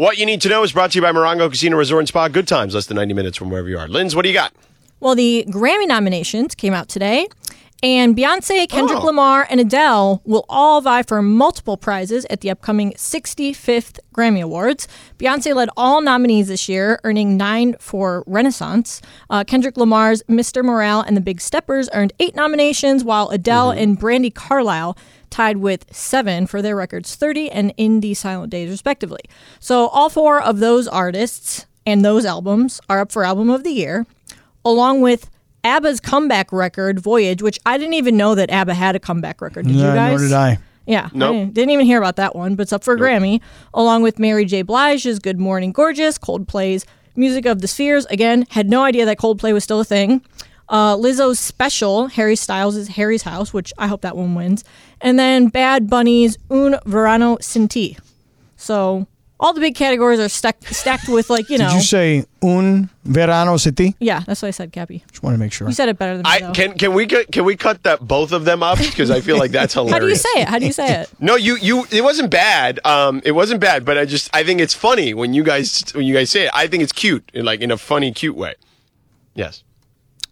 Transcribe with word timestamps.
What 0.00 0.16
you 0.16 0.24
need 0.24 0.40
to 0.40 0.48
know 0.48 0.62
is 0.62 0.72
brought 0.72 0.92
to 0.92 0.98
you 0.98 1.02
by 1.02 1.12
Morongo 1.12 1.50
Casino 1.50 1.76
Resort 1.76 2.00
and 2.00 2.08
Spa. 2.08 2.28
Good 2.28 2.48
times, 2.48 2.74
less 2.74 2.86
than 2.86 2.94
90 2.96 3.12
minutes 3.12 3.36
from 3.36 3.50
wherever 3.50 3.68
you 3.68 3.76
are. 3.78 3.86
Linz, 3.86 4.16
what 4.16 4.22
do 4.22 4.30
you 4.30 4.34
got? 4.34 4.54
Well, 4.98 5.14
the 5.14 5.44
Grammy 5.50 5.86
nominations 5.86 6.54
came 6.54 6.72
out 6.72 6.88
today, 6.88 7.28
and 7.82 8.16
Beyonce, 8.16 8.66
Kendrick 8.66 9.00
Oh. 9.02 9.04
Lamar, 9.04 9.46
and 9.50 9.60
Adele 9.60 10.22
will 10.24 10.46
all 10.48 10.80
vie 10.80 11.02
for 11.02 11.20
multiple 11.20 11.76
prizes 11.76 12.24
at 12.30 12.40
the 12.40 12.48
upcoming 12.48 12.92
65th 12.92 13.98
Grammy 14.14 14.40
Awards. 14.42 14.88
Beyonce 15.18 15.54
led 15.54 15.68
all 15.76 16.00
nominees 16.00 16.48
this 16.48 16.66
year, 16.66 16.98
earning 17.04 17.36
nine 17.36 17.76
for 17.78 18.24
Renaissance. 18.26 19.02
Uh, 19.28 19.44
Kendrick 19.44 19.76
Lamar's 19.76 20.22
Mr. 20.30 20.64
Morale 20.64 21.02
and 21.02 21.14
the 21.14 21.20
Big 21.20 21.42
Steppers 21.42 21.90
earned 21.92 22.14
eight 22.20 22.34
nominations, 22.34 23.04
while 23.04 23.28
Adele 23.28 23.72
and 23.72 24.00
Brandi 24.00 24.34
Carlile 24.34 24.96
tied 25.30 25.58
with 25.58 25.86
seven 25.94 26.46
for 26.46 26.60
their 26.60 26.76
records 26.76 27.14
30 27.14 27.50
and 27.50 27.72
In 27.76 28.00
These 28.00 28.18
Silent 28.18 28.50
Days, 28.50 28.68
respectively. 28.70 29.20
So 29.60 29.86
all 29.88 30.10
four 30.10 30.42
of 30.42 30.58
those 30.58 30.88
artists 30.88 31.66
and 31.86 32.04
those 32.04 32.24
albums 32.24 32.80
are 32.88 33.00
up 33.00 33.12
for 33.12 33.24
Album 33.24 33.48
of 33.50 33.64
the 33.64 33.70
Year, 33.70 34.06
along 34.64 35.00
with 35.00 35.30
ABBA's 35.64 36.00
comeback 36.00 36.52
record, 36.52 36.98
Voyage, 37.00 37.42
which 37.42 37.58
I 37.66 37.78
didn't 37.78 37.94
even 37.94 38.16
know 38.16 38.34
that 38.34 38.50
ABBA 38.50 38.74
had 38.74 38.96
a 38.96 39.00
comeback 39.00 39.40
record. 39.40 39.66
Did 39.66 39.76
you 39.76 39.82
No, 39.82 39.94
guys? 39.94 40.10
nor 40.20 40.28
did 40.28 40.32
I. 40.34 40.58
Yeah, 40.86 41.08
Nope. 41.12 41.30
I 41.30 41.38
didn't, 41.38 41.54
didn't 41.54 41.70
even 41.70 41.86
hear 41.86 41.98
about 41.98 42.16
that 42.16 42.34
one, 42.34 42.54
but 42.56 42.62
it's 42.62 42.72
up 42.72 42.82
for 42.82 42.94
a 42.94 42.98
Grammy, 42.98 43.40
along 43.74 44.02
with 44.02 44.18
Mary 44.18 44.44
J. 44.44 44.62
Blige's 44.62 45.18
Good 45.18 45.38
Morning 45.38 45.72
Gorgeous, 45.72 46.18
Coldplay's 46.18 46.84
Music 47.14 47.44
of 47.44 47.60
the 47.60 47.68
Spheres. 47.68 48.06
Again, 48.06 48.46
had 48.50 48.68
no 48.68 48.82
idea 48.82 49.04
that 49.04 49.18
Coldplay 49.18 49.52
was 49.52 49.62
still 49.62 49.80
a 49.80 49.84
thing. 49.84 50.22
Uh, 50.70 50.96
Lizzo's 50.96 51.38
special, 51.40 52.06
Harry 52.06 52.36
Styles' 52.36 52.76
is 52.76 52.88
Harry's 52.88 53.22
House, 53.22 53.52
which 53.52 53.72
I 53.76 53.88
hope 53.88 54.02
that 54.02 54.16
one 54.16 54.34
wins. 54.36 54.64
And 55.00 55.18
then 55.18 55.48
Bad 55.48 55.90
Bunny's 55.90 56.38
Un 56.48 56.78
Verano 56.86 57.36
Sin 57.40 57.66
Ti. 57.68 57.98
So 58.56 59.06
all 59.40 59.52
the 59.52 59.60
big 59.60 59.74
categories 59.74 60.20
are 60.20 60.28
stacked, 60.28 60.72
stacked 60.72 61.08
with, 61.08 61.28
like, 61.28 61.48
you 61.50 61.58
know. 61.58 61.70
Did 61.70 61.74
you 61.76 61.80
say 61.82 62.24
un 62.42 62.88
verano 63.04 63.56
city? 63.56 63.96
yeah, 63.98 64.20
that's 64.26 64.42
what 64.42 64.48
I 64.48 64.50
said, 64.52 64.70
Cappy. 64.70 65.02
Just 65.10 65.22
want 65.24 65.34
to 65.34 65.38
make 65.38 65.52
sure. 65.52 65.66
You 65.66 65.74
said 65.74 65.88
it 65.88 65.98
better 65.98 66.18
than 66.18 66.22
me, 66.24 66.30
I 66.30 66.40
though. 66.40 66.52
can 66.52 66.78
can 66.78 66.92
we 66.94 67.06
cut- 67.06 67.32
can 67.32 67.44
we 67.44 67.56
cut 67.56 67.82
that 67.82 68.06
both 68.06 68.30
of 68.32 68.44
them 68.44 68.62
up 68.62 68.78
because 68.90 69.10
I 69.10 69.20
feel 69.22 69.38
like 69.38 69.50
that's 69.50 69.74
hilarious. 69.74 69.94
How 69.94 69.98
do 70.00 70.08
you 70.08 70.14
say 70.14 70.42
it? 70.42 70.48
How 70.48 70.58
do 70.60 70.66
you 70.66 70.72
say 70.72 71.00
it? 71.00 71.10
No, 71.18 71.34
you 71.36 71.56
you 71.56 71.84
it 71.90 72.02
wasn't 72.04 72.30
bad. 72.30 72.78
Um, 72.84 73.22
it 73.24 73.32
wasn't 73.32 73.60
bad, 73.60 73.84
but 73.84 73.98
I 73.98 74.04
just 74.04 74.30
I 74.36 74.44
think 74.44 74.60
it's 74.60 74.74
funny 74.74 75.14
when 75.14 75.34
you 75.34 75.42
guys 75.42 75.84
when 75.94 76.04
you 76.04 76.14
guys 76.14 76.30
say 76.30 76.44
it. 76.44 76.50
I 76.54 76.66
think 76.68 76.82
it's 76.82 76.92
cute, 76.92 77.28
in 77.34 77.44
like 77.44 77.60
in 77.60 77.70
a 77.70 77.78
funny, 77.78 78.12
cute 78.12 78.36
way. 78.36 78.54
Yes, 79.34 79.64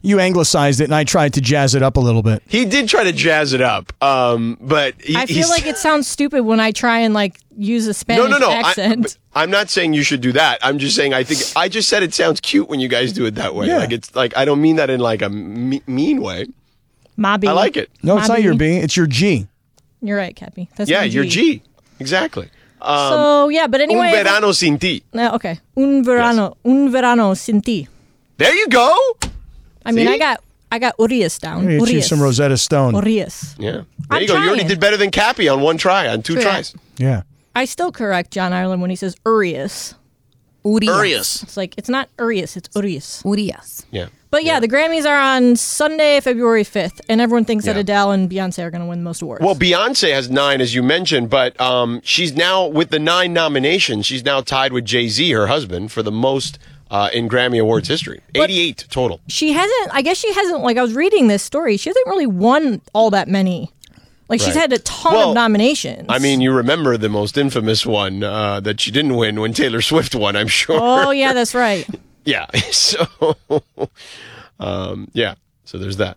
You 0.01 0.21
anglicized 0.21 0.81
it, 0.81 0.85
and 0.85 0.95
I 0.95 1.03
tried 1.03 1.35
to 1.35 1.41
jazz 1.41 1.75
it 1.75 1.83
up 1.83 1.97
a 1.97 2.01
little 2.01 2.23
bit. 2.23 2.43
he 2.47 2.65
did 2.65 2.89
try 2.89 3.03
to 3.05 3.13
jazz 3.13 3.53
it 3.53 3.61
up. 3.61 3.93
Um, 4.03 4.57
but 4.61 4.95
he, 5.03 5.17
I 5.17 5.27
feel 5.27 5.37
he's- 5.37 5.51
like 5.51 5.67
it 5.67 5.77
sounds 5.77 6.07
stupid 6.07 6.45
when 6.45 6.61
I 6.61 6.71
try 6.71 7.01
and 7.01 7.13
like 7.15 7.37
use 7.57 7.89
a 7.89 7.95
Spanish 7.95 8.31
no, 8.31 8.39
no, 8.39 8.39
no. 8.39 8.51
I, 8.51 8.61
accent. 8.61 9.03
but 9.03 9.17
I'm 9.35 9.51
not 9.51 9.71
saying 9.71 9.95
you 9.95 10.05
should 10.05 10.21
do 10.21 10.31
that. 10.33 10.61
I'm 10.63 10.79
just 10.79 10.95
saying 10.95 11.15
I 11.15 11.25
think 11.25 11.41
I 11.57 11.69
just 11.69 11.89
said 11.89 12.05
it 12.05 12.15
sounds 12.15 12.41
cute 12.41 12.69
when 12.69 12.79
you 12.79 12.87
guys 12.89 13.13
do 13.13 13.27
it 13.27 13.35
that 13.35 13.57
way. 13.57 13.67
Yeah. 13.67 13.79
Like 13.79 13.91
it's 13.93 14.15
like 14.15 14.37
I 14.37 14.45
don't 14.45 14.63
mean 14.63 14.77
that 14.77 14.89
in 14.89 15.01
like 15.01 15.21
a 15.21 15.29
me- 15.29 15.83
mean 15.89 16.23
way. 16.23 16.47
Mobby. 17.19 17.49
I 17.49 17.53
like 17.53 17.77
it. 17.77 17.91
No, 18.01 18.17
it's 18.19 18.29
not 18.29 18.41
your 18.43 18.55
B. 18.55 18.77
It's 18.77 18.97
your 18.97 19.09
G. 19.09 19.49
You're 20.01 20.17
right, 20.17 20.37
Cappy. 20.37 20.69
That's 20.77 20.89
Yeah, 20.89 21.01
my 21.01 21.05
your 21.07 21.25
G. 21.25 21.63
Exactly. 21.99 22.49
Um, 22.81 23.11
so 23.13 23.49
yeah, 23.49 23.67
but 23.67 23.81
anyway. 23.81 24.07
un 24.07 24.13
verano 24.13 24.53
sin 24.53 24.79
ti. 24.79 25.03
No, 25.13 25.33
okay. 25.35 25.59
Un 25.77 26.05
verano, 26.05 26.57
un 26.65 26.93
verano 26.93 27.35
sin 27.35 27.61
ti. 27.61 27.89
There 28.37 28.55
you 28.55 28.69
go. 28.69 28.97
I 29.85 29.93
mean, 29.93 30.07
See? 30.07 30.15
I 30.15 30.19
got 30.19 30.41
I 30.71 30.79
got 30.79 30.95
Urias 30.99 31.39
down. 31.39 31.63
Get 31.67 31.73
you 31.73 31.79
Urias. 31.87 32.09
some 32.09 32.21
Rosetta 32.21 32.57
Stone. 32.59 32.95
Urias. 32.95 33.55
Yeah. 33.59 33.71
There 33.73 33.85
I'm 34.11 34.23
you 34.23 34.29
go. 34.29 34.35
You 34.35 34.41
already 34.41 34.57
trying. 34.61 34.69
did 34.69 34.81
better 34.81 34.97
than 34.97 35.11
Cappy 35.11 35.49
on 35.49 35.61
one 35.63 35.79
try, 35.79 36.09
on 36.09 36.23
two 36.23 36.35
True. 36.35 36.43
tries. 36.43 36.75
Yeah. 36.99 37.23
I 37.57 37.65
still 37.65 37.91
correct 37.91 38.31
John 38.33 38.53
Ireland 38.53 38.81
when 38.83 38.91
he 38.91 38.97
says 38.97 39.17
Urias. 39.27 39.95
Urias. 40.65 41.43
It's 41.43 41.57
like 41.57 41.75
it's 41.79 41.89
not 41.89 42.09
Urias, 42.19 42.57
it's 42.57 42.69
Urias. 42.77 43.23
Urias. 43.25 43.87
Yeah. 43.91 44.09
But 44.31 44.45
yeah, 44.45 44.61
the 44.61 44.69
Grammys 44.69 45.07
are 45.07 45.19
on 45.19 45.57
Sunday, 45.57 46.21
February 46.21 46.63
5th, 46.65 47.01
and 47.09 47.19
everyone 47.19 47.47
thinks 47.47 47.65
that 47.65 47.77
Yeah. 47.77 47.81
Adele 47.81 48.11
and 48.13 48.31
Beyonce 48.31 48.63
are 48.63 48.71
going 48.71 48.83
to 48.83 48.87
win 48.87 48.99
the 48.99 49.05
most 49.05 49.23
awards. 49.23 49.43
Well, 49.43 49.55
Beyonce 49.55 50.13
has 50.13 50.29
nine, 50.29 50.61
as 50.61 50.75
you 50.75 50.83
mentioned, 50.83 51.31
but 51.31 51.59
um, 51.59 52.03
she's 52.05 52.35
now 52.37 52.67
with 52.67 52.91
the 52.91 52.99
nine 52.99 53.33
nominations. 53.33 54.05
She's 54.05 54.27
now 54.27 54.43
tied 54.43 54.75
with 54.75 54.85
Jay 54.85 55.09
Z, 55.09 55.31
her 55.31 55.47
husband, 55.47 55.93
for 55.93 56.03
the 56.03 56.13
most 56.13 56.59
uh, 56.91 57.11
in 57.13 57.29
Grammy 57.29 57.61
Awards 57.61 57.89
history. 57.89 58.21
Eighty-eight 58.35 58.87
total. 58.91 59.21
she 59.29 59.49
she 59.49 59.53
hasn't 59.53 59.91
i 59.95 60.03
guess 60.03 60.17
she 60.17 60.33
hasn't 60.33 60.61
like 60.63 60.77
i 60.77 60.83
was 60.83 60.95
reading 60.95 61.29
this 61.29 61.43
story 61.43 61.77
she 61.77 61.89
hasn't 61.91 62.07
really 62.07 62.27
won 62.27 62.81
all 62.93 63.11
that 63.11 63.29
many 63.29 63.71
like 64.29 64.41
she's 64.41 64.55
Right. 64.55 64.61
had 64.63 64.73
a 64.73 64.79
ton 64.79 65.15
Well, 65.15 65.29
of 65.31 65.35
nominations 65.35 66.07
I 66.09 66.19
mean, 66.19 66.41
you 66.43 66.53
remember 66.53 66.97
the 66.99 67.09
most 67.09 67.39
infamous 67.39 67.87
one 67.87 68.23
uh, 68.23 68.61
that 68.61 68.79
she 68.81 68.91
didn't 68.91 69.17
win 69.17 69.41
when 69.41 69.53
Taylor 69.55 69.81
Swift 69.81 70.15
won. 70.15 70.37
I'm 70.37 70.49
sure. 70.49 70.79
oh 70.81 71.11
yeah 71.11 71.33
that's 71.33 71.55
right 71.55 71.87
Yeah. 72.25 72.47
So, 72.73 73.07
um, 74.61 75.09
yeah. 75.15 75.35
So 75.65 75.79
there's 75.79 75.97
that. 75.99 76.17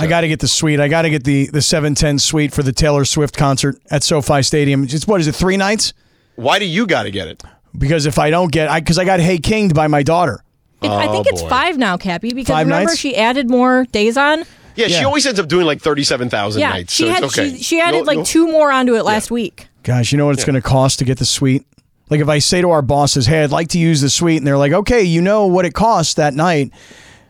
I 0.00 0.06
got 0.06 0.20
to 0.22 0.28
get 0.28 0.40
the 0.40 0.48
suite. 0.48 0.80
I 0.80 0.88
got 0.88 1.02
to 1.02 1.10
get 1.10 1.24
the 1.24 1.48
the 1.48 1.60
710 1.60 2.18
suite 2.18 2.52
for 2.54 2.62
the 2.62 2.72
Taylor 2.72 3.04
Swift 3.04 3.36
concert 3.36 3.76
at 3.90 4.02
SoFi 4.02 4.42
Stadium. 4.42 4.84
It's 4.84 5.06
what 5.06 5.20
is 5.20 5.26
it? 5.26 5.34
Three 5.34 5.56
nights? 5.56 5.92
Why 6.36 6.58
do 6.58 6.64
you 6.66 6.86
got 6.86 7.02
to 7.02 7.10
get 7.10 7.26
it? 7.28 7.42
Because 7.78 8.06
if 8.06 8.18
I 8.18 8.30
don't 8.30 8.50
get, 8.50 8.68
I 8.68 8.80
because 8.80 8.98
I 8.98 9.04
got 9.04 9.20
Hey 9.20 9.38
Kinged 9.38 9.74
by 9.74 9.86
my 9.88 10.02
daughter. 10.02 10.42
It- 10.80 10.88
i 10.90 11.08
think 11.08 11.26
oh, 11.26 11.30
it's 11.30 11.42
boy. 11.42 11.48
five 11.48 11.76
now 11.76 11.96
cappy 11.96 12.32
because 12.32 12.52
Five 12.54 12.66
remember 12.68 12.90
nights? 12.90 13.00
she 13.00 13.16
added 13.16 13.50
more 13.50 13.84
days 13.90 14.16
on 14.16 14.44
Yeah, 14.76 14.86
she 14.86 14.94
Yeah. 15.00 15.04
always 15.06 15.26
ends 15.26 15.40
up 15.40 15.48
doing 15.48 15.66
like 15.66 15.80
thirty-seven 15.80 16.30
thousand 16.30 16.60
yeah 16.60 16.70
nights. 16.70 16.92
she 16.94 17.02
so 17.02 17.08
had 17.10 17.24
it's 17.24 17.36
okay. 17.36 17.50
she, 17.56 17.62
she 17.64 17.80
added 17.80 17.96
You'll- 17.98 18.06
like 18.06 18.14
you'll- 18.18 18.24
two 18.24 18.46
more 18.46 18.70
onto 18.70 18.94
it 18.94 19.02
last 19.04 19.30
week 19.32 19.66
Guys, 19.82 20.12
you 20.12 20.18
know 20.18 20.26
what 20.26 20.34
it's 20.34 20.44
going 20.44 20.54
to 20.54 20.60
cost 20.62 20.98
to 21.00 21.04
get 21.04 21.18
the 21.18 21.24
suite? 21.24 21.64
Like 22.10 22.20
if 22.20 22.28
I 22.28 22.38
say 22.40 22.60
to 22.60 22.70
our 22.70 22.82
bosses, 22.82 23.26
"Hey, 23.26 23.42
I'd 23.42 23.50
like 23.50 23.68
to 23.68 23.78
use 23.78 24.00
the 24.02 24.10
suite," 24.10 24.36
and 24.38 24.46
they're 24.46 24.58
like, 24.58 24.72
"Okay, 24.72 25.02
you 25.02 25.20
know 25.22 25.46
what 25.46 25.64
it 25.64 25.72
costs 25.74 26.14
that 26.14 26.34
night." 26.34 26.70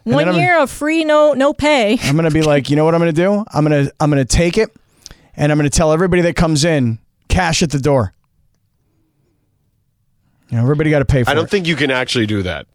And 0.04 0.14
one 0.14 0.24
then 0.26 0.34
I'm- 0.34 0.36
year 0.40 0.58
of 0.58 0.70
free 0.70 1.04
no 1.04 1.32
no 1.34 1.52
pay 1.54 1.98
I'm 2.02 2.16
gonna 2.16 2.30
be 2.30 2.42
like, 2.42 2.68
you 2.68 2.76
know 2.76 2.84
what 2.84 2.94
I'm 2.94 3.00
gonna 3.00 3.12
do? 3.12 3.44
I'm 3.52 3.64
gonna 3.64 3.90
I'm 4.00 4.10
gonna 4.10 4.24
take 4.24 4.58
it, 4.58 4.68
and 5.36 5.50
I'm 5.52 5.56
gonna 5.58 5.70
tell 5.70 5.92
everybody 5.92 6.20
that 6.22 6.36
comes 6.36 6.64
in, 6.64 6.98
cash 7.28 7.62
at 7.62 7.70
the 7.70 7.78
door. 7.78 8.12
You 10.50 10.56
know, 10.56 10.62
everybody 10.62 10.90
got 10.90 11.00
to 11.00 11.04
pay 11.04 11.24
for 11.24 11.30
I 11.30 11.34
don't 11.34 11.44
it. 11.44 11.50
think 11.50 11.66
you 11.66 11.76
can 11.76 11.90
actually 11.90 12.26
do 12.26 12.42
that. 12.42 12.66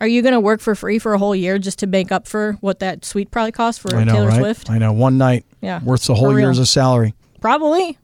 are 0.00 0.06
you 0.08 0.22
going 0.22 0.32
to 0.34 0.40
work 0.40 0.60
for 0.60 0.74
free 0.74 0.98
for 0.98 1.12
a 1.14 1.18
whole 1.18 1.34
year 1.36 1.58
just 1.58 1.78
to 1.80 1.86
make 1.86 2.10
up 2.10 2.26
for 2.26 2.54
what 2.60 2.78
that 2.80 3.04
suite 3.04 3.30
probably 3.30 3.52
cost 3.52 3.80
for 3.80 3.94
I 3.96 4.04
know, 4.04 4.12
taylor 4.14 4.28
right? 4.28 4.38
swift 4.38 4.70
I 4.70 4.78
know. 4.78 4.92
One 4.92 5.18
night, 5.18 5.44
Yeah, 5.60 5.82
worth 5.82 6.06
the 6.06 6.14
whole 6.14 6.28
real. 6.32 6.40
year's 6.46 6.58
of 6.58 6.66
salary. 6.68 7.14
Probably. 7.40 7.98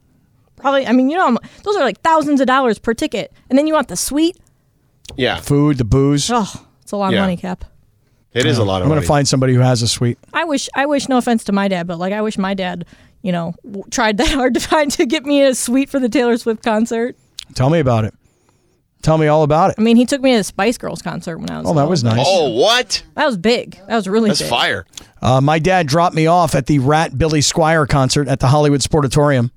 Probably. 0.57 0.87
I 0.87 0.93
mean, 0.93 1.09
you 1.09 1.17
know, 1.17 1.39
those 1.63 1.77
are 1.77 1.83
like 1.85 2.01
thousands 2.03 2.41
of 2.41 2.47
dollars 2.47 2.79
per 2.79 2.93
ticket. 2.95 3.33
And 3.49 3.59
then 3.59 3.67
you 3.67 3.75
want 3.75 3.89
the 3.89 3.97
suite? 3.97 4.37
Yeah, 5.17 5.41
Food, 5.41 5.79
the 5.79 5.85
booze. 5.85 6.31
Oh, 6.33 6.67
it's 6.83 6.93
a 6.93 6.97
lot 6.97 7.13
Yeah. 7.13 7.19
of 7.21 7.23
money, 7.23 7.37
Cap. 7.37 7.65
it 8.35 8.45
is 8.45 8.59
a 8.59 8.65
lot 8.65 8.83
of 8.83 8.89
money. 8.89 8.97
I'm 8.97 9.01
gonna 9.01 9.07
find 9.09 9.27
somebody 9.27 9.55
who 9.55 9.61
has 9.61 9.81
a 9.83 9.89
suite. 9.89 10.19
I 10.35 10.45
wish, 10.45 10.69
I 10.75 10.85
wish, 10.87 11.09
no 11.09 11.17
offense 11.17 11.45
to 11.45 11.53
my 11.53 11.69
dad, 11.69 11.87
but 11.87 11.99
like, 11.99 12.13
I 12.13 12.21
wish 12.23 12.37
my 12.37 12.55
dad, 12.55 12.85
you 13.23 13.33
know, 13.33 13.55
tried 13.91 14.19
that 14.19 14.29
hard 14.33 14.55
to 14.55 14.61
find 14.61 14.91
to 14.93 15.07
get 15.07 15.25
me 15.25 15.43
a 15.43 15.55
suite 15.55 15.89
for 15.89 15.99
the 15.99 16.09
Taylor 16.09 16.37
Swift 16.37 16.63
concert. 16.63 17.17
Tell 17.55 17.71
me 17.71 17.79
about 17.79 18.05
it. 18.05 18.13
Tell 19.03 19.17
me 19.17 19.29
all 19.29 19.43
about 19.45 19.71
it. 19.71 19.77
I 19.79 19.83
mean, 19.83 19.97
he 19.97 20.05
took 20.07 20.21
me 20.21 20.33
to 20.33 20.39
the 20.39 20.45
Spice 20.45 20.77
Girls 20.77 21.03
concert 21.03 21.39
when 21.39 21.51
I 21.51 21.59
was. 21.61 21.69
Oh, 21.69 21.75
that 21.75 21.89
was 21.89 22.03
nice. 22.03 22.25
oh, 22.27 22.49
what? 22.51 23.03
That 23.15 23.27
was 23.27 23.37
big. 23.37 23.79
That 23.87 23.95
was 23.95 24.09
really 24.09 24.31
That's 24.31 24.41
big. 24.41 24.51
fire. 24.51 24.87
Uh, 25.23 25.41
my 25.41 25.59
dad 25.59 25.87
dropped 25.87 26.15
me 26.17 26.27
off 26.27 26.55
at 26.55 26.67
the 26.67 26.79
Rat 26.81 27.17
Billy 27.17 27.41
Squier 27.41 27.89
concert 27.89 28.27
at 28.29 28.41
the 28.41 28.49
Hollywood 28.49 28.81
Sportatorium. 28.81 29.51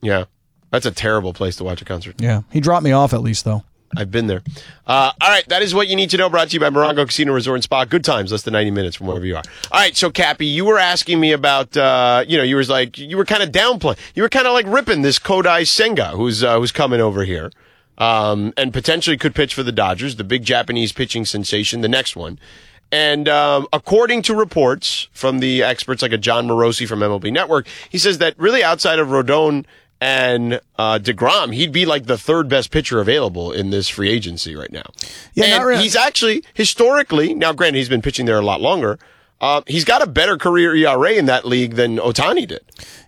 Yeah, 0.00 0.24
that's 0.70 0.86
a 0.86 0.90
terrible 0.90 1.32
place 1.32 1.56
to 1.56 1.64
watch 1.64 1.80
a 1.80 1.84
concert. 1.84 2.16
Yeah, 2.20 2.42
he 2.50 2.60
dropped 2.60 2.84
me 2.84 2.92
off 2.92 3.12
at 3.12 3.22
least 3.22 3.44
though. 3.44 3.62
I've 3.96 4.10
been 4.10 4.26
there. 4.26 4.42
Uh, 4.86 5.12
all 5.18 5.30
right, 5.30 5.48
that 5.48 5.62
is 5.62 5.74
what 5.74 5.88
you 5.88 5.96
need 5.96 6.10
to 6.10 6.18
know. 6.18 6.28
Brought 6.28 6.48
to 6.48 6.54
you 6.54 6.60
by 6.60 6.68
Morongo 6.68 7.06
Casino 7.06 7.32
Resort 7.32 7.54
and 7.56 7.64
Spa. 7.64 7.86
Good 7.86 8.04
times, 8.04 8.30
less 8.30 8.42
than 8.42 8.52
ninety 8.52 8.70
minutes 8.70 8.96
from 8.96 9.06
wherever 9.06 9.24
you 9.24 9.34
are. 9.36 9.42
All 9.72 9.80
right, 9.80 9.96
so 9.96 10.10
Cappy, 10.10 10.44
you 10.44 10.66
were 10.66 10.78
asking 10.78 11.18
me 11.18 11.32
about, 11.32 11.74
uh, 11.74 12.22
you 12.28 12.36
know, 12.36 12.44
you 12.44 12.56
were 12.56 12.64
like, 12.64 12.98
you 12.98 13.16
were 13.16 13.24
kind 13.24 13.42
of 13.42 13.50
downplaying, 13.50 13.96
you 14.14 14.22
were 14.22 14.28
kind 14.28 14.46
of 14.46 14.52
like 14.52 14.66
ripping 14.66 15.00
this 15.02 15.18
Kodai 15.18 15.66
Senga, 15.66 16.08
who's 16.08 16.44
uh, 16.44 16.58
who's 16.58 16.70
coming 16.70 17.00
over 17.00 17.24
here, 17.24 17.50
um, 17.98 18.52
and 18.56 18.72
potentially 18.72 19.16
could 19.16 19.34
pitch 19.34 19.54
for 19.54 19.62
the 19.62 19.72
Dodgers, 19.72 20.16
the 20.16 20.24
big 20.24 20.44
Japanese 20.44 20.92
pitching 20.92 21.24
sensation, 21.24 21.82
the 21.82 21.88
next 21.88 22.16
one. 22.16 22.38
And 22.90 23.28
um, 23.28 23.66
according 23.72 24.22
to 24.22 24.34
reports 24.34 25.08
from 25.12 25.40
the 25.40 25.62
experts 25.62 26.00
like 26.00 26.12
a 26.12 26.18
Jon 26.18 26.46
Morosi 26.46 26.88
from 26.88 27.00
MLB 27.00 27.30
Network, 27.32 27.66
he 27.90 27.98
says 27.98 28.18
that 28.18 28.38
really 28.38 28.64
outside 28.64 28.98
of 28.98 29.08
Rodon 29.08 29.66
and 30.00 30.60
uh, 30.78 30.98
Degrom, 31.02 31.52
he'd 31.52 31.72
be 31.72 31.84
like 31.84 32.06
the 32.06 32.16
third 32.16 32.48
best 32.48 32.70
pitcher 32.70 33.00
available 33.00 33.52
in 33.52 33.70
this 33.70 33.88
free 33.88 34.08
agency 34.08 34.54
right 34.54 34.70
now. 34.70 34.90
Yeah, 35.34 35.44
and 35.44 35.50
not 35.56 35.66
really. 35.66 35.82
he's 35.82 35.96
actually 35.96 36.44
historically 36.54 37.34
now. 37.34 37.52
Granted, 37.52 37.78
he's 37.78 37.88
been 37.88 38.02
pitching 38.02 38.24
there 38.24 38.38
a 38.38 38.44
lot 38.44 38.60
longer. 38.60 38.98
Uh, 39.40 39.62
he's 39.68 39.84
got 39.84 40.02
a 40.02 40.06
better 40.06 40.36
career 40.36 40.74
ERA 40.74 41.12
in 41.12 41.26
that 41.26 41.44
league 41.44 41.74
than 41.76 41.96
Ohtani 41.98 42.46
did. 42.48 42.60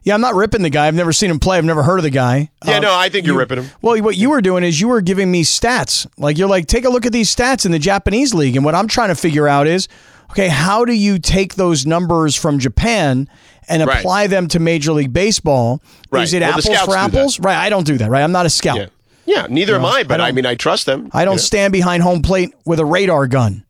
Yeah, 0.05 0.15
I'm 0.15 0.21
not 0.21 0.37
ripping 0.37 0.63
the 0.63 0.71
guy. 0.71 0.87
I've 0.87 0.95
never 0.95 1.13
seen 1.13 1.29
him 1.31 1.41
play. 1.41 1.59
I've 1.59 1.65
never 1.65 1.83
heard 1.83 1.99
of 1.99 2.05
the 2.05 2.11
guy. 2.11 2.51
Yeah, 2.65 2.77
Uh, 2.77 2.81
no, 2.81 2.95
I 2.97 3.09
think 3.09 3.27
you're 3.27 3.37
ripping 3.37 3.59
him. 3.63 3.71
Well, 3.83 4.01
what 4.03 4.17
you 4.17 4.31
were 4.31 4.41
doing 4.41 4.63
is 4.63 4.81
you 4.81 4.87
were 4.89 5.01
giving 5.01 5.31
me 5.31 5.43
stats. 5.43 6.07
Like 6.19 6.39
you're 6.39 6.49
like, 6.49 6.67
take 6.67 6.85
a 6.85 6.89
look 6.89 7.05
at 7.05 7.13
these 7.13 7.35
stats 7.35 7.67
in 7.67 7.73
the 7.73 7.79
Japanese 7.81 8.33
league, 8.33 8.55
and 8.55 8.65
what 8.65 8.77
I'm 8.77 8.87
trying 8.87 9.09
to 9.09 9.17
figure 9.17 9.49
out 9.49 9.67
is, 9.67 9.89
okay, 10.31 10.47
how 10.49 10.85
do 10.85 10.93
you 10.93 11.19
take 11.19 11.57
those 11.57 11.85
numbers 11.85 12.37
from 12.37 12.61
Japan 12.61 13.29
and 13.69 13.85
Right. 13.85 13.99
apply 13.99 14.29
them 14.29 14.47
to 14.49 14.61
Major 14.61 14.93
League 14.93 15.13
Baseball? 15.13 15.83
Right. 16.13 16.23
Is 16.23 16.33
it 16.33 16.43
Well, 16.43 16.51
apples 16.51 16.79
for 16.85 16.97
apples? 16.97 17.41
Right. 17.41 17.57
I 17.57 17.69
don't 17.71 17.87
do 17.87 17.99
that. 17.99 18.09
Right. 18.09 18.23
I'm 18.23 18.33
not 18.33 18.47
a 18.47 18.51
scout. 18.51 18.77
Yeah, 18.77 18.87
yeah. 19.27 19.47
Neither 19.51 19.75
am 19.75 19.85
I, 19.85 20.05
but 20.05 20.21
I 20.21 20.29
I, 20.29 20.33
mean, 20.33 20.47
I 20.47 20.55
trust 20.55 20.87
them. 20.87 21.11
I 21.13 21.25
don't 21.25 21.33
you 21.33 21.37
know? 21.39 21.43
stand 21.43 21.73
behind 21.73 22.05
home 22.05 22.23
plate 22.23 22.55
with 22.65 22.79
a 22.79 22.85
radar 22.85 23.27
gun. 23.27 23.65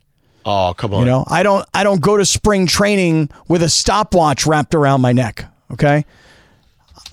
Oh, 0.52 0.74
come 0.74 0.92
on. 0.94 1.00
You 1.00 1.06
know, 1.06 1.24
I 1.28 1.42
don't. 1.42 1.66
I 1.72 1.84
don't 1.84 2.00
go 2.00 2.16
to 2.16 2.24
spring 2.24 2.66
training 2.66 3.30
with 3.48 3.62
a 3.62 3.68
stopwatch 3.68 4.46
wrapped 4.46 4.74
around 4.74 5.00
my 5.00 5.12
neck. 5.12 5.44
Okay. 5.72 6.04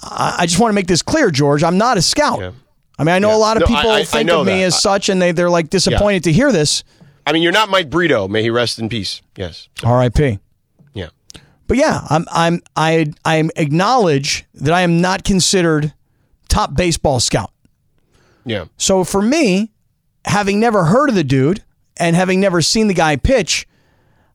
I, 0.03 0.37
I 0.39 0.45
just 0.45 0.59
want 0.59 0.71
to 0.71 0.75
make 0.75 0.87
this 0.87 1.01
clear, 1.01 1.29
George. 1.31 1.63
I'm 1.63 1.77
not 1.77 1.97
a 1.97 2.01
scout. 2.01 2.39
Yeah. 2.39 2.51
I 2.99 3.03
mean, 3.03 3.13
I 3.15 3.19
know 3.19 3.29
Yeah. 3.29 3.35
a 3.35 3.37
lot 3.37 3.57
of 3.57 3.61
No, 3.61 3.67
people 3.75 3.91
I- 3.91 3.99
I 3.99 4.03
think 4.03 4.29
of 4.31 4.45
me 4.45 4.53
that. 4.59 4.63
as 4.67 4.81
such, 4.81 5.09
and 5.09 5.21
they 5.21 5.31
they're 5.31 5.49
like 5.49 5.69
disappointed 5.69 6.23
to 6.25 6.31
hear 6.33 6.51
this. 6.51 6.83
I 7.25 7.31
mean, 7.33 7.43
you're 7.43 7.51
not 7.51 7.69
Mike 7.69 7.89
Brito. 7.89 8.27
May 8.27 8.41
he 8.41 8.49
rest 8.49 8.79
in 8.79 8.89
peace. 8.89 9.21
Yes. 9.35 9.67
So, 9.79 9.87
R.I.P. 9.87 10.39
yeah. 10.93 11.09
But 11.67 11.77
yeah, 11.77 12.01
I'm 12.09 12.25
I'm 12.31 12.61
I 12.75 13.11
I 13.25 13.49
acknowledge 13.57 14.45
that 14.55 14.73
I 14.73 14.81
am 14.81 15.01
not 15.01 15.23
considered 15.23 15.93
top 16.49 16.73
baseball 16.75 17.19
scout. 17.19 17.51
Yeah. 18.45 18.65
So 18.77 19.03
for 19.03 19.21
me, 19.21 19.71
having 20.25 20.59
never 20.59 20.85
heard 20.85 21.09
of 21.09 21.15
the 21.15 21.23
dude 21.25 21.63
and 21.99 22.15
having 22.15 22.39
never 22.39 22.61
seen 22.61 22.87
the 22.87 22.93
guy 22.93 23.15
pitch, 23.15 23.67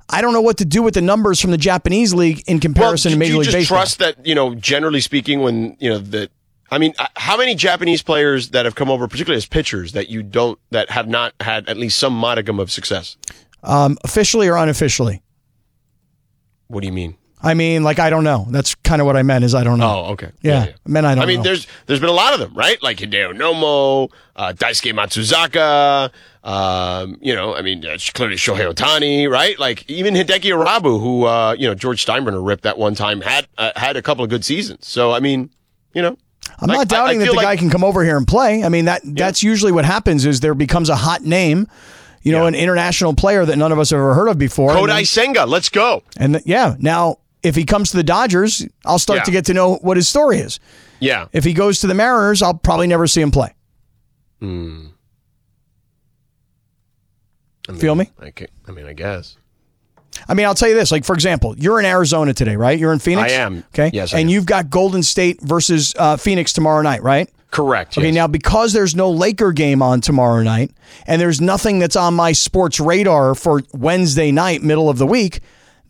I 0.09 0.21
don't 0.21 0.33
know 0.33 0.43
what 0.43 0.59
to 0.59 0.65
do 0.65 0.83
with 0.83 0.95
the 0.95 1.01
numbers 1.01 1.41
from 1.41 1.51
the 1.53 1.59
Japanese 1.59 2.13
league 2.13 2.43
in 2.47 2.61
comparison 2.61 3.11
well, 3.11 3.15
to 3.15 3.17
do 3.17 3.19
Major 3.19 3.33
you 3.33 3.39
League 3.39 3.45
just 3.47 3.57
Baseball. 3.57 3.79
trust 3.79 3.99
that 4.01 4.27
you 4.27 4.35
know 4.35 4.55
generally 4.55 5.01
speaking 5.01 5.41
when 5.41 5.77
you 5.81 5.89
know 5.89 5.99
that 5.99 6.31
i 6.71 6.79
mean 6.79 6.95
uh, 6.99 7.07
how 7.17 7.37
many 7.37 7.55
japanese 7.55 8.03
players 8.03 8.51
that 8.51 8.65
have 8.65 8.75
come 8.75 8.91
over 8.91 9.09
particularly 9.09 9.37
as 9.37 9.47
pitchers 9.47 9.93
that 9.93 10.09
you 10.09 10.23
don't 10.23 10.59
that 10.71 10.91
have 10.91 11.09
not 11.09 11.35
had 11.41 11.69
at 11.69 11.77
least 11.77 11.99
some 11.99 12.13
modicum 12.15 12.59
of 12.61 12.71
success 12.71 13.17
um, 13.63 13.97
officially 14.05 14.49
or 14.49 14.57
unofficially. 14.57 15.23
what 16.69 16.81
do 16.81 16.87
you 16.87 16.93
mean 16.93 17.17
I 17.45 17.55
mean, 17.55 17.83
like 17.83 17.99
I 17.99 18.09
don't 18.09 18.23
know. 18.25 18.47
That's 18.51 18.75
kind 18.77 19.01
of 19.03 19.07
what 19.07 19.17
I 19.17 19.23
meant. 19.23 19.45
Is 19.45 19.55
I 19.55 19.65
don't 19.65 19.79
know. 19.79 20.05
oh 20.07 20.13
okay 20.13 20.31
yeah, 20.43 20.67
I 20.67 20.75
meant 20.89 21.07
I 21.07 21.15
don't 21.17 21.25
I 21.25 21.27
mean, 21.27 21.39
know. 21.39 21.43
there's 21.43 21.67
there's 21.87 21.99
been 22.01 22.09
a 22.09 22.13
lot 22.13 22.35
of 22.35 22.41
them, 22.41 22.55
right? 22.55 22.81
Like 22.83 22.99
Hideo 22.99 23.33
Nomo, 23.37 24.11
uh, 24.37 24.53
Daisuke 24.53 24.93
Matsuzaka. 24.95 26.11
Um, 26.45 27.19
you 27.21 27.35
know, 27.35 27.55
I 27.55 27.63
mean, 27.63 27.85
uh, 27.87 27.99
clearly 28.15 28.37
Shohei 28.37 28.73
Ohtani, 28.73 29.31
right? 29.31 29.59
Like 29.59 29.89
even 29.91 30.15
Hideki 30.15 30.51
Irabu, 30.53 31.01
who 31.01 31.25
uh, 31.25 31.55
you 31.59 31.67
know 31.69 31.75
George 31.75 32.05
Steinbrenner 32.05 32.45
ripped 32.47 32.63
that 32.65 32.79
one 32.79 32.95
time, 32.95 33.21
had 33.21 33.47
uh, 33.59 33.73
had 33.77 33.97
a 33.97 34.03
couple 34.03 34.25
of 34.25 34.31
good 34.31 34.45
seasons. 34.45 34.87
So 34.87 35.13
I 35.13 35.21
mean, 35.21 35.51
you 35.95 36.03
know, 36.03 36.17
I'm 36.61 36.69
like, 36.69 36.79
not 36.79 36.89
doubting 36.89 37.19
I, 37.19 37.23
I 37.23 37.25
that 37.27 37.31
the 37.33 37.37
like- 37.37 37.45
guy 37.45 37.57
can 37.57 37.71
come 37.71 37.85
over 37.85 38.05
here 38.05 38.17
and 38.17 38.27
play. 38.27 38.63
I 38.65 38.69
mean 38.69 38.85
that 38.87 39.03
that's 39.05 39.43
usually 39.43 39.73
what 39.73 39.85
happens 39.85 40.25
is 40.27 40.41
there 40.41 40.55
becomes 40.55 40.89
a 40.89 40.97
hot 40.97 41.23
name, 41.23 41.67
you 42.23 42.33
know, 42.33 42.43
Yeah. 42.43 42.49
an 42.49 42.55
international 42.55 43.15
player 43.15 43.45
that 43.45 43.57
none 43.57 43.73
of 43.73 43.79
us 43.79 43.91
have 43.91 43.99
ever 43.99 44.15
heard 44.15 44.29
of 44.29 44.39
before. 44.39 44.71
Kodai 44.73 44.87
then- 44.87 45.05
Senga. 45.05 45.45
Let's 45.47 45.69
go. 45.69 46.03
And 46.17 46.35
th- 46.35 46.47
yeah, 46.47 46.75
now 46.81 47.19
if 47.43 47.55
he 47.57 47.65
comes 47.65 47.91
to 47.91 47.97
the 47.97 48.03
Dodgers, 48.03 48.67
I'll 48.85 48.99
start 48.99 49.19
Yeah. 49.21 49.25
to 49.25 49.31
get 49.31 49.45
to 49.47 49.55
know 49.55 49.75
what 49.77 49.97
his 49.97 50.09
story 50.09 50.39
is. 50.39 50.61
Yeah. 51.01 51.27
If 51.33 51.45
he 51.45 51.53
goes 51.53 51.81
to 51.81 51.87
the 51.87 51.95
Mariners, 51.95 52.43
I'll 52.43 52.55
probably 52.55 52.87
never 52.87 53.07
see 53.07 53.21
him 53.21 53.31
play. 53.31 53.53
I 54.41 54.45
mean, 54.47 54.93
Feel 57.81 57.95
me? 57.95 58.11
I, 58.21 58.33
I 58.67 58.71
mean, 58.73 58.87
I 58.87 58.93
guess. 58.93 59.37
I 60.29 60.35
mean, 60.35 60.47
I'll 60.47 60.55
tell 60.55 60.69
you 60.69 60.75
this: 60.75 60.91
like 60.93 61.05
for 61.05 61.15
example, 61.15 61.55
you're 61.57 61.79
in 61.81 61.87
Arizona 61.87 62.35
today, 62.35 62.57
right? 62.57 62.79
You're 62.79 62.93
in 62.93 62.99
Phoenix. 62.99 63.33
I 63.33 63.37
am. 63.37 63.65
Okay. 63.75 63.91
Yes, 63.93 64.13
I 64.13 64.19
and 64.19 64.29
am. 64.29 64.33
you've 64.33 64.47
got 64.47 64.69
Golden 64.69 65.03
State 65.03 65.41
versus 65.41 65.95
uh, 65.99 66.17
Phoenix 66.17 66.53
tomorrow 66.53 66.83
night, 66.83 67.03
right? 67.03 67.31
Correct. 67.51 67.97
Okay. 67.99 68.07
yes. 68.09 68.15
Now, 68.15 68.27
because 68.27 68.73
there's 68.73 68.95
no 68.95 69.11
Laker 69.11 69.53
game 69.53 69.81
on 69.83 70.01
tomorrow 70.01 70.43
night, 70.43 70.71
and 71.07 71.21
there's 71.21 71.41
nothing 71.41 71.79
that's 71.79 71.97
on 71.97 72.15
my 72.15 72.33
sports 72.33 72.79
radar 72.81 73.35
for 73.35 73.63
Wednesday 73.73 74.33
night, 74.33 74.63
middle 74.63 74.89
of 74.91 74.99
the 74.99 75.07
week, 75.07 75.41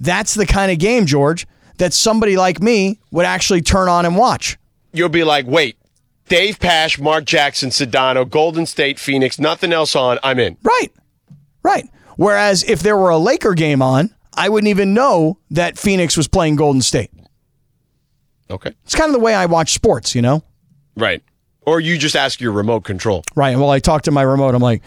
that's 0.03 0.35
the 0.35 0.47
kind 0.47 0.71
of 0.73 0.79
game, 0.79 1.07
George, 1.07 1.47
that 1.79 1.95
somebody 1.95 2.37
like 2.37 2.61
me 2.61 2.99
would 3.11 3.25
actually 3.25 3.63
turn 3.63 3.89
on 3.89 4.05
and 4.05 4.17
watch. 4.17 4.59
you'll 4.93 5.09
be 5.09 5.25
like, 5.25 5.47
wait, 5.47 5.77
Dave 6.29 6.59
Pasch, 6.59 6.99
Mark 6.99 7.25
Jackson, 7.25 7.71
Sedano, 7.71 8.29
Golden 8.29 8.67
State, 8.67 8.99
Phoenix, 8.99 9.39
nothing 9.39 9.73
else 9.73 9.97
on. 9.97 10.19
I'm 10.23 10.39
in. 10.39 10.57
Right. 10.63 10.93
Right. 11.63 11.89
Whereas 12.17 12.63
if 12.65 12.81
there 12.81 12.97
were 12.97 13.11
a 13.11 13.17
Laker 13.17 13.55
game 13.55 13.81
on, 13.81 14.15
I 14.35 14.49
wouldn't 14.49 14.69
even 14.69 14.95
know 14.95 15.39
that 15.51 15.79
Phoenix 15.79 16.17
was 16.17 16.29
playing 16.29 16.57
Golden 16.57 16.83
State. 16.83 17.11
Okay. 18.51 18.73
It's 18.85 18.95
kind 18.95 19.09
of 19.09 19.15
the 19.15 19.21
way 19.25 19.35
I 19.35 19.47
watch 19.47 19.73
sports, 19.73 20.15
you 20.15 20.23
know? 20.23 20.43
Right. 20.97 21.23
Or 21.63 21.81
you 21.81 21.97
just 21.97 22.17
ask 22.17 22.41
your 22.41 22.53
remote 22.53 22.81
control. 22.85 23.25
Right. 23.35 23.51
And 23.51 23.61
while 23.61 23.71
I 23.71 23.79
talk 23.79 24.03
to 24.03 24.11
my 24.11 24.23
remote, 24.23 24.55
I'm 24.55 24.63
like, 24.63 24.83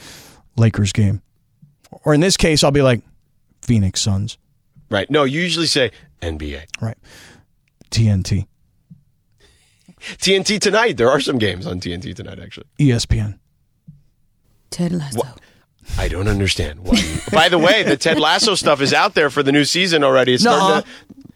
Lakers 0.58 0.92
game. 0.92 1.22
Or 2.04 2.14
in 2.14 2.20
this 2.22 2.38
case, 2.38 2.64
I'll 2.64 2.72
be 2.72 2.82
like, 2.82 3.02
Phoenix 3.62 4.02
Suns. 4.02 4.38
Right. 4.96 5.12
No, 5.12 5.26
you 5.26 5.42
usually 5.42 5.66
say 5.66 5.92
NBA. 6.22 6.64
Right. 6.82 6.98
TNT. 7.92 8.48
TNT 10.00 10.58
tonight. 10.58 10.96
There 10.96 11.10
are 11.10 11.20
some 11.20 11.38
games 11.38 11.68
on 11.68 11.82
TNT 11.82 12.16
tonight, 12.16 12.40
actually. 12.40 12.68
ESPN. 12.80 13.38
Ted 14.70 14.94
Lasso. 14.94 15.20
I 15.98 16.08
don't 16.08 16.30
understand. 16.30 16.80
Why 16.80 16.98
you- 16.98 17.18
By 17.34 17.50
the 17.50 17.58
way, 17.60 17.84
the 17.84 17.98
Ted 17.98 18.18
Lasso 18.20 18.56
stuff 18.56 18.80
is 18.80 18.94
out 18.94 19.16
there 19.16 19.30
for 19.30 19.44
the 19.44 19.52
new 19.52 19.66
season 19.66 20.02
already. 20.02 20.34
It's 20.36 20.44
starting 20.44 20.66
Nuh-uh. 20.70 20.82
to, 20.84 20.88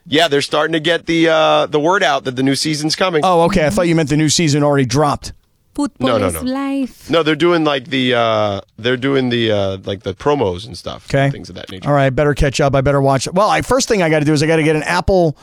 yeah, 0.05 0.29
they're 0.29 0.41
starting 0.41 0.71
to 0.71 0.79
get 0.79 1.05
the 1.05 1.27
uh, 1.27 1.65
the 1.65 1.81
word 1.81 2.01
out 2.01 2.23
that 2.23 2.37
the 2.37 2.43
new 2.43 2.55
season's 2.55 2.95
coming. 2.95 3.21
Oh, 3.25 3.41
okay. 3.43 3.65
I 3.65 3.71
thought 3.71 3.89
you 3.89 3.95
meant 3.95 4.07
the 4.09 4.15
new 4.17 4.29
season 4.29 4.63
already 4.63 4.85
dropped. 4.85 5.33
Football 5.79 6.09
No, 6.09 6.17
no, 6.17 6.27
is 6.27 6.33
no. 6.33 6.41
life. 6.41 7.09
No, 7.09 7.23
they're 7.23 7.37
doing 7.37 7.63
like 7.63 7.85
the 7.87 8.13
uh, 8.13 8.59
they're 8.77 8.97
doing 8.97 9.29
the 9.29 9.49
uh, 9.49 9.77
like 9.85 10.03
the 10.03 10.13
promos 10.13 10.65
and 10.65 10.77
stuff. 10.77 11.07
Okay. 11.09 11.29
Things 11.31 11.47
of 11.47 11.55
that 11.55 11.71
nature. 11.71 11.87
All 11.87 11.95
right. 11.95 12.09
Better 12.09 12.33
catch 12.33 12.59
up. 12.59 12.75
I 12.75 12.81
better 12.81 12.99
watch 13.01 13.27
it. 13.27 13.33
Well, 13.33 13.49
I 13.49 13.61
first 13.61 13.87
thing 13.87 14.01
I 14.03 14.09
got 14.09 14.19
to 14.19 14.25
do 14.25 14.33
is 14.33 14.43
I 14.43 14.47
got 14.47 14.57
to 14.57 14.63
get 14.63 14.75
an 14.75 14.83
Apple 14.83 15.37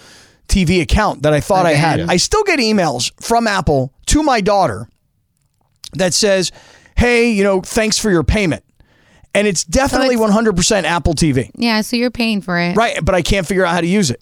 TV 0.46 0.82
account 0.82 1.22
that 1.22 1.32
I 1.32 1.40
thought 1.40 1.64
I 1.64 1.70
Okay. 1.70 1.80
had. 1.80 1.98
Yeah. 2.00 2.06
I 2.10 2.18
still 2.18 2.42
get 2.44 2.58
emails 2.58 3.10
from 3.18 3.46
Apple 3.46 3.94
to 4.08 4.22
my 4.22 4.42
daughter 4.42 4.90
that 5.94 6.12
says, 6.12 6.52
"Hey, 6.98 7.30
you 7.30 7.42
know, 7.42 7.62
thanks 7.62 7.98
for 7.98 8.10
your 8.10 8.22
payment." 8.22 8.62
And 9.34 9.46
it's 9.46 9.64
definitely 9.64 10.16
it's- 10.16 10.30
100% 10.30 10.84
Apple 10.84 11.14
TV. 11.14 11.50
Yeah, 11.56 11.80
so 11.80 11.96
you're 11.96 12.10
paying 12.10 12.42
for 12.42 12.58
it. 12.58 12.76
Right, 12.76 13.02
but 13.02 13.14
I 13.14 13.22
can't 13.22 13.46
figure 13.46 13.64
out 13.64 13.72
how 13.74 13.80
to 13.80 13.86
use 13.86 14.10
it. 14.10 14.20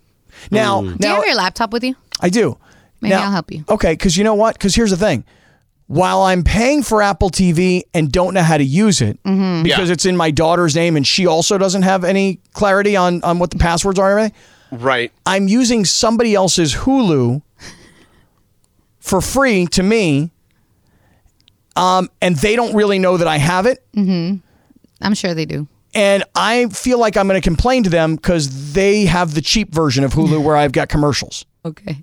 Now, 0.53 0.81
Do 0.81 0.87
you 1.01 1.09
have 1.15 1.25
your 1.25 1.35
laptop 1.35 1.73
with 1.73 1.83
you? 1.83 1.97
I 2.21 2.29
do. 2.29 2.57
Maybe 3.01 3.15
Now- 3.17 3.25
I'll 3.25 3.31
help 3.33 3.51
you. 3.53 3.65
Okay, 3.69 3.93
because 3.95 4.17
you 4.17 4.23
know 4.23 4.35
what? 4.35 4.55
Because 4.55 4.75
here's 4.77 4.91
the 4.91 4.97
thing. 4.97 5.25
While 5.95 6.23
I'm 6.23 6.43
paying 6.43 6.83
for 6.83 7.03
Apple 7.03 7.31
TV 7.31 7.83
and 7.95 8.11
don't 8.11 8.35
know 8.35 8.43
how 8.43 8.57
to 8.59 8.65
use 8.65 9.01
it 9.01 9.23
Mm-hmm. 9.23 9.63
because 9.63 9.89
Yeah. 9.89 9.93
it's 9.93 10.05
in 10.07 10.17
my 10.17 10.33
daughter's 10.33 10.75
name 10.75 10.97
and 10.97 11.07
she 11.07 11.27
also 11.27 11.57
doesn't 11.57 11.83
have 11.83 12.03
any 12.03 12.41
clarity 12.53 12.97
on, 12.97 13.23
on 13.23 13.39
what 13.39 13.51
the 13.53 13.59
passwords 13.59 13.99
are 13.99 14.11
and 14.19 14.33
everything, 14.33 14.85
Right. 14.85 15.13
I'm 15.25 15.47
using 15.47 15.85
somebody 15.85 16.35
else's 16.35 16.75
Hulu 16.75 17.43
for 18.99 19.21
free 19.21 19.67
to 19.69 19.83
me. 19.85 20.33
Um, 21.77 22.09
and 22.21 22.35
they 22.37 22.57
don't 22.57 22.75
really 22.75 22.99
know 22.99 23.17
that 23.17 23.29
I 23.29 23.37
have 23.39 23.67
it. 23.67 23.85
I'm 23.97 25.15
sure 25.15 25.33
they 25.35 25.45
do. 25.45 25.69
And 25.95 26.25
I 26.35 26.67
feel 26.71 26.99
like 26.99 27.17
I'm 27.17 27.29
going 27.29 27.41
to 27.41 27.47
complain 27.49 27.85
to 27.85 27.91
them 27.91 28.17
because 28.17 28.73
they 28.73 29.05
have 29.05 29.35
the 29.35 29.41
cheap 29.41 29.73
version 29.73 30.03
of 30.03 30.13
Hulu 30.15 30.43
where 30.45 30.57
I've 30.57 30.73
got 30.73 30.89
commercials. 30.89 31.45
Okay. 31.65 32.03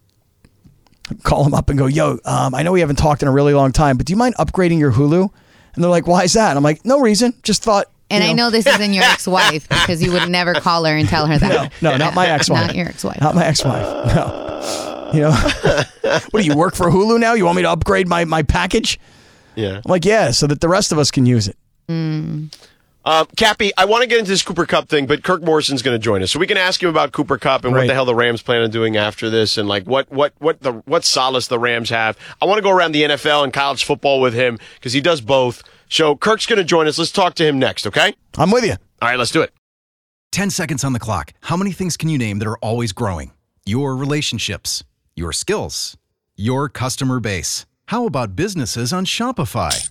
call 1.23 1.43
them 1.43 1.53
up 1.53 1.69
and 1.69 1.77
go, 1.77 1.85
"Yo, 1.85 2.19
um, 2.25 2.55
I 2.55 2.63
know 2.63 2.71
we 2.71 2.79
haven't 2.79 2.97
talked 2.97 3.21
in 3.21 3.27
a 3.27 3.31
really 3.31 3.53
long 3.53 3.71
time, 3.71 3.97
but 3.97 4.05
do 4.05 4.13
you 4.13 4.17
mind 4.17 4.35
upgrading 4.35 4.79
your 4.79 4.91
Hulu?" 4.91 5.29
And 5.73 5.83
they're 5.83 5.91
like, 5.91 6.07
"Why 6.07 6.23
is 6.23 6.33
that?" 6.33 6.49
And 6.49 6.57
I'm 6.57 6.63
like, 6.63 6.85
"No 6.85 6.99
reason. 6.99 7.33
Just 7.43 7.63
thought." 7.63 7.87
And 8.09 8.23
you 8.23 8.31
I 8.31 8.33
know 8.33 8.49
this 8.49 8.67
isn't 8.67 8.93
your 8.93 9.05
ex-wife 9.05 9.69
because 9.69 10.03
you 10.03 10.11
would 10.11 10.29
never 10.29 10.53
call 10.53 10.83
her 10.83 10.97
and 10.97 11.07
tell 11.07 11.27
her 11.27 11.37
that. 11.37 11.71
No, 11.81 11.91
no 11.91 11.97
not 11.97 12.13
my 12.13 12.27
ex-wife. 12.29 12.67
Not 12.67 12.75
your 12.75 12.87
ex-wife. 12.87 13.21
Not 13.21 13.35
my 13.35 13.45
ex-wife. 13.45 14.15
No. 14.15 15.11
You 15.13 15.21
know, 15.21 15.31
what 16.31 16.41
do 16.41 16.45
you 16.45 16.55
work 16.55 16.75
for 16.75 16.89
Hulu 16.89 17.19
now? 17.19 17.33
You 17.33 17.45
want 17.45 17.55
me 17.55 17.61
to 17.63 17.69
upgrade 17.69 18.07
my 18.07 18.25
my 18.25 18.43
package? 18.43 18.99
Yeah. 19.55 19.81
I'm 19.83 19.89
like, 19.89 20.05
yeah, 20.05 20.31
so 20.31 20.47
that 20.47 20.61
the 20.61 20.69
rest 20.69 20.91
of 20.91 20.99
us 20.99 21.11
can 21.11 21.25
use 21.25 21.47
it. 21.47 21.57
Um, 23.03 23.25
Cappy, 23.35 23.71
I 23.77 23.85
want 23.85 24.03
to 24.03 24.07
get 24.07 24.19
into 24.19 24.29
this 24.29 24.43
Cooper 24.43 24.65
Kupp 24.65 24.87
thing, 24.87 25.07
but 25.07 25.23
Kirk 25.23 25.41
Morrison's 25.41 25.81
going 25.81 25.95
to 25.95 26.03
join 26.03 26.21
us, 26.21 26.31
so 26.31 26.39
we 26.39 26.45
can 26.45 26.57
ask 26.57 26.81
him 26.83 26.89
about 26.89 27.11
Cooper 27.11 27.37
Kupp 27.37 27.65
and 27.65 27.73
what 27.73 27.87
the 27.87 27.93
hell 27.93 28.05
the 28.05 28.13
Rams 28.13 28.41
plan 28.43 28.61
on 28.61 28.69
doing 28.69 28.95
after 28.95 29.29
this, 29.29 29.57
and 29.57 29.67
like 29.67 29.85
what 29.85 30.11
what 30.11 30.33
what 30.37 30.59
the 30.61 30.73
what 30.85 31.03
solace 31.03 31.47
the 31.47 31.57
Rams 31.57 31.89
have. 31.89 32.17
I 32.41 32.45
want 32.45 32.59
to 32.59 32.61
go 32.61 32.69
around 32.69 32.91
the 32.91 33.03
NFL 33.03 33.43
and 33.43 33.51
college 33.51 33.83
football 33.85 34.21
with 34.21 34.33
him 34.33 34.59
because 34.75 34.93
he 34.93 35.01
does 35.01 35.19
both. 35.19 35.63
So 35.89 36.15
Kirk's 36.15 36.45
going 36.45 36.57
to 36.57 36.63
join 36.63 36.87
us. 36.87 36.97
Let's 36.99 37.11
talk 37.11 37.33
to 37.35 37.43
him 37.43 37.59
next, 37.59 37.87
okay? 37.87 38.13
I'm 38.37 38.51
with 38.51 38.63
you. 38.63 38.75
All 39.01 39.09
right, 39.09 39.17
let's 39.17 39.31
do 39.31 39.41
it. 39.41 39.51
10 40.31 40.49
seconds 40.49 40.85
on 40.85 40.93
the 40.93 40.99
clock. 40.99 41.33
How 41.41 41.57
many 41.57 41.73
things 41.73 41.97
can 41.97 42.07
you 42.07 42.17
name 42.17 42.39
that 42.39 42.47
are 42.47 42.57
always 42.59 42.93
growing? 42.93 43.33
Your 43.65 43.97
relationships, 43.97 44.85
your 45.15 45.33
skills, 45.33 45.97
your 46.37 46.69
customer 46.69 47.19
base. 47.19 47.65
How 47.87 48.05
about 48.05 48.37
businesses 48.37 48.93
on 48.93 49.05
Shopify? 49.05 49.90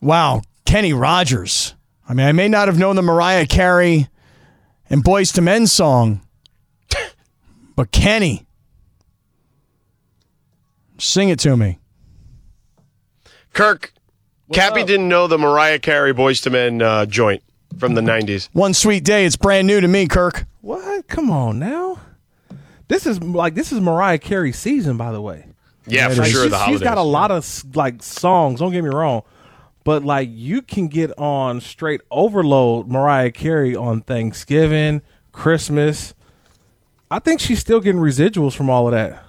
Wow, 0.00 0.42
Kenny 0.64 0.92
Rogers. 0.92 1.74
I 2.08 2.14
mean, 2.14 2.26
I 2.26 2.32
may 2.32 2.48
not 2.48 2.68
have 2.68 2.78
known 2.78 2.96
the 2.96 3.02
Mariah 3.02 3.46
Carey 3.46 4.08
and 4.88 5.02
Boyz 5.02 5.36
II 5.36 5.44
Men 5.44 5.66
song, 5.66 6.20
but 7.74 7.90
Kenny, 7.90 8.46
sing 10.98 11.28
it 11.28 11.38
to 11.40 11.56
me. 11.56 11.78
Kirk, 13.52 13.92
Cappy 14.52 14.84
didn't 14.84 15.08
know 15.08 15.26
the 15.26 15.38
Mariah 15.38 15.78
Carey 15.78 16.12
Boyz 16.12 16.46
II 16.46 16.52
Men 16.52 16.82
uh, 16.82 17.06
joint 17.06 17.42
from 17.78 17.94
the 17.94 18.00
90s. 18.02 18.48
One 18.52 18.74
sweet 18.74 19.02
day. 19.04 19.24
It's 19.24 19.36
brand 19.36 19.66
new 19.66 19.80
to 19.80 19.88
me, 19.88 20.06
Kirk. 20.06 20.44
What? 20.60 21.08
Come 21.08 21.30
on 21.30 21.58
now. 21.58 21.98
This 22.88 23.06
is 23.06 23.20
like 23.20 23.54
this 23.54 23.72
is 23.72 23.80
Mariah 23.80 24.18
Carey's 24.18 24.58
season, 24.58 24.96
by 24.96 25.10
the 25.10 25.20
way. 25.20 25.46
Yeah, 25.88 26.08
for 26.08 26.22
Like, 26.22 26.30
sure. 26.30 26.42
she's, 26.44 26.50
The 26.50 26.56
she's 26.58 26.64
holidays. 26.64 26.82
got 26.82 26.98
a 26.98 27.02
lot 27.02 27.30
of 27.32 27.76
like 27.76 28.02
songs. 28.02 28.60
Don't 28.60 28.70
get 28.72 28.84
me 28.84 28.90
wrong, 28.90 29.22
but 29.86 30.04
like 30.04 30.28
you 30.32 30.62
can 30.62 30.88
get 30.88 31.16
on 31.16 31.60
straight 31.60 32.00
overload 32.10 32.88
Mariah 32.88 33.30
Carey 33.30 33.76
on 33.76 34.00
Thanksgiving, 34.02 35.00
Christmas. 35.30 36.12
I 37.08 37.20
think 37.20 37.38
she's 37.38 37.60
still 37.60 37.78
getting 37.78 38.00
residuals 38.00 38.56
from 38.56 38.68
all 38.68 38.88
of 38.88 38.92
that. 38.94 39.22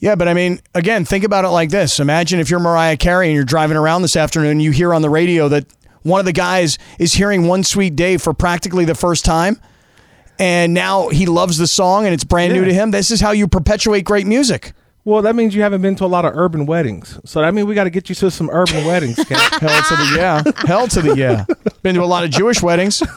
Yeah, 0.00 0.16
but 0.16 0.26
I 0.26 0.34
mean, 0.34 0.60
again, 0.74 1.04
think 1.04 1.22
about 1.22 1.44
it 1.44 1.50
like 1.50 1.70
this. 1.70 2.00
Imagine 2.00 2.40
if 2.40 2.50
you're 2.50 2.58
Mariah 2.58 2.96
Carey 2.96 3.28
and 3.28 3.36
you're 3.36 3.44
driving 3.44 3.76
around 3.76 4.02
this 4.02 4.16
afternoon 4.16 4.50
and 4.50 4.62
you 4.62 4.72
hear 4.72 4.92
on 4.92 5.00
the 5.00 5.10
radio 5.10 5.48
that 5.48 5.64
one 6.02 6.18
of 6.18 6.26
the 6.26 6.32
guys 6.32 6.76
is 6.98 7.14
hearing 7.14 7.46
One 7.46 7.62
Sweet 7.62 7.94
Day 7.94 8.16
for 8.16 8.34
practically 8.34 8.84
the 8.84 8.96
first 8.96 9.24
time. 9.24 9.60
And 10.40 10.74
now 10.74 11.08
he 11.08 11.26
loves 11.26 11.56
the 11.56 11.68
song 11.68 12.04
and 12.04 12.12
it's 12.12 12.24
brand 12.24 12.52
new 12.52 12.64
to 12.64 12.74
him. 12.74 12.90
This 12.90 13.12
is 13.12 13.20
how 13.20 13.30
you 13.30 13.46
perpetuate 13.46 14.02
great 14.02 14.26
music. 14.26 14.72
Well, 15.08 15.22
that 15.22 15.34
means 15.34 15.54
you 15.54 15.62
haven't 15.62 15.80
been 15.80 15.96
to 15.96 16.04
a 16.04 16.06
lot 16.06 16.26
of 16.26 16.36
urban 16.36 16.66
weddings. 16.66 17.18
So 17.24 17.40
that 17.40 17.54
means 17.54 17.66
we 17.66 17.74
got 17.74 17.84
to 17.84 17.90
get 17.90 18.10
you 18.10 18.14
to 18.16 18.30
some 18.30 18.50
urban 18.50 18.84
weddings. 18.84 19.16
Ken. 19.16 19.38
Hell 19.58 19.82
to 19.82 19.96
the 19.96 20.12
yeah. 20.14 20.42
Hell 20.66 20.86
to 20.88 21.00
the 21.00 21.16
yeah. 21.16 21.46
Been 21.82 21.94
to 21.94 22.02
a 22.02 22.04
lot 22.04 22.24
of 22.24 22.30
Jewish 22.30 22.62
weddings. 22.62 23.02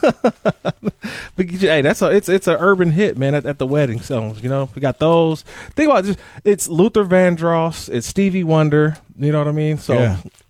But 1.36 1.50
hey, 1.50 1.82
that's 1.82 2.00
a 2.00 2.10
it's 2.10 2.28
it's 2.28 2.46
an 2.46 2.56
urban 2.60 2.92
hit, 2.92 3.18
man. 3.18 3.34
At, 3.34 3.44
at 3.44 3.58
the 3.58 3.66
wedding 3.66 4.00
songs, 4.00 4.42
you 4.42 4.48
know, 4.48 4.68
we 4.74 4.80
got 4.80 4.98
those. 5.00 5.42
Think 5.74 5.90
about 5.90 6.04
it, 6.04 6.06
just 6.08 6.18
it's 6.44 6.68
Luther 6.68 7.04
Vandross, 7.04 7.88
it's 7.88 8.06
Stevie 8.06 8.44
Wonder. 8.44 8.96
You 9.18 9.32
know 9.32 9.38
what 9.38 9.48
I 9.48 9.52
mean? 9.52 9.78
So 9.78 9.94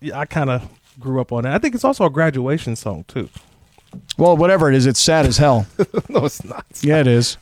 Yeah. 0.01 0.19
I 0.19 0.27
kind 0.27 0.51
of 0.51 0.69
grew 1.01 1.21
up 1.21 1.33
on 1.33 1.45
that. 1.45 1.55
I 1.55 1.59
think 1.59 1.75
it's 1.75 1.85
also 1.85 2.05
a 2.05 2.11
graduation 2.11 2.77
song 2.77 3.05
too. 3.09 3.29
Well, 4.19 4.37
whatever 4.37 4.69
it 4.71 4.75
is, 4.77 4.87
it's 4.87 5.01
sad 5.01 5.25
as 5.27 5.39
hell. 5.39 5.67
no, 6.09 6.27
it's 6.27 6.45
not. 6.45 6.67
Yeah, 6.83 7.01
it 7.01 7.07
is. 7.07 7.37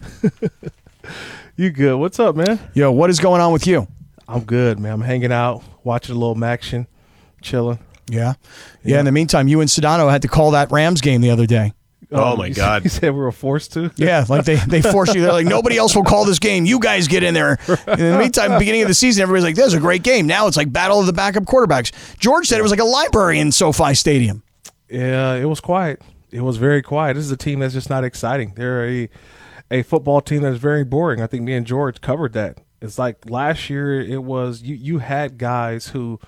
You 1.61 1.69
good? 1.69 1.97
What's 1.97 2.19
up, 2.19 2.37
man? 2.37 2.59
Yo, 2.73 2.91
what 2.91 3.11
is 3.11 3.21
going 3.21 3.43
on 3.43 3.53
with 3.53 3.67
you? 3.67 3.87
I'm 4.27 4.45
good, 4.45 4.79
man. 4.79 4.95
I'm 4.95 5.01
hanging 5.03 5.31
out, 5.31 5.63
watching 5.85 6.17
a 6.17 6.19
little 6.19 6.43
action, 6.43 6.87
chilling. 7.43 7.79
Yeah. 8.09 8.33
Yeah, 8.83 9.01
in 9.01 9.05
the 9.05 9.13
meantime, 9.13 9.47
you 9.47 9.61
and 9.61 9.69
Sedano 9.69 10.11
had 10.11 10.23
to 10.23 10.29
call 10.29 10.53
that 10.53 10.73
Rams 10.73 11.03
game 11.03 11.21
the 11.21 11.29
other 11.29 11.45
day. 11.45 11.75
Oh, 12.11 12.33
oh 12.33 12.37
my 12.37 12.49
God. 12.49 12.77
Said, 12.77 12.85
you 12.85 12.89
said 12.89 13.13
we 13.13 13.21
were 13.21 13.31
forced 13.31 13.75
to. 13.75 13.91
Yeah, 13.97 14.25
like 14.27 14.47
they, 14.47 14.55
they 14.55 14.81
force 14.81 15.15
you. 15.15 15.21
They're 15.21 15.35
like, 15.35 15.47
nobody 15.47 15.77
else 15.77 15.95
will 15.95 16.03
call 16.03 16.25
this 16.25 16.39
game. 16.39 16.65
You 16.65 16.81
guys 16.81 17.09
get 17.09 17.23
in 17.23 17.35
there. 17.35 17.59
And 17.87 18.01
in 18.01 18.13
the 18.13 18.19
meantime, 18.19 18.59
beginning 18.59 18.81
of 18.81 18.89
the 18.89 18.95
season, 18.95 19.21
everybody's 19.21 19.45
like, 19.45 19.57
this 19.57 19.67
is 19.67 19.75
a 19.75 19.81
great 19.81 20.03
game. 20.03 20.27
Now 20.27 20.47
it's 20.47 20.57
like 20.57 20.73
battle 20.73 20.99
of 20.99 21.05
the 21.05 21.13
backup 21.13 21.43
quarterbacks. 21.43 21.93
George 22.19 22.47
said 22.47 22.59
it 22.59 22.63
was 22.63 22.73
like 22.73 22.81
a 22.81 22.85
library 22.85 23.39
in 23.39 23.53
SoFi 23.53 23.93
Stadium. 23.93 24.43
Yeah, 24.89 25.35
it 25.35 25.45
was 25.45 25.61
quiet. 25.61 26.01
It 26.31 26.41
was 26.41 26.57
very 26.57 26.81
quiet. 26.81 27.17
This 27.17 27.27
is 27.27 27.33
a 27.33 27.37
team 27.37 27.59
that's 27.59 27.75
just 27.75 27.91
not 27.91 28.03
exciting. 28.03 28.55
They're 28.57 28.87
a 28.87 29.11
a 29.71 29.83
football 29.83 30.21
team 30.21 30.43
that's 30.43 30.59
very 30.59 30.85
boring. 30.85 31.21
I 31.23 31.27
think 31.27 31.45
me 31.45 31.55
and 31.55 31.67
George 31.67 32.01
covered 32.01 32.33
that. 32.33 32.59
It's 32.81 32.99
like 32.99 33.29
last 33.29 33.69
year 33.69 34.01
it 34.01 34.23
was 34.23 34.63
you 34.63 34.75
you 34.75 34.99
had 34.99 35.39
guys 35.39 35.89
who 35.89 36.19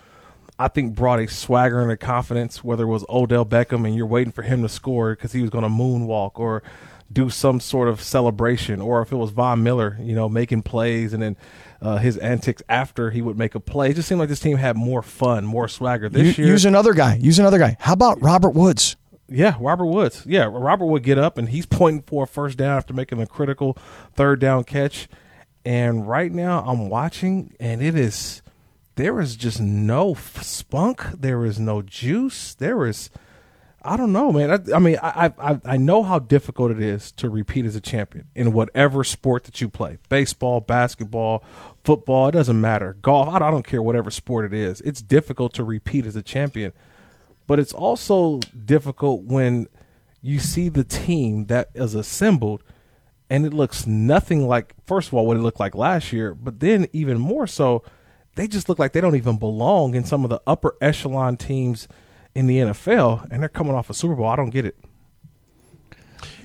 I 0.59 0.69
think 0.69 0.95
brought 0.95 1.19
a 1.19 1.27
swagger 1.27 1.81
and 1.81 1.91
a 1.91 1.97
confidence, 1.97 2.63
whether 2.63 2.85
it 2.85 2.89
was 2.89 3.05
Odell 3.09 3.47
Beckham 3.47 3.87
and 3.87 3.97
you're 3.97 4.07
waiting 4.07 4.33
for 4.33 4.43
him 4.43 4.63
to 4.63 4.69
score 4.69 5.15
because 5.15 5.33
he 5.33 5.41
was 5.41 5.51
going 5.51 5.65
to 5.65 5.71
moonwalk 5.71 6.33
or 6.35 6.63
do 7.11 7.29
some 7.31 7.61
sort 7.61 7.89
of 7.89 8.01
celebration, 8.01 8.81
or 8.81 9.03
if 9.03 9.13
it 9.13 9.17
was 9.17 9.31
Von 9.31 9.63
Miller, 9.63 9.99
you 10.01 10.15
know, 10.15 10.29
making 10.29 10.63
plays 10.63 11.13
and 11.13 11.23
then 11.23 11.37
uh, 11.81 11.99
his 11.99 12.17
antics 12.19 12.63
after 12.69 13.11
he 13.11 13.21
would 13.21 13.37
make 13.37 13.55
a 13.55 13.61
play. 13.61 13.91
It 13.91 13.95
just 13.95 14.09
seemed 14.09 14.19
like 14.19 14.29
this 14.29 14.41
team 14.41 14.57
had 14.57 14.77
more 14.77 15.03
fun, 15.03 15.45
more 15.45 15.69
swagger. 15.69 16.09
This 16.09 16.39
year, 16.39 16.47
use 16.47 16.65
another 16.65 16.95
guy. 16.95 17.17
Use 17.17 17.39
another 17.39 17.59
guy. 17.59 17.77
How 17.81 17.93
about 17.93 18.23
Robert 18.23 18.51
Woods? 18.51 18.97
Yeah, 19.33 19.57
Robert 19.61 19.87
Woods. 19.87 20.25
Yeah, 20.27 20.49
Robert 20.51 20.87
would 20.87 21.03
get 21.03 21.19
up 21.19 21.39
and 21.39 21.49
he's 21.49 21.67
pointing 21.67 22.03
for 22.03 22.25
a 22.25 22.27
first 22.27 22.59
down 22.59 22.77
after 22.77 22.95
making 22.95 23.21
a 23.21 23.27
critical 23.27 23.77
third 24.15 24.41
down 24.41 24.65
catch. 24.65 25.09
And 25.65 26.09
right 26.09 26.33
now 26.33 26.65
I'm 26.67 26.89
watching 26.89 27.55
and 27.61 27.83
it 27.83 27.95
is 27.95 28.43
there 28.97 29.21
is 29.21 29.37
just 29.37 29.61
no 29.61 30.15
spunk, 30.15 31.05
there 31.19 31.45
is 31.45 31.59
no 31.59 31.83
juice, 31.83 32.55
there 32.55 32.87
is 32.87 33.11
I 33.85 33.97
don't 33.97 34.13
know, 34.13 34.31
man. 34.31 34.51
I, 34.51 34.77
I 34.77 34.79
mean, 34.79 34.97
I, 35.03 35.33
I 35.39 35.61
I 35.65 35.77
know 35.77 36.05
how 36.05 36.21
difficult 36.21 36.71
it 36.71 36.81
is 36.81 37.11
to 37.13 37.29
repeat 37.29 37.65
as 37.65 37.75
a 37.75 37.81
champion 37.81 38.29
in 38.35 38.53
whatever 38.53 39.03
sport 39.03 39.45
that 39.45 39.61
you 39.61 39.69
play. 39.69 39.99
Baseball, 40.09 40.61
basketball, 40.61 41.43
football, 41.83 42.29
it 42.29 42.33
doesn't 42.33 42.61
matter. 42.61 42.97
Golf, 43.03 43.29
I 43.29 43.39
don't 43.39 43.67
care 43.67 43.83
whatever 43.83 44.11
sport 44.11 44.45
it 44.45 44.53
is. 44.53 44.81
It's 44.83 45.03
difficult 45.03 45.53
to 45.55 45.65
repeat 45.65 46.07
as 46.07 46.15
a 46.15 46.23
champion 46.23 46.73
but 47.47 47.59
it's 47.59 47.73
also 47.73 48.39
difficult 48.65 49.23
when 49.23 49.67
you 50.21 50.39
see 50.39 50.69
the 50.69 50.85
team 50.85 51.47
that 51.47 51.69
is 51.75 51.95
assembled 51.95 52.63
and 53.29 53.45
it 53.45 53.53
looks 53.53 53.87
nothing 53.87 54.47
like 54.47 54.75
first 54.87 55.09
of 55.09 55.15
all 55.15 55.27
what 55.27 55.37
it 55.37 55.41
looked 55.41 55.61
like 55.61 55.75
last 55.75 56.13
year 56.13 56.35
but 56.35 56.61
then 56.61 56.87
even 56.93 57.19
more 57.19 57.47
so 57.47 57.83
they 58.35 58.47
just 58.47 58.69
look 58.69 58.79
like 58.79 58.93
they 58.93 59.01
don't 59.01 59.17
even 59.17 59.39
belong 59.39 59.95
in 59.95 60.05
some 60.05 60.25
of 60.25 60.31
the 60.31 60.41
upper 60.47 60.77
echelon 60.81 61.37
teams 61.37 61.89
in 62.35 62.47
the 62.47 62.59
NFL 62.59 63.29
and 63.31 63.43
they're 63.43 63.49
coming 63.49 63.75
off 63.75 63.91
a 63.91 63.95
Super 63.95 64.15
Bowl 64.15 64.27
I 64.27 64.37
don't 64.37 64.51
get 64.51 64.65
it 64.65 64.77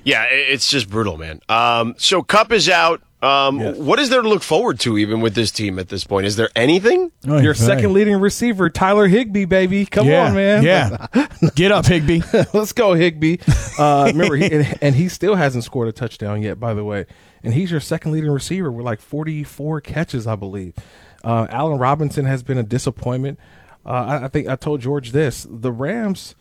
Yeah, 0.03 0.23
it's 0.29 0.69
just 0.69 0.89
brutal, 0.89 1.17
man. 1.17 1.41
Um, 1.49 1.95
so 1.97 2.23
Kupp 2.23 2.53
is 2.53 2.69
out. 2.69 3.01
Um, 3.21 3.59
Yes. 3.59 3.77
What 3.77 3.99
is 3.99 4.09
there 4.09 4.21
to 4.21 4.29
look 4.29 4.43
forward 4.43 4.79
to 4.81 4.97
even 4.97 5.21
with 5.21 5.33
this 5.33 5.51
team 5.51 5.79
at 5.79 5.89
this 5.89 6.03
point? 6.03 6.27
Is 6.27 6.35
there 6.35 6.49
anything? 6.55 7.11
your 7.23 7.53
second 7.53 7.93
leading 7.93 8.19
receiver 8.19 8.69
Tyler 8.69 9.07
Higbee 9.07 9.45
baby 9.45 9.85
come 9.85 10.07
yeah, 10.07 10.27
on 10.27 10.35
man 10.35 10.63
Yeah. 10.63 11.07
Get 11.55 11.71
up, 11.71 11.85
Higbee. 11.85 12.21
Let's 12.53 12.73
go, 12.73 12.93
Higbee. 12.93 13.37
Uh, 13.79 14.05
remember, 14.11 14.35
he, 14.35 14.51
and, 14.51 14.77
and 14.81 14.95
he 14.95 15.09
still 15.09 15.35
hasn't 15.35 15.63
scored 15.63 15.87
a 15.87 15.91
touchdown 15.91 16.41
yet, 16.41 16.59
by 16.59 16.73
the 16.73 16.83
way. 16.83 17.05
And 17.43 17.53
he's 17.53 17.71
your 17.71 17.79
second 17.79 18.11
leading 18.11 18.29
receiver 18.29 18.71
with 18.71 18.85
like 18.85 19.01
44 19.01 19.81
catches, 19.81 20.27
I 20.27 20.35
believe. 20.35 20.75
Uh, 21.23 21.47
Allen 21.49 21.79
Robinson 21.79 22.25
has 22.25 22.43
been 22.43 22.57
a 22.57 22.63
disappointment. 22.63 23.39
Uh, 23.85 23.89
I, 23.89 24.25
I 24.25 24.27
think 24.27 24.47
I 24.47 24.55
told 24.55 24.81
George 24.81 25.11
this: 25.11 25.47
the 25.49 25.71
Rams, 25.71 26.35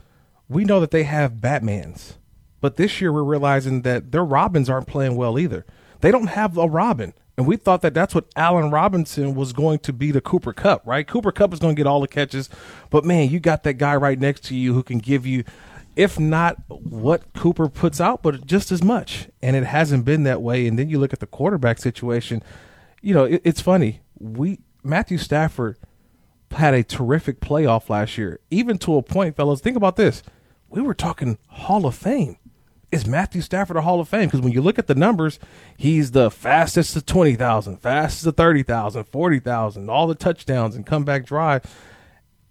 we 0.49 0.65
know 0.65 0.81
that 0.81 0.91
they 0.91 1.05
have 1.05 1.35
Batmans, 1.35 2.17
but 2.61 2.77
this 2.77 3.01
year 3.01 3.13
we're 3.13 3.25
realizing 3.25 3.83
that 3.83 4.13
their 4.13 4.25
Robins 4.25 4.69
aren't 4.69 4.87
playing 4.87 5.17
well 5.17 5.39
either. 5.39 5.65
They 6.07 6.13
don't 6.13 6.29
have 6.29 6.57
a 6.57 6.69
Robin. 6.69 7.15
And 7.37 7.49
we 7.49 7.57
thought 7.57 7.83
that 7.83 7.93
that's 7.93 8.15
what 8.15 8.27
Allen 8.37 8.71
Robinson 8.71 9.35
was 9.35 9.53
going 9.53 9.81
to 9.81 9.93
be 9.93 10.13
the 10.13 10.21
Cooper 10.21 10.53
Kupp, 10.53 10.87
right? 10.87 11.05
Cooper 11.05 11.33
Kupp 11.33 11.53
is 11.53 11.59
going 11.59 11.75
to 11.75 11.77
get 11.77 11.89
all 11.89 12.01
the 12.01 12.07
catches, 12.07 12.49
but 12.91 13.05
man, 13.05 13.29
you 13.29 13.41
got 13.41 13.65
that 13.65 13.75
guy 13.75 13.97
right 13.97 14.17
next 14.17 14.45
to 14.45 14.55
you 14.55 14.73
who 14.73 14.85
can 14.85 14.99
give 14.99 15.27
you, 15.27 15.43
if 15.97 16.17
not 16.17 16.59
what 16.69 17.25
Cooper 17.35 17.69
puts 17.69 18.01
out, 18.01 18.23
but 18.23 18.47
just 18.47 18.71
as 18.71 18.85
much. 18.85 19.27
And 19.43 19.57
it 19.57 19.65
hasn't 19.65 20.05
been 20.05 20.23
that 20.23 20.43
way. 20.43 20.69
And 20.69 20.79
then 20.79 20.89
you 20.89 21.01
look 21.01 21.13
at 21.13 21.19
the 21.19 21.27
quarterback 21.27 21.79
situation. 21.79 22.41
You 23.03 23.13
know, 23.13 23.25
it, 23.25 23.43
it's 23.43 23.61
funny. 23.61 24.03
We 24.17 24.61
Matthew 24.85 25.19
Stafford 25.19 25.77
had 26.53 26.73
a 26.73 26.85
terrific 26.85 27.41
playoff 27.41 27.89
last 27.89 28.17
year, 28.17 28.39
even 28.53 28.79
to 28.79 28.95
a 28.95 29.03
point, 29.03 29.35
fellas. 29.35 29.61
Think 29.61 29.77
about 29.77 29.97
this: 29.97 30.23
we 30.69 30.81
were 30.81 30.95
talking 30.95 31.37
Hall 31.49 31.85
of 31.85 31.97
Fame 31.97 32.37
is 32.93 33.07
Matthew 33.07 33.41
Stafford 33.41 33.77
a 33.77 33.83
Hall 33.83 34.01
of 34.01 34.09
Fame? 34.09 34.27
Because 34.29 34.41
when 34.41 34.53
you 34.53 34.63
look 34.63 34.79
at 34.79 34.87
the 34.87 34.95
numbers, 34.95 35.39
he's 35.77 36.13
the 36.13 36.31
fastest 36.31 36.93
to 36.95 37.03
20,000, 37.03 37.79
fastest 37.79 38.25
to 38.25 38.33
30,000, 38.33 39.05
40,000, 39.05 39.91
all 39.91 40.07
the 40.07 40.15
touchdowns 40.15 40.77
and 40.77 40.87
comeback 40.87 41.27
drive. 41.27 41.63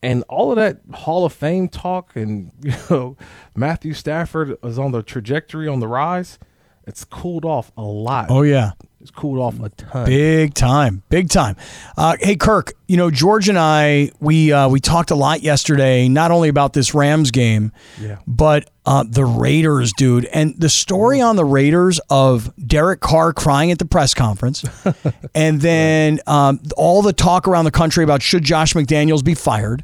And 0.03 0.23
all 0.29 0.51
of 0.51 0.57
that 0.57 0.81
Hall 0.93 1.25
of 1.25 1.33
Fame 1.33 1.67
talk 1.67 2.15
and, 2.15 2.51
you 2.61 2.73
know, 2.89 3.17
Matthew 3.55 3.93
Stafford 3.93 4.57
is 4.63 4.77
on 4.77 4.91
the 4.91 5.01
trajectory 5.01 5.67
on 5.67 5.79
the 5.79 5.87
rise. 5.87 6.37
It's 6.85 7.03
cooled 7.03 7.45
off 7.45 7.71
a 7.77 7.81
lot. 7.81 8.27
Oh, 8.29 8.43
yeah. 8.43 8.71
It's 9.05 9.11
cooled 9.11 9.37
off 9.37 9.59
a 9.59 9.69
ton. 9.69 10.05
Big 10.07 10.55
time, 10.55 11.03
big 11.09 11.29
time. 11.29 11.57
Uh, 11.95 12.17
hey, 12.19 12.35
Kirk, 12.35 12.73
you 12.87 12.97
know 12.97 13.11
George 13.11 13.47
and 13.49 13.59
I 13.59 14.09
we 14.19 14.51
uh, 14.51 14.67
we 14.67 14.79
talked 14.79 15.11
a 15.11 15.15
lot 15.15 15.43
yesterday, 15.43 16.07
not 16.09 16.31
only 16.31 16.49
about 16.49 16.73
this 16.73 16.95
Rams 16.95 17.29
game, 17.29 17.71
Yeah. 18.01 18.17
but 18.25 18.67
uh, 18.83 19.03
the 19.07 19.23
Raiders, 19.23 19.93
dude, 19.93 20.25
and 20.25 20.55
the 20.59 20.69
story 20.69 21.21
on 21.21 21.35
the 21.35 21.45
Raiders 21.45 21.99
of 22.09 22.51
Derek 22.65 22.99
Carr 22.99 23.31
crying 23.31 23.69
at 23.69 23.77
the 23.77 23.85
press 23.85 24.15
conference, 24.15 24.65
and 25.35 25.61
then 25.61 26.19
um, 26.25 26.59
all 26.75 27.03
the 27.03 27.13
talk 27.13 27.47
around 27.47 27.65
the 27.65 27.71
country 27.71 28.03
about 28.03 28.23
should 28.23 28.43
Josh 28.43 28.73
McDaniels 28.73 29.23
be 29.23 29.35
fired. 29.35 29.83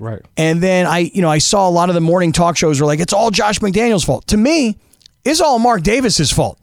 Right. 0.00 0.22
And 0.38 0.62
then 0.62 0.86
I, 0.86 1.00
you 1.12 1.20
know, 1.20 1.28
I 1.28 1.36
saw 1.38 1.68
a 1.68 1.70
lot 1.70 1.90
of 1.90 1.94
the 1.94 2.00
morning 2.00 2.32
talk 2.32 2.56
shows 2.56 2.80
were 2.80 2.86
like, 2.86 3.00
it's 3.00 3.12
all 3.12 3.30
Josh 3.30 3.58
McDaniels' 3.58 4.06
fault. 4.06 4.26
To 4.28 4.38
me, 4.38 4.78
it's 5.26 5.42
all 5.42 5.58
Mark 5.58 5.82
Davis's 5.82 6.32
fault. 6.32 6.58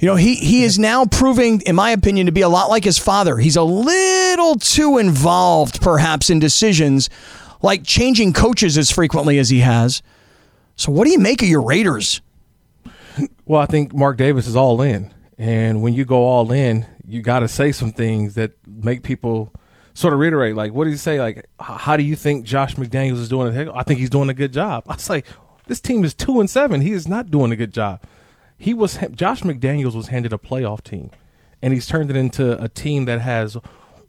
You 0.00 0.08
know, 0.08 0.16
he 0.16 0.34
he 0.34 0.64
is 0.64 0.78
now 0.78 1.06
proving, 1.06 1.60
in 1.62 1.76
my 1.76 1.90
opinion, 1.90 2.26
to 2.26 2.32
be 2.32 2.40
a 2.40 2.48
lot 2.48 2.68
like 2.68 2.84
his 2.84 2.98
father. 2.98 3.36
He's 3.38 3.56
a 3.56 3.62
little 3.62 4.56
too 4.56 4.98
involved, 4.98 5.80
perhaps, 5.80 6.30
in 6.30 6.38
decisions, 6.38 7.08
like 7.62 7.84
changing 7.84 8.32
coaches 8.32 8.76
as 8.76 8.90
frequently 8.90 9.38
as 9.38 9.50
he 9.50 9.60
has. 9.60 10.02
So, 10.76 10.90
what 10.90 11.04
do 11.04 11.10
you 11.10 11.18
make 11.18 11.42
of 11.42 11.48
your 11.48 11.62
Raiders? 11.62 12.20
Well, 13.46 13.60
I 13.60 13.66
think 13.66 13.94
Mark 13.94 14.16
Davis 14.16 14.46
is 14.46 14.56
all 14.56 14.82
in. 14.82 15.12
And 15.38 15.82
when 15.82 15.94
you 15.94 16.04
go 16.04 16.24
all 16.24 16.50
in, 16.52 16.86
you 17.06 17.22
got 17.22 17.40
to 17.40 17.48
say 17.48 17.72
some 17.72 17.92
things 17.92 18.34
that 18.34 18.52
make 18.66 19.02
people 19.02 19.52
sort 19.94 20.12
of 20.12 20.20
reiterate. 20.20 20.56
Like, 20.56 20.72
what 20.72 20.84
did 20.84 20.90
he 20.90 20.96
say? 20.96 21.20
Like, 21.20 21.46
how 21.60 21.96
do 21.96 22.02
you 22.02 22.16
think 22.16 22.44
Josh 22.44 22.74
McDaniels 22.76 23.18
is 23.18 23.28
doing? 23.28 23.56
I 23.70 23.82
think 23.82 24.00
he's 24.00 24.10
doing 24.10 24.28
a 24.28 24.34
good 24.34 24.52
job. 24.52 24.84
I 24.88 24.94
was 24.94 25.08
like, 25.08 25.26
this 25.66 25.80
team 25.80 26.04
is 26.04 26.14
two 26.14 26.40
and 26.40 26.48
seven. 26.48 26.80
He 26.80 26.92
is 26.92 27.08
not 27.08 27.30
doing 27.30 27.52
a 27.52 27.56
good 27.56 27.72
job. 27.72 28.02
He 28.56 28.74
was 28.74 28.98
Josh 29.12 29.42
McDaniels 29.42 29.94
was 29.94 30.08
handed 30.08 30.32
a 30.32 30.38
playoff 30.38 30.82
team, 30.82 31.10
and 31.60 31.72
he's 31.72 31.86
turned 31.86 32.10
it 32.10 32.16
into 32.16 32.62
a 32.62 32.68
team 32.68 33.04
that 33.06 33.20
has 33.20 33.56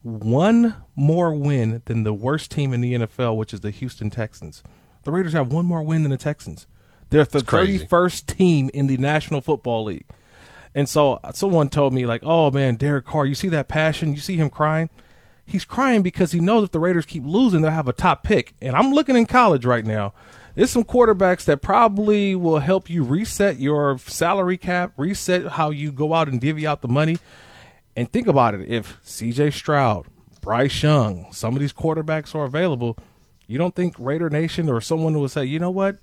one 0.02 0.76
more 0.96 1.34
win 1.34 1.82
than 1.86 2.04
the 2.04 2.14
worst 2.14 2.52
team 2.52 2.74
in 2.74 2.82
the 2.82 2.94
NFL, 2.94 3.38
which 3.38 3.54
is 3.54 3.62
the 3.62 3.72
Houston 3.72 4.10
Texans. 4.10 4.62
The 5.04 5.12
Raiders 5.12 5.34
have 5.34 5.52
one 5.52 5.66
more 5.66 5.82
win 5.82 6.04
than 6.04 6.12
the 6.12 6.18
Texans. 6.18 6.68
They're 7.10 7.26
the. 7.26 7.40
31st 7.40 8.26
team 8.28 8.70
in 8.74 8.88
the 8.88 8.98
National 8.98 9.42
Football 9.42 9.86
League. 9.86 10.06
And 10.76 10.90
so 10.90 11.14
uh, 11.24 11.32
someone 11.32 11.70
told 11.70 11.94
me, 11.94 12.06
like, 12.06 12.22
oh 12.24 12.52
man, 12.52 12.76
Derek 12.76 13.06
Carr, 13.06 13.26
you 13.26 13.36
see 13.36 13.48
that 13.50 13.68
passion? 13.68 14.14
You 14.14 14.20
see 14.20 14.36
him 14.36 14.50
crying? 14.50 14.90
He's 15.46 15.64
crying 15.64 16.02
because 16.02 16.32
he 16.32 16.40
knows 16.40 16.66
if 16.66 16.72
the 16.72 16.80
Raiders 16.80 17.06
keep 17.06 17.24
losing, 17.26 17.62
they'll 17.62 17.72
have 17.72 17.88
a 17.88 17.94
top 17.94 18.24
pick. 18.24 18.54
And 18.62 18.76
I'm 18.76 18.92
looking 18.92 19.16
in 19.16 19.26
college 19.26 19.66
right 19.66 19.86
now. 19.86 20.14
There's 20.56 20.72
some 20.72 20.86
quarterbacks 20.86 21.44
that 21.46 21.62
probably 21.62 22.34
will 22.34 22.60
help 22.60 22.90
you 22.90 23.04
reset 23.04 23.60
your 23.60 23.98
salary 23.98 24.58
cap, 24.58 24.94
reset 24.96 25.48
how 25.48 25.70
you 25.70 25.92
go 25.92 26.14
out 26.14 26.30
and 26.30 26.40
divvy 26.40 26.66
out 26.66 26.82
the 26.82 26.88
money. 26.88 27.18
And 27.98 28.10
think 28.10 28.28
about 28.28 28.56
it. 28.56 28.70
If 28.70 29.02
CJ 29.04 29.52
Stroud, 29.52 30.08
Bryce 30.42 30.82
Young, 30.82 31.28
some 31.32 31.56
of 31.56 31.60
these 31.60 31.74
quarterbacks 31.74 32.34
are 32.34 32.46
available, 32.46 32.98
you 33.48 33.58
don't 33.58 33.76
think 33.76 33.96
Raider 34.00 34.30
Nation 34.30 34.70
or 34.70 34.80
someone 34.80 35.14
will 35.20 35.28
say, 35.28 35.44
you 35.44 35.60
know 35.60 35.72
what? 35.72 35.98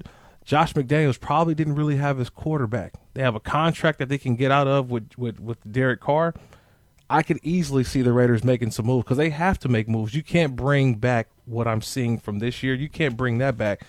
Josh 0.44 0.74
McDaniels 0.74 1.18
probably 1.18 1.54
didn't 1.54 1.76
really 1.76 1.96
have 1.96 2.18
his 2.18 2.28
quarterback. 2.28 2.92
They 3.14 3.22
have 3.22 3.34
a 3.34 3.40
contract 3.40 3.98
that 4.00 4.10
they 4.10 4.18
can 4.18 4.36
get 4.36 4.50
out 4.50 4.66
of 4.66 4.90
with, 4.90 5.16
with, 5.16 5.40
with 5.40 5.58
Derek 5.70 6.00
Carr. 6.00 6.34
I 7.08 7.22
could 7.22 7.38
easily 7.42 7.84
see 7.84 8.02
the 8.02 8.12
Raiders 8.12 8.44
making 8.44 8.72
some 8.72 8.86
moves 8.86 9.04
because 9.04 9.18
they 9.18 9.30
have 9.30 9.58
to 9.60 9.68
make 9.68 9.88
moves. 9.88 10.14
You 10.14 10.22
can't 10.22 10.56
bring 10.56 10.96
back 10.96 11.28
what 11.46 11.66
I'm 11.66 11.82
seeing 11.82 12.18
from 12.18 12.38
this 12.38 12.62
year. 12.62 12.74
You 12.74 12.88
can't 12.88 13.16
bring 13.16 13.38
that 13.38 13.56
back. 13.56 13.82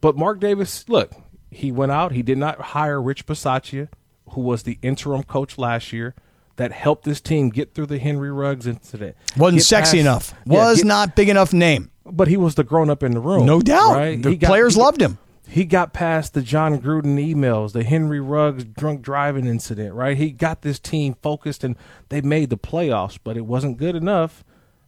But 0.00 0.16
Mark 0.16 0.40
Davis, 0.40 0.88
look, 0.88 1.12
he 1.50 1.70
went 1.72 1.92
out. 1.92 2.12
He 2.12 2.22
did 2.22 2.38
not 2.38 2.60
hire 2.60 3.00
Rich 3.00 3.26
Bisaccia, 3.26 3.88
who 4.30 4.40
was 4.40 4.62
the 4.62 4.78
interim 4.82 5.22
coach 5.24 5.58
last 5.58 5.92
year, 5.92 6.14
that 6.56 6.72
helped 6.72 7.04
this 7.04 7.20
team 7.20 7.50
get 7.50 7.74
through 7.74 7.86
the 7.86 7.98
Henry 7.98 8.30
Ruggs 8.30 8.66
incident. 8.66 9.16
Wasn't 9.36 9.58
Get 9.60 9.66
sexy 9.66 9.98
past- 9.98 10.00
enough. 10.00 10.34
Yeah, 10.46 10.64
Was 10.64 10.78
get- 10.78 10.86
not 10.86 11.16
big 11.16 11.28
enough 11.28 11.52
name. 11.52 11.90
but 12.12 12.28
he 12.28 12.36
was 12.36 12.54
the 12.56 12.64
grown 12.64 12.90
up 12.90 13.02
in 13.02 13.12
the 13.12 13.20
room. 13.20 13.46
No 13.46 13.60
doubt. 13.60 13.94
Right? 13.94 14.20
The 14.22 14.30
He 14.30 14.36
players 14.38 14.74
he- 14.74 14.80
loved 14.80 15.00
him. 15.00 15.18
He 15.48 15.64
got 15.64 15.92
past 15.92 16.34
the 16.34 16.42
Jon 16.42 16.78
Gruden 16.80 17.18
emails, 17.18 17.72
the 17.72 17.82
Henry 17.82 18.20
Ruggs 18.20 18.62
drunk 18.64 19.02
driving 19.02 19.46
incident, 19.46 19.94
right? 19.94 20.16
He 20.16 20.30
got 20.30 20.62
this 20.62 20.78
team 20.78 21.16
focused 21.22 21.64
and 21.64 21.74
they 22.08 22.20
made 22.20 22.50
the 22.50 22.56
playoffs, 22.58 23.18
but 23.22 23.36
it 23.36 23.44
wasn't 23.46 23.76
good 23.76 23.96
enough. 23.96 24.44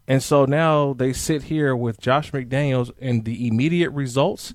And 0.07 0.23
so 0.23 0.45
now 0.45 0.93
they 0.93 1.13
sit 1.13 1.45
here 1.45 1.75
with 1.75 2.01
Josh 2.01 2.31
McDaniels 2.33 2.91
and 3.01 3.25
the 3.25 3.49
immediate 3.49 3.91
results 3.91 4.55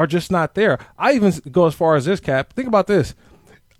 are 0.00 0.06
just 0.06 0.30
not 0.30 0.54
there. 0.54 0.78
I 0.98 1.12
even 1.12 1.32
go 1.52 1.66
as 1.66 1.74
far 1.74 1.94
as 1.94 2.06
this 2.06 2.20
cap. 2.20 2.54
Think 2.54 2.66
about 2.68 2.86
this. 2.86 3.14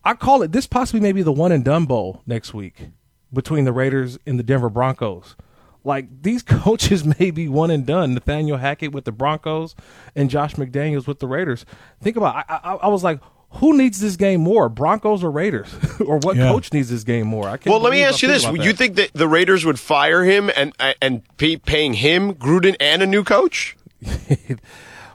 I 0.05 0.13
call 0.15 0.43
it 0.43 0.53
this 0.53 0.67
possibly 0.67 1.01
maybe 1.01 1.23
the 1.23 1.33
one 1.33 1.51
and 1.51 1.65
done 1.65 1.87
bowl 1.87 2.23
next 2.27 2.53
week 2.53 2.89
between 3.33 3.65
the 3.65 3.73
Raiders 3.73 4.19
and 4.27 4.39
the 4.39 4.43
Denver 4.43 4.69
Broncos. 4.69 5.35
Like 5.83 6.23
these 6.23 6.43
coaches 6.65 7.05
may 7.19 7.31
be 7.31 7.49
one 7.49 7.71
and 7.71 7.87
done. 7.87 8.13
Nathaniel 8.13 8.59
Hackett 8.59 8.93
with 8.93 9.07
the 9.07 9.13
Broncos 9.13 9.75
and 10.15 10.29
Josh 10.29 10.55
McDaniels 10.57 11.07
with 11.07 11.21
the 11.21 11.27
Raiders. 11.27 11.65
Think 12.03 12.17
about. 12.19 12.37
I, 12.37 12.45
I, 12.63 12.75
I 12.75 12.89
was 12.89 13.03
like, 13.03 13.21
who 13.55 13.77
needs 13.77 13.99
this 13.99 14.17
game 14.17 14.43
more, 14.43 14.69
Broncos 14.69 15.25
or 15.25 15.31
Raiders, 15.31 15.75
or 16.07 16.19
what 16.19 16.37
Yeah. 16.37 16.51
coach 16.53 16.71
needs 16.73 16.91
this 16.91 17.03
game 17.03 17.27
more? 17.27 17.47
I 17.49 17.57
can't 17.57 17.73
Well, 17.73 17.81
let 17.81 17.93
me 17.93 18.03
ask 18.05 18.21
you 18.23 18.29
this: 18.29 18.43
thinking 18.43 18.59
Would 18.59 18.67
you 18.67 18.75
think 18.75 18.97
that 18.97 19.11
the 19.15 19.27
Raiders 19.27 19.65
would 19.65 19.79
fire 19.81 20.23
him 20.23 20.51
and 20.55 20.75
and 21.01 21.23
pay, 21.39 21.57
paying 21.57 21.95
him 21.95 22.35
Gruden 22.35 22.77
and 22.79 23.01
a 23.03 23.07
new 23.07 23.25
coach? 23.25 23.77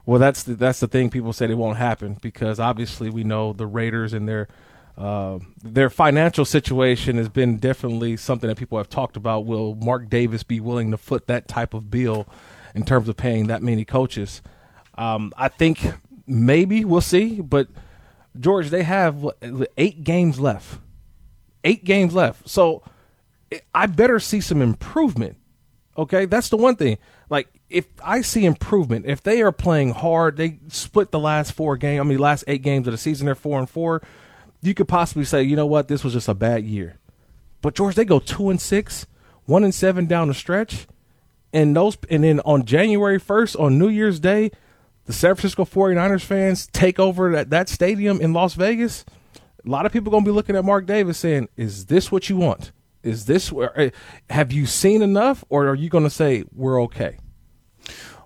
Well, 0.05 0.19
that's 0.19 0.43
the, 0.43 0.55
that's 0.55 0.79
the 0.79 0.87
thing. 0.87 1.09
People 1.09 1.33
say 1.33 1.45
it 1.49 1.57
won't 1.57 1.77
happen 1.77 2.17
because 2.21 2.59
obviously 2.59 3.09
we 3.09 3.23
know 3.23 3.53
the 3.53 3.65
Raiders 3.65 4.13
and 4.13 4.27
their 4.27 4.47
uh, 4.97 5.39
their 5.61 5.89
financial 5.89 6.45
situation 6.45 7.17
has 7.17 7.27
been 7.27 7.57
definitely 7.57 8.15
something 8.15 8.47
that 8.47 8.57
people 8.57 8.77
have 8.77 8.87
talked 8.89 9.17
about. 9.17 9.45
Will 9.45 9.75
Mark 9.75 10.09
Davis 10.09 10.43
be 10.43 10.59
willing 10.61 10.91
to 10.91 10.97
foot 10.97 11.27
that 11.27 11.47
type 11.47 11.73
of 11.73 11.91
bill 11.91 12.27
in 12.73 12.85
terms 12.85 13.09
of 13.09 13.17
paying 13.17 13.47
that 13.47 13.61
many 13.61 13.83
coaches? 13.83 14.41
Um, 14.97 15.33
I 15.37 15.49
think 15.49 15.79
maybe 16.25 16.85
we'll 16.85 17.01
see, 17.01 17.41
but 17.41 17.67
George, 18.39 18.69
they 18.69 18.83
have 18.83 19.27
eight 19.77 20.03
games 20.03 20.39
left. 20.39 20.79
Eight 21.65 21.83
games 21.83 22.13
left, 22.13 22.47
so 22.47 22.83
I 23.73 23.87
better 23.87 24.19
see 24.19 24.39
some 24.39 24.61
improvement. 24.61 25.37
Okay, 25.97 26.25
that's 26.25 26.49
the 26.49 26.57
one 26.57 26.75
thing. 26.75 26.99
Like 27.29 27.49
if 27.69 27.87
I 28.03 28.21
see 28.21 28.45
improvement, 28.45 29.05
if 29.05 29.21
they 29.23 29.41
are 29.41 29.51
playing 29.51 29.93
hard, 29.93 30.37
they 30.37 30.59
split 30.67 31.11
the 31.11 31.19
last 31.19 31.53
four 31.53 31.77
game. 31.77 31.99
I 31.99 32.03
mean, 32.03 32.19
last 32.19 32.43
eight 32.47 32.61
games 32.61 32.87
of 32.87 32.91
the 32.91 32.97
season, 32.97 33.25
they're 33.25 33.35
four 33.35 33.59
and 33.59 33.69
four. 33.69 34.01
You 34.61 34.73
could 34.73 34.87
possibly 34.87 35.25
say, 35.25 35.43
you 35.43 35.55
know 35.55 35.65
what, 35.65 35.87
this 35.87 36.03
was 36.03 36.13
just 36.13 36.27
a 36.27 36.33
bad 36.33 36.63
year. 36.63 36.97
But 37.61 37.75
George, 37.75 37.95
they 37.95 38.05
go 38.05 38.19
two 38.19 38.49
and 38.49 38.61
six, 38.61 39.07
one 39.45 39.63
and 39.63 39.73
seven 39.73 40.05
down 40.05 40.27
the 40.27 40.33
stretch, 40.33 40.87
and 41.51 41.75
those, 41.75 41.97
and 42.09 42.23
then 42.23 42.39
on 42.41 42.65
January 42.65 43.19
first, 43.19 43.55
on 43.55 43.79
New 43.79 43.89
Year's 43.89 44.19
Day, 44.19 44.51
the 45.05 45.13
San 45.13 45.35
Francisco 45.35 45.65
49ers 45.65 46.23
fans 46.23 46.67
take 46.67 46.99
over 46.99 47.31
that, 47.31 47.49
that 47.51 47.69
stadium 47.69 48.19
in 48.21 48.33
Las 48.33 48.55
Vegas. 48.55 49.05
A 49.65 49.69
lot 49.69 49.85
of 49.85 49.91
people 49.91 50.11
gonna 50.11 50.25
be 50.25 50.31
looking 50.31 50.55
at 50.55 50.65
Mark 50.65 50.85
Davis 50.85 51.17
saying, 51.17 51.49
"Is 51.57 51.85
this 51.85 52.11
what 52.11 52.29
you 52.29 52.37
want? 52.37 52.71
Is 53.05 53.25
this 53.25 53.51
where? 53.51 53.77
eh, 53.79 53.89
Have 54.29 54.51
you 54.51 54.65
seen 54.65 55.01
enough, 55.01 55.43
or 55.49 55.67
are 55.69 55.75
you 55.75 55.89
gonna 55.89 56.09
say 56.09 56.43
we're 56.53 56.81
okay?" 56.83 57.17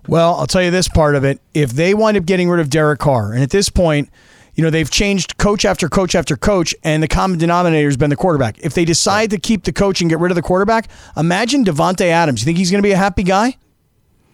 Well, 0.08 0.34
I'll 0.36 0.46
tell 0.46 0.62
you 0.62 0.70
this 0.70 0.88
part 0.88 1.14
of 1.14 1.24
it. 1.24 1.40
If 1.54 1.72
they 1.72 1.92
wind 1.94 2.16
up 2.16 2.24
getting 2.24 2.48
rid 2.48 2.60
of 2.60 2.70
Derek 2.70 2.98
Carr, 2.98 3.32
and 3.32 3.42
at 3.42 3.50
this 3.50 3.68
point, 3.68 4.08
You 4.56 4.64
know, 4.64 4.70
they've 4.70 4.90
changed 4.90 5.38
coach 5.38 5.64
after 5.64 5.88
coach 5.88 6.14
after 6.14 6.36
coach, 6.36 6.74
and 6.82 7.02
the 7.02 7.08
common 7.08 7.38
denominator 7.38 7.86
has 7.88 7.96
been 7.96 8.10
the 8.10 8.16
quarterback. 8.16 8.58
If 8.58 8.74
they 8.74 8.84
decide 8.84 9.30
to 9.30 9.38
keep 9.38 9.62
the 9.64 9.72
coach 9.72 10.00
and 10.02 10.10
get 10.10 10.18
rid 10.18 10.32
of 10.32 10.36
the 10.36 10.42
quarterback, 10.42 10.88
imagine 11.16 11.64
Davante 11.64 12.06
Adams. 12.06 12.40
You 12.42 12.44
think 12.46 12.58
he's 12.58 12.70
going 12.70 12.82
to 12.82 12.86
be 12.86 12.90
a 12.92 12.96
happy 12.96 13.22
guy? 13.22 13.56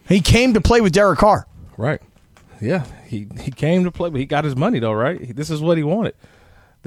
He 0.09 0.21
came 0.21 0.55
to 0.55 0.61
play 0.61 0.81
with 0.81 0.93
Derek 0.95 1.19
Carr. 1.19 1.47
Right. 1.77 2.01
Yeah. 2.63 2.87
He 3.07 3.29
he 3.41 3.51
came 3.53 3.85
to 3.85 3.93
play, 3.93 4.09
but 4.11 4.19
he 4.19 4.25
got 4.27 4.45
his 4.45 4.57
money 4.57 4.79
though, 4.81 4.95
right? 4.95 5.37
This 5.37 5.51
is 5.51 5.61
what 5.61 5.77
he 5.77 5.85
wanted. 5.85 6.15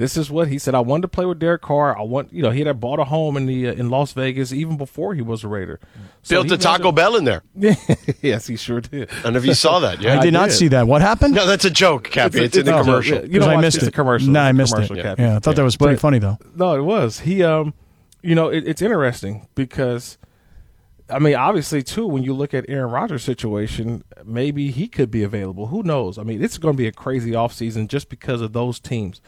This 0.00 0.16
is 0.16 0.30
what 0.30 0.48
he 0.48 0.58
said. 0.58 0.74
I 0.74 0.80
wanted 0.80 1.02
to 1.02 1.08
play 1.08 1.26
with 1.26 1.38
Derek 1.38 1.60
Carr. 1.60 1.96
I 1.98 2.00
want, 2.02 2.32
you 2.32 2.42
know, 2.42 2.50
he 2.50 2.62
had 2.62 2.80
bought 2.80 2.98
a 2.98 3.04
home 3.04 3.36
in 3.36 3.44
the 3.44 3.68
uh, 3.68 3.72
in 3.74 3.90
Las 3.90 4.12
Vegas 4.14 4.50
even 4.52 4.78
before 4.78 5.14
he 5.14 5.20
was 5.20 5.44
a 5.44 5.48
Raider. 5.48 5.78
So 6.22 6.36
Built 6.42 6.52
a 6.52 6.56
Taco 6.62 6.84
wanted- 6.84 6.96
Bell 6.96 7.16
in 7.16 7.24
there. 7.24 7.42
yes, 8.22 8.46
he 8.46 8.56
sure 8.56 8.80
did. 8.80 9.10
I 9.10 9.22
don't 9.24 9.32
know 9.34 9.38
if 9.38 9.44
you 9.44 9.52
saw 9.54 9.78
that. 9.80 10.00
Yeah, 10.00 10.18
I 10.18 10.22
did 10.22 10.32
not 10.32 10.48
did. 10.48 10.56
see 10.56 10.68
that. 10.68 10.86
What 10.86 11.02
happened? 11.02 11.34
No, 11.34 11.46
that's 11.46 11.66
a 11.66 11.70
joke, 11.70 12.04
Cappy. 12.10 12.40
It's, 12.44 12.56
in 12.56 12.64
the 12.64 12.72
no, 12.72 12.82
commercial. 12.82 13.16
yeah, 13.18 13.22
You 13.24 13.38
'Cause 13.40 13.46
know, 13.46 13.52
I 13.52 13.54
watch- 13.56 13.62
missed 13.62 13.76
it's 13.76 13.86
it. 13.86 13.88
a 13.88 13.92
commercial. 13.92 14.28
No, 14.30 14.40
I 14.40 14.52
missed 14.52 14.78
it. 14.78 14.90
Yeah. 14.96 15.02
Cappy. 15.02 15.22
Yeah, 15.22 15.36
I 15.36 15.38
thought 15.38 15.56
that 15.56 15.64
was 15.64 15.76
pretty 15.76 15.94
But- 15.96 16.00
funny 16.00 16.18
though. 16.18 16.38
No, 16.56 16.74
it 16.76 16.82
was. 16.82 17.20
He, 17.20 17.42
um, 17.44 17.74
you 18.22 18.34
know, 18.34 18.48
it, 18.48 18.66
it's 18.66 18.80
interesting 18.80 19.48
because, 19.54 20.16
I 21.10 21.18
mean, 21.18 21.34
obviously, 21.34 21.82
too, 21.82 22.06
when 22.06 22.22
you 22.22 22.32
look 22.32 22.54
at 22.54 22.64
Aaron 22.68 22.90
Rodgers' 22.90 23.24
situation, 23.24 24.04
maybe 24.24 24.70
he 24.70 24.86
could 24.88 25.10
be 25.10 25.22
available. 25.22 25.66
Who 25.66 25.82
knows? 25.82 26.18
I 26.18 26.22
mean, 26.22 26.42
it's 26.42 26.56
going 26.56 26.74
to 26.74 26.78
be 26.78 26.86
a 26.86 26.92
crazy 26.92 27.32
offseason 27.32 27.88
just 27.88 28.08
because 28.08 28.40
of 28.40 28.52
those 28.52 28.78
teams. 28.80 29.20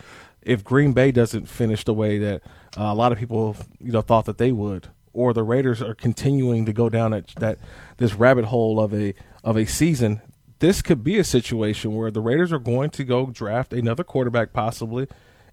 If 0.42 0.64
Green 0.64 0.92
Bay 0.92 1.12
doesn't 1.12 1.46
finish 1.46 1.84
the 1.84 1.94
way 1.94 2.18
that 2.18 2.42
uh, 2.76 2.84
a 2.84 2.94
lot 2.94 3.12
of 3.12 3.18
people, 3.18 3.56
you 3.80 3.92
know, 3.92 4.02
thought 4.02 4.24
that 4.26 4.38
they 4.38 4.52
would, 4.52 4.88
or 5.12 5.32
the 5.32 5.42
Raiders 5.42 5.82
are 5.82 5.94
continuing 5.94 6.64
to 6.66 6.72
go 6.72 6.88
down 6.88 7.10
that, 7.12 7.28
that 7.38 7.58
this 7.98 8.14
rabbit 8.14 8.46
hole 8.46 8.80
of 8.80 8.94
a 8.94 9.14
of 9.44 9.56
a 9.56 9.66
season, 9.66 10.20
this 10.60 10.82
could 10.82 11.02
be 11.02 11.18
a 11.18 11.24
situation 11.24 11.94
where 11.94 12.10
the 12.10 12.20
Raiders 12.20 12.52
are 12.52 12.58
going 12.58 12.90
to 12.90 13.04
go 13.04 13.26
draft 13.26 13.72
another 13.72 14.04
quarterback 14.04 14.52
possibly. 14.52 15.08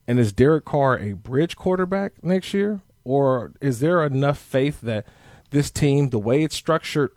And 0.07 0.19
is 0.19 0.31
Derek 0.31 0.65
Carr 0.65 0.97
a 0.97 1.13
bridge 1.13 1.55
quarterback 1.55 2.23
next 2.23 2.53
year? 2.53 2.81
Or 3.03 3.53
is 3.61 3.79
there 3.79 4.03
enough 4.03 4.37
faith 4.37 4.81
that 4.81 5.05
this 5.49 5.71
team, 5.71 6.09
the 6.09 6.19
way 6.19 6.43
it's 6.43 6.55
structured 6.55 7.11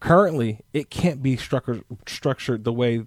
currently, 0.00 0.60
it 0.72 0.90
can't 0.90 1.22
be 1.22 1.36
structured 1.36 1.84
structured 2.06 2.64
the 2.64 2.72
way 2.72 3.06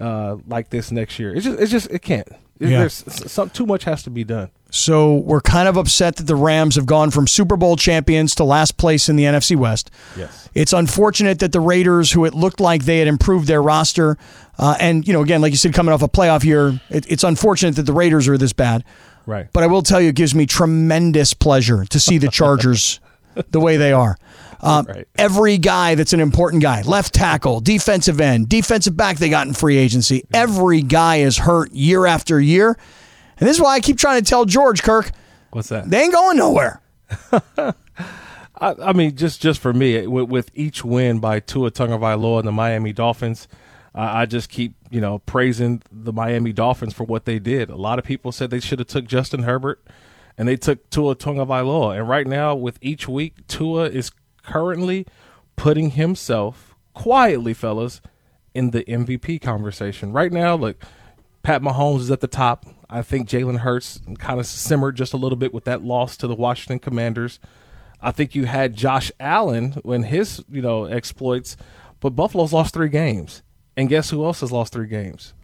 uh, 0.00 0.36
like 0.46 0.70
this 0.70 0.90
next 0.90 1.18
year? 1.18 1.34
It's 1.34 1.44
just 1.44 1.60
it's 1.60 1.70
just 1.70 1.90
it 1.90 2.00
can't. 2.00 2.28
Yeah. 2.58 2.80
There's 2.80 3.04
some 3.32 3.48
too 3.50 3.64
much 3.64 3.84
has 3.84 4.02
to 4.02 4.10
be 4.10 4.22
done. 4.22 4.50
So 4.70 5.16
we're 5.16 5.40
kind 5.40 5.66
of 5.66 5.76
upset 5.76 6.16
that 6.16 6.26
the 6.26 6.36
Rams 6.36 6.76
have 6.76 6.86
gone 6.86 7.10
from 7.10 7.26
Super 7.26 7.56
Bowl 7.56 7.76
champions 7.76 8.34
to 8.36 8.44
last 8.44 8.76
place 8.76 9.08
in 9.08 9.16
the 9.16 9.24
NFC 9.24 9.56
West. 9.56 9.90
Yes. 10.16 10.48
It's 10.54 10.72
unfortunate 10.72 11.40
that 11.40 11.52
the 11.52 11.60
Raiders, 11.60 12.12
who 12.12 12.24
it 12.24 12.34
looked 12.34 12.60
like 12.60 12.84
they 12.84 12.98
had 12.98 13.08
improved 13.08 13.48
their 13.48 13.62
roster, 13.62 14.16
uh, 14.58 14.76
and 14.78 15.06
you 15.06 15.12
know, 15.12 15.22
again, 15.22 15.40
like 15.40 15.52
you 15.52 15.56
said, 15.56 15.72
coming 15.72 15.92
off 15.92 16.02
a 16.02 16.08
playoff 16.08 16.44
year, 16.44 16.80
it, 16.90 17.10
it's 17.10 17.24
unfortunate 17.24 17.76
that 17.76 17.86
the 17.86 17.92
Raiders 17.92 18.28
are 18.28 18.38
this 18.38 18.52
bad. 18.52 18.84
Right. 19.26 19.48
But 19.52 19.62
I 19.62 19.66
will 19.66 19.82
tell 19.82 20.00
you, 20.00 20.10
it 20.10 20.14
gives 20.14 20.34
me 20.34 20.46
tremendous 20.46 21.34
pleasure 21.34 21.84
to 21.86 22.00
see 22.00 22.18
the 22.18 22.28
Chargers 22.28 23.00
the 23.50 23.60
way 23.60 23.76
they 23.76 23.92
are. 23.92 24.18
Um, 24.62 24.86
Right. 24.86 25.08
Every 25.16 25.58
guy 25.58 25.94
that's 25.94 26.12
an 26.12 26.20
important 26.20 26.62
guy, 26.62 26.82
left 26.82 27.14
tackle, 27.14 27.60
defensive 27.60 28.20
end, 28.20 28.48
defensive 28.48 28.96
back, 28.96 29.18
they 29.18 29.28
got 29.30 29.46
in 29.46 29.54
free 29.54 29.76
agency. 29.78 30.24
Every 30.34 30.82
guy 30.82 31.16
is 31.16 31.38
hurt 31.38 31.72
year 31.72 32.06
after 32.06 32.40
year. 32.40 32.76
And 33.38 33.48
this 33.48 33.56
is 33.56 33.62
why 33.62 33.74
I 33.74 33.80
keep 33.80 33.96
trying 33.98 34.22
to 34.22 34.28
tell 34.28 34.44
George 34.44 34.82
Kirk, 34.82 35.12
What's 35.50 35.68
that? 35.70 35.88
they 35.88 36.02
ain't 36.02 36.12
going 36.12 36.36
nowhere. 36.36 36.82
I, 37.58 37.74
I 38.60 38.92
mean, 38.92 39.16
just 39.16 39.40
just 39.40 39.60
for 39.60 39.72
me, 39.72 40.06
with, 40.06 40.28
with 40.28 40.50
each 40.54 40.84
win 40.84 41.18
by 41.18 41.40
Tua 41.40 41.70
Tagovailoa 41.70 42.40
and 42.40 42.48
the 42.48 42.52
Miami 42.52 42.92
Dolphins, 42.92 43.48
I 43.94 44.22
I 44.22 44.26
just 44.26 44.50
keep 44.50 44.74
you 44.90 45.00
know 45.00 45.20
praising 45.20 45.82
the 45.90 46.12
Miami 46.12 46.52
Dolphins 46.52 46.92
for 46.92 47.04
what 47.04 47.24
they 47.24 47.38
did. 47.38 47.70
A 47.70 47.76
lot 47.76 47.98
of 47.98 48.04
people 48.04 48.32
said 48.32 48.50
they 48.50 48.60
should 48.60 48.78
have 48.78 48.88
took 48.88 49.06
Justin 49.06 49.44
Herbert, 49.44 49.82
and 50.36 50.46
they 50.46 50.56
took 50.56 50.88
Tua 50.90 51.16
Tagovailoa. 51.16 51.98
And 51.98 52.08
right 52.08 52.26
now, 52.26 52.54
with 52.54 52.78
each 52.82 53.08
week, 53.08 53.46
Tua 53.48 53.84
is 53.88 54.10
currently 54.42 55.06
putting 55.56 55.90
himself 55.90 56.74
quietly, 56.94 57.54
fellas, 57.54 58.00
in 58.54 58.70
the 58.70 58.82
MVP 58.84 59.40
conversation. 59.40 60.12
Right 60.12 60.32
now, 60.32 60.54
look, 60.56 60.82
Pat 61.42 61.62
Mahomes 61.62 62.00
is 62.00 62.10
at 62.10 62.20
the 62.20 62.26
top. 62.26 62.66
I 62.88 63.02
think 63.02 63.28
Jalen 63.28 63.58
Hurts 63.58 64.00
kind 64.18 64.40
of 64.40 64.46
simmered 64.46 64.96
just 64.96 65.12
a 65.12 65.16
little 65.16 65.36
bit 65.36 65.54
with 65.54 65.64
that 65.64 65.82
loss 65.82 66.16
to 66.18 66.26
the 66.26 66.34
Washington 66.34 66.78
Commanders. 66.78 67.38
I 68.00 68.10
think 68.10 68.34
you 68.34 68.46
had 68.46 68.74
Josh 68.74 69.12
Allen 69.20 69.72
when 69.82 70.04
his, 70.04 70.42
you 70.50 70.62
know, 70.62 70.84
exploits, 70.84 71.56
but 72.00 72.10
Buffalo's 72.10 72.52
lost 72.52 72.74
three 72.74 72.88
games. 72.88 73.42
And 73.76 73.88
guess 73.88 74.10
who 74.10 74.24
else 74.24 74.40
has 74.40 74.50
lost 74.50 74.72
three 74.72 74.88
games? 74.88 75.34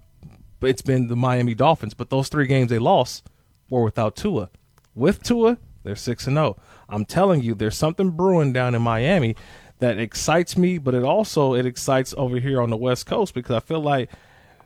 It's 0.61 0.83
been 0.83 1.09
the 1.09 1.17
Miami 1.17 1.55
Dolphins. 1.55 1.95
But 1.95 2.11
those 2.11 2.29
three 2.29 2.47
games 2.47 2.71
they 2.71 2.79
lost 2.79 3.29
were 3.71 3.85
without 3.85 4.17
Tua. 4.17 4.51
With 4.95 5.23
Tua, 5.23 5.59
they're 5.85 5.97
six 5.97 6.27
and 6.27 6.37
zero. 6.37 6.57
I'm 6.89 7.05
telling 7.05 7.43
you, 7.43 7.55
there's 7.55 7.77
something 7.77 8.11
brewing 8.11 8.53
down 8.53 8.75
in 8.75 8.83
Miami 8.83 9.37
that 9.79 9.99
excites 9.99 10.57
me, 10.57 10.79
but 10.79 10.95
it 10.95 11.03
also 11.03 11.55
it 11.55 11.67
excites 11.67 12.15
over 12.17 12.39
here 12.39 12.63
on 12.63 12.71
the 12.71 12.77
West 12.77 13.07
Coast 13.07 13.35
because 13.35 13.57
I 13.57 13.61
feel 13.61 13.81
like 13.81 14.11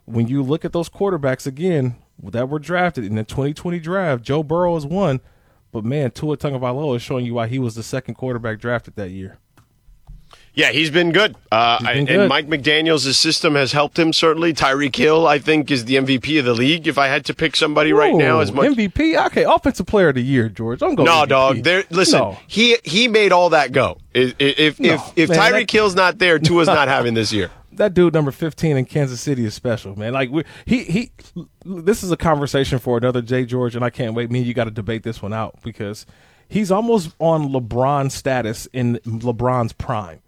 when 0.05 0.29
you 0.29 0.43
look 0.43 0.65
at 0.65 0.73
those 0.73 0.89
quarterbacks 0.89 1.47
again 1.47 1.97
that 2.23 2.49
were 2.49 2.59
drafted 2.59 3.05
in 3.05 3.15
the 3.15 3.25
2020 3.25 3.79
draft, 3.81 4.23
Joe 4.23 4.43
Burrow 4.43 4.77
is 4.77 4.87
one, 4.87 5.21
but 5.73 5.85
man, 5.85 6.11
Tua 6.11 6.37
Tagovailoa 6.37 6.97
is 6.97 7.03
showing 7.03 7.25
you 7.25 7.35
why 7.35 7.47
he 7.47 7.59
was 7.59 7.75
the 7.75 7.83
second 7.83 8.15
quarterback 8.15 8.59
drafted 8.61 8.97
that 8.97 9.11
year. 9.11 9.39
Yeah, 10.53 10.73
he's 10.73 10.91
been 10.91 11.13
good. 11.13 11.37
Uh, 11.53 11.79
been 11.79 12.09
I- 12.09 12.13
And. 12.13 12.29
Mike 12.29 12.49
McDaniels' 12.49 13.13
system 13.15 13.55
has 13.55 13.73
helped 13.73 13.99
him, 13.99 14.13
certainly. 14.13 14.53
Tyreek 14.53 14.95
Hill, 14.97 15.27
I 15.27 15.39
think, 15.39 15.71
is 15.71 15.85
the 15.85 15.95
MVP 15.97 16.39
of 16.41 16.45
the 16.45 16.55
league. 16.55 16.89
If 16.89 16.99
I 16.99 17.07
had 17.07 17.25
to 17.27 17.35
pick 17.35 17.55
somebody 17.57 17.93
right 17.93 18.15
now, 18.15 18.41
as 18.41 18.51
much. 18.53 18.67
MVP, 18.67 19.17
okay, 19.27 19.45
offensive 19.45 19.87
player 19.87 20.09
of 20.09 20.17
the 20.17 20.23
year, 20.23 20.49
George. 20.49 20.83
I'm 20.83 20.95
going. 20.97 21.07
No, 21.07 21.23
MVP. 21.25 21.29
dog. 21.29 21.63
There, 21.63 21.85
listen, 21.91 22.19
No. 22.19 22.39
he 22.49 22.77
he 22.85 23.07
made 23.09 23.33
all 23.33 23.51
that 23.51 23.73
go. 23.73 23.99
If 24.13 24.35
if 24.39 24.81
No, 24.81 24.95
if, 24.95 25.01
if 25.17 25.29
man, 25.31 25.39
Tyreek 25.39 25.53
that- 25.53 25.71
Hill's 25.71 25.95
not 25.95 26.19
there, 26.19 26.39
Tua's 26.41 26.67
not 26.69 26.89
having 26.89 27.15
this 27.15 27.33
year. 27.33 27.51
that 27.73 27.95
dude 27.95 28.13
number 28.13 28.31
15 28.33 28.77
in 28.77 28.85
Kansas 28.85 29.21
City 29.21 29.45
is 29.45 29.55
special, 29.55 29.97
man. 29.97 30.13
Like 30.13 30.31
we, 30.31 30.43
he 30.67 30.83
he 30.85 31.13
this 31.65 32.03
is 32.03 32.11
a 32.11 32.17
conversation 32.17 32.79
for 32.81 32.99
another 32.99 33.23
Jay 33.23 33.45
George 33.47 33.77
and 33.77 33.85
I 33.85 33.91
can't 33.91 34.15
wait. 34.15 34.31
Me 34.31 34.41
and 34.41 34.49
you 34.49 34.53
got 34.55 34.65
to 34.65 34.71
debate 34.73 35.05
this 35.05 35.23
one 35.23 35.33
out 35.33 35.63
because 35.63 36.05
he's 36.49 36.71
almost 36.73 37.15
on 37.21 37.49
LeBron 37.51 38.11
status 38.11 38.67
in 38.73 38.97
LeBron's 39.07 39.73
prime. 39.73 40.21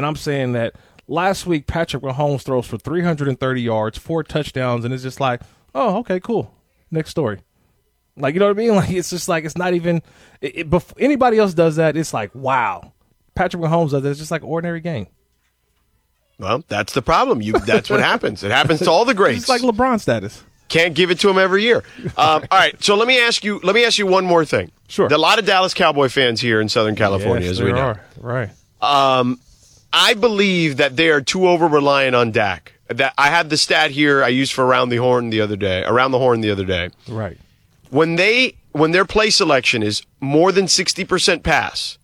And 0.00 0.06
I'm 0.06 0.16
saying 0.16 0.52
that 0.52 0.76
last 1.08 1.44
week 1.44 1.66
Patrick 1.66 2.02
Mahomes 2.02 2.40
throws 2.40 2.64
for 2.66 2.78
330 2.78 3.60
yards, 3.60 3.98
four 3.98 4.24
touchdowns 4.24 4.86
and 4.86 4.94
it's 4.94 5.02
just 5.02 5.20
like, 5.20 5.42
"Oh, 5.74 5.98
okay, 5.98 6.18
cool. 6.20 6.54
Next 6.90 7.10
story." 7.10 7.40
Like, 8.16 8.32
you 8.32 8.40
know 8.40 8.46
what 8.46 8.56
I 8.56 8.60
mean? 8.62 8.74
Like 8.76 8.88
it's 8.88 9.10
just 9.10 9.28
like 9.28 9.44
it's 9.44 9.58
not 9.58 9.74
even 9.74 10.00
it, 10.40 10.56
it, 10.60 10.70
bef- 10.70 10.94
anybody 10.98 11.36
else 11.36 11.52
does 11.52 11.76
that, 11.76 11.98
it's 11.98 12.14
like, 12.14 12.34
"Wow." 12.34 12.94
Patrick 13.34 13.62
Mahomes 13.62 13.90
does 13.90 14.02
it. 14.02 14.08
It's 14.08 14.18
just 14.18 14.30
like 14.30 14.42
ordinary 14.42 14.80
game. 14.80 15.06
Well, 16.38 16.64
that's 16.66 16.94
the 16.94 17.02
problem. 17.02 17.42
You 17.42 17.52
that's 17.52 17.90
what 17.90 18.00
happens. 18.00 18.42
It 18.42 18.50
happens 18.52 18.80
to 18.80 18.90
all 18.90 19.04
the 19.04 19.12
greats. 19.12 19.40
It's 19.40 19.48
like 19.50 19.60
LeBron 19.60 20.00
status. 20.00 20.42
Can't 20.70 20.94
give 20.94 21.10
it 21.10 21.20
to 21.20 21.28
him 21.28 21.36
every 21.36 21.62
year. 21.64 21.84
Um, 22.16 22.44
all 22.50 22.58
right, 22.58 22.82
so 22.82 22.94
let 22.96 23.06
me 23.06 23.20
ask 23.20 23.44
you. 23.44 23.60
Let 23.62 23.74
me 23.74 23.84
ask 23.84 23.98
you 23.98 24.06
one 24.06 24.24
more 24.24 24.46
thing. 24.46 24.70
Sure. 24.88 25.08
There 25.10 25.16
are 25.16 25.18
a 25.18 25.20
lot 25.20 25.38
of 25.38 25.44
Dallas 25.44 25.74
Cowboy 25.74 26.08
fans 26.08 26.40
here 26.40 26.58
in 26.58 26.70
Southern 26.70 26.96
California, 26.96 27.42
Yes, 27.48 27.58
as 27.58 27.62
we 27.62 27.72
know. 27.72 27.78
are. 27.80 28.00
Right. 28.18 28.50
I 29.92 30.14
believe 30.14 30.76
that 30.76 30.96
they 30.96 31.10
are 31.10 31.20
too 31.20 31.48
over 31.48 31.66
reliant 31.66 32.14
on 32.14 32.30
Dak. 32.30 32.74
That 32.88 33.14
I 33.16 33.28
had 33.28 33.50
the 33.50 33.56
stat 33.56 33.90
here 33.90 34.22
I 34.22 34.28
used 34.28 34.52
for 34.52 34.64
around 34.64 34.88
the 34.88 34.96
horn 34.96 35.30
the 35.30 35.40
other 35.40 35.56
day. 35.56 35.84
Around 35.84 36.12
the 36.12 36.18
horn 36.18 36.40
the 36.40 36.50
other 36.50 36.64
day. 36.64 36.90
Right. 37.08 37.38
When 37.90 38.16
they 38.16 38.56
when 38.72 38.92
their 38.92 39.04
play 39.04 39.30
selection 39.30 39.82
is 39.82 40.02
more 40.20 40.52
than 40.52 40.68
sixty 40.68 41.04
percent 41.04 41.42
pass, 41.42 41.98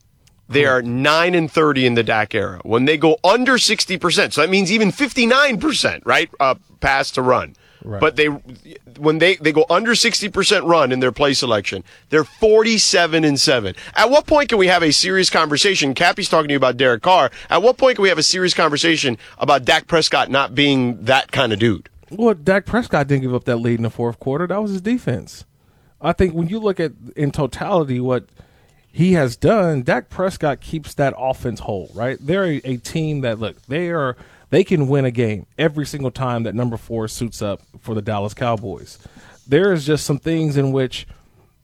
they 0.49 0.65
are 0.65 0.83
nine 0.83 1.35
and 1.35 1.51
thirty 1.51 1.87
in 1.87 1.95
the 1.95 2.03
Dak 2.03 2.35
era. 2.35 2.61
When 2.65 2.85
they 2.85 2.97
go 2.97 3.19
under 3.25 3.59
sixty 3.59 3.99
percent, 3.99 4.33
so 4.35 4.41
that 4.41 4.51
means 4.51 4.71
even 4.71 4.91
fifty 4.93 5.27
nine 5.27 5.59
percent, 5.59 6.05
right? 6.07 6.31
Uh, 6.39 6.57
pass 6.81 7.11
to 7.13 7.23
run. 7.23 7.57
Right. 7.85 8.01
But 8.01 8.17
they 8.17 8.27
when 8.27 9.19
they, 9.19 9.37
they 9.37 9.53
go 9.53 9.67
under 9.69 9.95
sixty 9.95 10.29
percent 10.29 10.65
run 10.65 10.93
in 10.93 11.01
their 11.01 11.13
play 11.13 11.35
selection, 11.35 11.85
they're 12.09 12.25
forty 12.25 12.79
seven 12.79 13.25
and 13.25 13.39
seven. 13.39 13.75
At 13.95 14.11
what 14.11 14.27
point 14.27 14.49
can 14.49 14.59
we 14.59 14.67
have 14.67 14.83
a 14.83 14.93
serious 14.93 15.31
conversation? 15.31 15.95
Cappy's 15.95 16.29
talking 16.29 16.49
to 16.49 16.53
you 16.53 16.59
about 16.59 16.77
Derek 16.77 17.03
Carr. 17.03 17.31
At 17.51 17.63
what 17.63 17.77
point 17.77 17.97
can 17.97 18.03
we 18.03 18.09
have 18.09 18.19
a 18.19 18.23
serious 18.23 18.55
conversation 18.55 19.19
about 19.39 19.65
Dak 19.65 19.87
Prescott 19.87 20.31
not 20.31 20.55
being 20.55 21.05
that 21.05 21.33
kind 21.33 21.53
of 21.53 21.59
dude? 21.59 21.89
Well, 22.11 22.35
Dak 22.35 22.67
Prescott 22.67 23.09
didn't 23.09 23.23
give 23.23 23.35
up 23.35 23.45
that 23.45 23.57
lead 23.57 23.79
in 23.79 23.83
the 23.83 23.91
fourth 23.91 24.19
quarter. 24.19 24.47
That 24.47 24.63
was 24.63 24.71
his 24.71 24.81
defense. 24.81 25.45
I 26.01 26.13
think 26.13 26.35
when 26.35 26.49
you 26.49 26.59
look 26.59 26.79
at 26.79 26.93
in 27.17 27.31
totality 27.31 28.01
what 28.01 28.27
he 28.91 29.13
has 29.13 29.37
done, 29.37 29.83
Dak 29.83 30.09
Prescott 30.09 30.61
keeps 30.61 30.95
that 30.95 31.15
offense 31.19 31.61
whole, 31.61 31.91
right? 31.95 32.17
They're 32.21 32.45
a, 32.45 32.61
a 32.65 32.77
team 32.79 33.21
that 33.23 33.39
look, 33.39 33.61
they 33.67 33.91
are 33.91 34.17
they 34.51 34.65
can 34.65 34.89
win 34.89 35.05
a 35.05 35.11
game 35.11 35.47
every 35.59 35.87
single 35.87 36.11
time 36.11 36.45
that 36.45 36.55
number 36.55 36.77
four 36.77 37.09
suits 37.09 37.43
up 37.43 37.63
for 37.81 37.95
the 37.95 38.03
Dallas 38.03 38.35
Cowboys. 38.35 38.99
There 39.47 39.73
is 39.73 39.87
just 39.87 40.05
some 40.05 40.19
things 40.19 40.57
in 40.57 40.73
which 40.73 41.07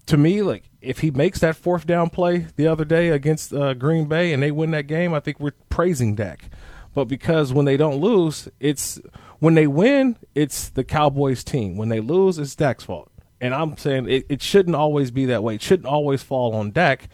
to 0.07 0.17
me, 0.17 0.43
like 0.43 0.65
if 0.81 0.99
he 0.99 1.11
makes 1.11 1.39
that 1.41 1.57
fourth 1.57 1.87
down 1.87 2.11
play 2.11 2.47
the 2.57 2.67
other 2.67 2.85
day 2.85 3.11
against 3.11 3.53
uh, 3.53 3.75
Green 3.75 4.07
Bay 4.07 4.33
and 4.33 4.43
they 4.43 4.51
win 4.51 4.73
that 4.73 4.87
game, 4.87 5.15
I 5.15 5.21
think 5.21 5.39
we're 5.39 5.53
praising 5.69 6.15
Dak. 6.15 6.51
but 6.95 7.05
because 7.05 7.53
when 7.53 7.65
they 7.65 7.77
don't 7.77 7.97
lose, 8.01 8.49
it's 8.61 9.01
when 9.39 9.55
they 9.55 9.67
win, 9.67 10.17
it's 10.35 10.69
the 10.69 10.85
Cowboys 10.85 11.45
team. 11.45 11.77
When 11.77 11.89
they 11.89 12.01
lose, 12.01 12.39
it's 12.39 12.55
Dak's 12.55 12.85
fault. 12.85 13.11
And 13.41 13.55
I'm 13.55 13.77
saying 13.77 14.09
it, 14.09 14.27
it 14.29 14.43
shouldn't 14.43 14.77
always 14.77 15.11
be 15.11 15.27
that 15.27 15.43
way. 15.43 15.57
It 15.57 15.63
shouldn't 15.63 15.89
always 15.89 16.23
fall 16.23 16.55
on 16.55 16.71
Dak 16.71 17.09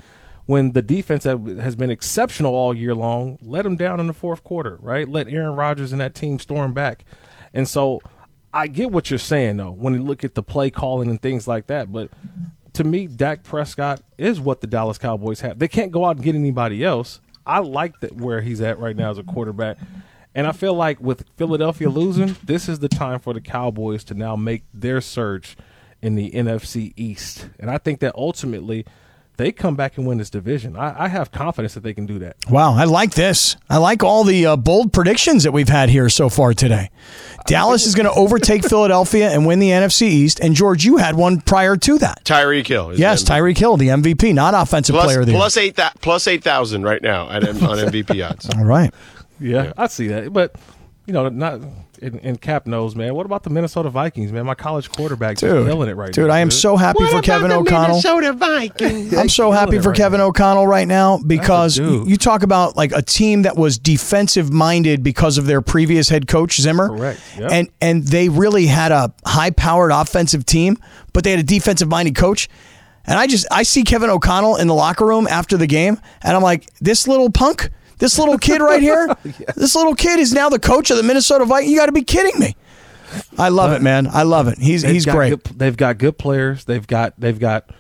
when 0.49 0.73
the 0.73 0.81
defense 0.81 1.25
has 1.25 1.77
been 1.77 1.91
exceptional 1.91 2.55
all 2.55 2.75
year 2.75 2.95
long 2.95 3.39
let 3.43 3.65
them 3.65 3.77
down 3.77 4.01
in 4.01 4.07
the 4.07 4.15
fourth 4.15 4.43
quarter, 4.43 4.79
right? 4.81 5.07
Let 5.07 5.29
Aaron 5.29 5.55
Rodgers 5.55 5.93
and 5.93 6.01
that 6.01 6.15
team 6.15 6.39
storm 6.39 6.73
back. 6.73 7.05
And 7.53 7.69
so 7.69 8.01
I 8.51 8.67
get 8.67 8.91
what 8.91 9.11
you're 9.11 9.19
saying 9.19 9.59
though 9.59 9.73
when 9.73 9.93
you 9.93 10.03
look 10.03 10.25
at 10.25 10.35
the 10.35 10.43
play 10.43 10.71
calling 10.71 11.11
and 11.11 11.21
things 11.21 11.47
like 11.47 11.67
that, 11.67 11.93
but 11.93 12.11
to 12.73 12.83
me, 12.83 13.09
Dak 13.09 13.43
Prescott 13.43 14.01
is 14.17 14.41
what 14.41 14.63
the 14.63 14.67
Dallas 14.67 14.97
Cowboys 14.97 15.43
have. 15.43 15.59
They 15.59 15.69
can't 15.69 15.93
go 15.93 16.07
out 16.07 16.17
and 16.17 16.25
get 16.25 16.35
anybody 16.35 16.83
else. 16.83 17.21
I 17.45 17.59
like 17.59 18.01
that 18.01 18.17
where 18.17 18.41
he's 18.41 18.63
at 18.63 18.79
right 18.79 18.97
now 18.97 19.11
as 19.11 19.19
a 19.19 19.25
quarterback. 19.25 19.77
And 20.35 20.47
I 20.47 20.53
feel 20.53 20.73
like 20.73 20.99
with 20.99 21.27
Philadelphia 21.37 21.91
losing, 21.91 22.37
this 22.43 22.71
is 22.71 22.79
the 22.79 22.89
time 22.89 23.19
for 23.19 23.35
the 23.35 23.43
Cowboys 23.43 24.03
to 24.05 24.15
now 24.15 24.35
make 24.35 24.63
their 24.73 25.03
surge 25.03 25.59
in 26.01 26.15
the 26.15 26.31
NFC 26.31 26.95
East. 26.97 27.51
And 27.61 27.71
I 27.71 27.77
think 27.77 28.01
that 28.01 28.15
ultimately 28.15 28.87
they 29.39 29.53
come 29.53 29.75
back 29.77 29.97
and 29.97 30.07
win 30.07 30.19
this 30.19 30.29
division. 30.31 30.77
I, 30.77 31.05
I 31.05 31.09
have 31.09 31.31
confidence 31.33 31.73
that 31.75 31.83
they 31.83 31.95
can 31.95 32.05
do 32.07 32.19
that. 32.19 32.37
Wow, 32.51 32.75
I 32.75 32.85
like 32.85 33.13
this. 33.13 33.57
I 33.71 33.79
like 33.79 34.03
all 34.05 34.25
the 34.25 34.45
uh, 34.45 34.57
bold 34.57 34.93
predictions 34.93 35.45
that 35.45 35.53
we've 35.53 35.69
had 35.69 35.89
here 35.89 36.09
so 36.11 36.29
far 36.29 36.53
today. 36.53 36.91
Dallas 37.47 37.87
is 37.87 37.95
going 37.95 38.07
to 38.07 38.13
overtake 38.13 38.65
Philadelphia 38.69 39.31
and 39.31 39.47
win 39.47 39.59
the 39.61 39.71
NFC 39.71 40.03
East. 40.03 40.41
And 40.41 40.55
George, 40.55 40.85
you 40.85 40.99
had 40.99 41.15
one 41.15 41.41
prior 41.41 41.77
to 41.77 41.99
that. 41.99 42.23
Tyreek 42.25 42.67
Hill. 42.67 42.99
Yes, 42.99 43.23
the 43.23 43.31
MVP. 43.33 43.37
Tyreek 43.39 43.59
Hill, 43.59 43.77
the 43.77 43.89
MVP, 43.89 44.35
not 44.35 44.55
offensive 44.55 44.93
Plus- 44.95 45.07
player 45.07 45.21
of 45.21 45.27
the 45.27 45.33
year. 45.33 45.39
plus 45.41 45.57
eight 45.57 45.77
thou- 45.77 45.93
plus 46.03 46.27
eight 46.27 46.45
thousand 46.45 46.83
right 46.83 47.01
now 47.01 47.31
at, 47.31 47.49
on 47.49 47.57
MVP 47.57 48.29
odds. 48.29 48.51
All 48.57 48.65
right. 48.65 48.93
Yeah, 49.41 49.73
I 49.79 49.87
see 49.87 50.09
that. 50.09 50.33
But 50.33 50.57
you 51.07 51.13
know, 51.15 51.29
not 51.29 51.61
in, 51.99 52.19
in 52.21 52.37
Cap 52.37 52.67
knows, 52.67 52.95
man. 52.95 53.15
What 53.15 53.27
about 53.27 53.43
the 53.43 53.51
Minnesota 53.51 53.91
Vikings, 53.91 54.33
man? 54.33 54.47
My 54.47 54.55
college 54.55 54.91
quarterback 54.91 55.37
just 55.39 55.53
Dude, 55.53 55.67
killing 55.67 55.89
it 55.89 55.95
right 55.95 56.13
dude, 56.13 56.23
now. 56.23 56.23
Dude, 56.25 56.31
I 56.31 56.41
am 56.41 56.51
so 56.51 56.77
happy 56.77 57.07
for 57.07 57.21
Kevin 57.21 57.53
O'Connell. 57.53 57.89
Minnesota 57.89 58.33
Vikings. 58.33 59.15
I'm 59.17 59.29
so 59.29 59.51
happy 59.51 59.79
for 59.79 59.91
right 59.91 59.97
Kevin 59.97 60.21
O'Connell 60.21 60.67
right 60.67 60.89
now 60.89 61.19
because 61.19 61.77
you 61.77 62.17
talk 62.17 62.43
about 62.43 62.77
like 62.77 62.93
a 62.93 63.03
team 63.03 63.43
that 63.43 63.57
was 63.57 63.79
defensive 63.79 64.53
minded 64.53 65.03
because 65.03 65.39
of 65.39 65.47
their 65.47 65.61
previous 65.61 66.09
head 66.09 66.27
coach 66.27 66.61
Zimmer. 66.61 66.89
Correct, 66.89 67.21
yep. 67.39 67.51
And 67.51 67.69
and 67.81 68.07
they 68.07 68.29
really 68.29 68.67
had 68.67 68.93
a 68.93 69.13
high 69.27 69.51
powered 69.51 69.93
offensive 69.93 70.47
team, 70.47 70.79
but 71.13 71.25
they 71.25 71.31
had 71.31 71.41
a 71.41 71.45
defensive 71.45 71.89
minded 71.89 72.17
coach. 72.17 72.49
And 73.07 73.19
I 73.19 73.27
just 73.27 73.47
I 73.51 73.63
see 73.63 73.85
Kevin 73.85 74.11
O'Connell 74.11 74.57
in 74.57 74.67
the 74.67 74.75
locker 74.75 75.07
room 75.07 75.27
after 75.29 75.57
the 75.57 75.67
game, 75.67 75.99
and 76.23 76.37
I'm 76.37 76.43
like, 76.43 76.69
this 76.81 77.09
little 77.09 77.31
punk, 77.31 77.71
this 77.99 78.19
little 78.19 78.39
kid 78.39 78.61
right 78.61 78.81
here, 78.83 79.09
this 79.57 79.75
little 79.75 79.95
kid 79.95 80.19
is 80.21 80.33
now 80.33 80.49
the 80.49 80.59
coach 80.59 80.91
of 80.91 80.97
the 80.97 81.03
Minnesota 81.03 81.45
Vikings. 81.45 81.71
You 81.73 81.79
got 81.79 81.87
to 81.87 81.93
be 81.93 82.03
kidding 82.05 82.39
me. 82.41 82.57
I 83.39 83.49
love 83.49 83.73
it, 83.73 83.81
man. 83.83 84.07
I 84.07 84.23
love 84.23 84.49
it. 84.49 84.59
He's 84.59 84.83
They've 84.83 84.93
he's 84.93 85.07
great. 85.07 85.31
good- 85.31 85.59
they've 85.59 85.77
got 85.77 85.99
good 85.99 86.19
players. 86.19 86.65
They've 86.67 86.87
got 86.87 87.15
they've 87.19 87.39
got 87.39 87.71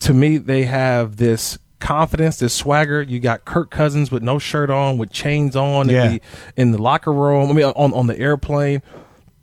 to 0.00 0.12
me 0.14 0.38
they 0.38 0.64
have 0.64 1.16
this 1.16 1.58
confidence, 1.78 2.38
this 2.38 2.52
swagger. 2.54 3.00
You 3.02 3.20
got 3.20 3.44
Kirk 3.44 3.70
Cousins 3.70 4.10
with 4.10 4.22
no 4.22 4.38
shirt 4.38 4.70
on, 4.70 4.98
with 4.98 5.10
chains 5.12 5.54
on 5.56 5.88
Yeah. 5.88 6.04
in, 6.04 6.12
the, 6.12 6.20
in 6.56 6.72
the 6.72 6.78
locker 6.82 7.12
room. 7.12 7.48
I 7.50 7.52
mean, 7.52 7.64
on 7.64 7.92
on 7.92 8.06
the 8.08 8.18
airplane. 8.18 8.82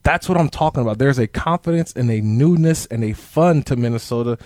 That's 0.04 0.28
what 0.30 0.38
I'm 0.38 0.50
talking 0.50 0.82
about. 0.82 0.98
There's 0.98 1.20
a 1.20 1.28
confidence 1.28 1.94
and 1.94 2.10
a 2.10 2.20
newness 2.22 2.86
and 2.88 3.04
a 3.04 3.14
fun 3.14 3.64
to 3.64 3.76
Minnesota. 3.76 4.38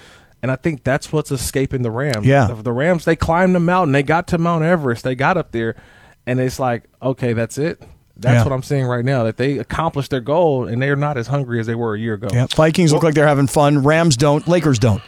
And 0.43 0.51
I 0.51 0.57
think 0.57 0.83
that's 0.83 1.11
what's 1.11 1.31
escaping 1.31 1.81
the 1.81 1.89
Rams. 1.89 2.25
Yeah. 2.27 2.47
The, 2.47 2.55
the 2.61 2.71
Rams, 2.73 3.05
they 3.05 3.15
climbed 3.15 3.55
the 3.55 3.59
mountain. 3.61 3.93
They 3.93 4.03
got 4.03 4.27
to 4.27 4.37
Mount 4.37 4.63
Everest. 4.63 5.03
They 5.05 5.15
got 5.15 5.37
up 5.37 5.51
there. 5.53 5.75
And 6.27 6.39
it's 6.39 6.59
like, 6.59 6.83
okay, 7.01 7.31
that's 7.33 7.57
it. 7.57 7.81
That's 8.17 8.35
Yeah. 8.35 8.43
what 8.43 8.51
I'm 8.53 8.61
seeing 8.61 8.85
right 8.85 9.03
now. 9.05 9.23
That 9.23 9.37
they 9.37 9.57
accomplished 9.57 10.11
their 10.11 10.19
goal 10.19 10.67
and 10.67 10.81
they're 10.81 10.95
not 10.97 11.17
as 11.17 11.27
hungry 11.27 11.59
as 11.61 11.65
they 11.65 11.75
were 11.75 11.95
a 11.95 11.99
year 11.99 12.13
ago. 12.15 12.27
Yeah, 12.31 12.45
Vikings 12.53 12.91
look 12.93 13.03
like 13.03 13.15
they're 13.15 13.27
having 13.27 13.47
fun. 13.47 13.83
Rams 13.83 14.17
don't. 14.17 14.47
Lakers 14.47 14.77
don't. 14.79 15.01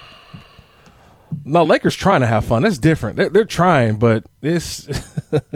No, 1.44 1.64
Lakers 1.64 1.96
trying 1.96 2.22
to 2.22 2.28
have 2.28 2.46
fun. 2.46 2.64
That's 2.64 2.78
different. 2.78 3.18
They're, 3.18 3.30
they're 3.30 3.46
trying, 3.46 3.98
but 3.98 4.24
it's 4.42 4.88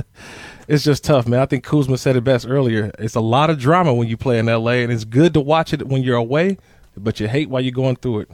it's 0.68 0.84
just 0.84 1.04
tough, 1.06 1.26
man. 1.28 1.40
I 1.40 1.46
think 1.46 1.64
Kuzma 1.64 1.98
said 1.98 2.16
it 2.18 2.24
best 2.24 2.46
earlier. 2.48 2.92
It's 3.00 3.16
a 3.16 3.22
lot 3.22 3.50
of 3.50 3.58
drama 3.60 3.94
when 3.94 4.08
you 4.08 4.18
play 4.18 4.40
in 4.40 4.48
LA, 4.48 4.72
and 4.84 4.92
it's 4.92 5.06
good 5.06 5.34
to 5.36 5.40
watch 5.42 5.72
it 5.74 5.88
when 5.88 6.04
you're 6.04 6.18
away, 6.18 6.58
but 6.98 7.20
you 7.20 7.28
hate 7.28 7.50
while 7.50 7.62
you're 7.62 7.72
going 7.72 7.96
through 7.96 8.22
it. 8.22 8.32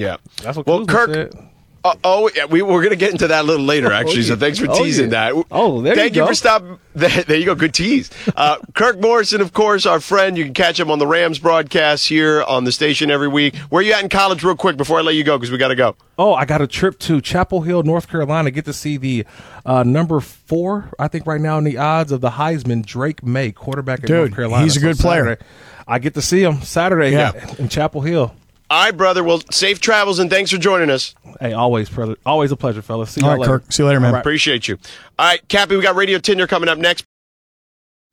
Yeah. 0.00 0.16
That's 0.42 0.56
what 0.56 0.66
well, 0.66 0.84
Kuzma 0.86 1.14
Kirk. 1.14 1.32
said. 1.32 1.44
Uh, 1.84 1.94
oh, 2.02 2.28
yeah, 2.34 2.44
we, 2.44 2.60
we're 2.60 2.80
going 2.82 2.90
to 2.90 2.96
get 2.96 3.12
into 3.12 3.28
that 3.28 3.42
a 3.44 3.46
little 3.46 3.64
later, 3.64 3.92
actually. 3.92 4.22
So 4.24 4.32
yeah. 4.34 4.40
thanks 4.40 4.58
for 4.58 4.66
Oh, 4.68 4.74
teasing 4.74 5.12
yeah. 5.12 5.30
that. 5.32 5.44
Oh, 5.52 5.80
there 5.80 5.94
Thank 5.94 6.16
you, 6.16 6.22
go. 6.22 6.26
for 6.26 6.34
stopping. 6.34 6.78
There, 6.98 7.22
there 7.22 7.36
you 7.36 7.44
go. 7.44 7.54
Good 7.54 7.72
tease. 7.74 8.10
Uh, 8.34 8.56
Kirk 8.74 9.00
Morrison, 9.00 9.40
of 9.40 9.52
course, 9.52 9.86
our 9.86 10.00
friend. 10.00 10.36
You 10.36 10.42
can 10.44 10.52
catch 10.54 10.80
him 10.80 10.90
on 10.90 10.98
the 10.98 11.06
Rams 11.06 11.38
broadcast 11.38 12.08
here 12.08 12.42
on 12.42 12.64
the 12.64 12.72
station 12.72 13.08
every 13.12 13.28
week. 13.28 13.54
Where 13.70 13.80
you 13.80 13.92
at 13.92 14.02
in 14.02 14.08
college, 14.08 14.42
real 14.42 14.56
quick, 14.56 14.76
before 14.76 14.98
I 14.98 15.02
let 15.02 15.14
you 15.14 15.22
go, 15.22 15.38
because 15.38 15.52
we 15.52 15.58
got 15.58 15.68
to 15.68 15.76
go. 15.76 15.94
Oh, 16.18 16.34
I 16.34 16.44
got 16.44 16.60
a 16.60 16.66
trip 16.66 16.98
to 17.00 17.20
Chapel 17.20 17.60
Hill, 17.60 17.84
North 17.84 18.08
Carolina. 18.08 18.50
Get 18.50 18.64
to 18.64 18.72
see 18.72 18.96
the 18.96 19.24
uh, 19.64 19.84
number 19.84 20.18
four, 20.18 20.90
I 20.98 21.06
think, 21.06 21.24
right 21.28 21.40
now 21.40 21.56
in 21.58 21.62
the 21.62 21.78
odds 21.78 22.10
of 22.10 22.20
the 22.20 22.30
Heisman, 22.30 22.84
Drake 22.84 23.22
Maye, 23.22 23.52
quarterback 23.52 24.00
in 24.00 24.06
Dude, 24.06 24.16
North 24.16 24.34
Carolina. 24.34 24.64
he's 24.64 24.76
a 24.76 24.80
So 24.80 24.86
good 24.88 24.98
player. 24.98 25.22
Saturday, 25.24 25.44
I 25.86 26.00
get 26.00 26.14
to 26.14 26.22
see 26.22 26.42
him 26.42 26.62
Saturday 26.62 27.12
Yeah. 27.12 27.54
in 27.60 27.68
Chapel 27.68 28.00
Hill. 28.00 28.34
All 28.70 28.84
right, 28.84 28.96
brother. 28.96 29.24
Well, 29.24 29.40
safe 29.50 29.80
travels 29.80 30.18
and 30.18 30.28
thanks 30.28 30.50
for 30.50 30.58
joining 30.58 30.90
us. 30.90 31.14
Hey, 31.40 31.52
always, 31.54 31.88
brother. 31.88 32.16
Always 32.26 32.52
a 32.52 32.56
pleasure, 32.56 32.82
fellas. 32.82 33.10
See 33.10 33.22
you 33.22 33.26
right, 33.26 33.38
later. 33.38 33.60
Kirk. 33.60 33.72
See 33.72 33.82
you 33.82 33.86
later, 33.86 34.00
man. 34.00 34.14
Appreciate 34.14 34.68
you. 34.68 34.78
All 35.18 35.26
right, 35.26 35.48
Cappy, 35.48 35.76
we 35.76 35.82
got 35.82 35.94
Radio 35.96 36.18
Tinder 36.18 36.46
coming 36.46 36.68
up 36.68 36.78
next. 36.78 37.04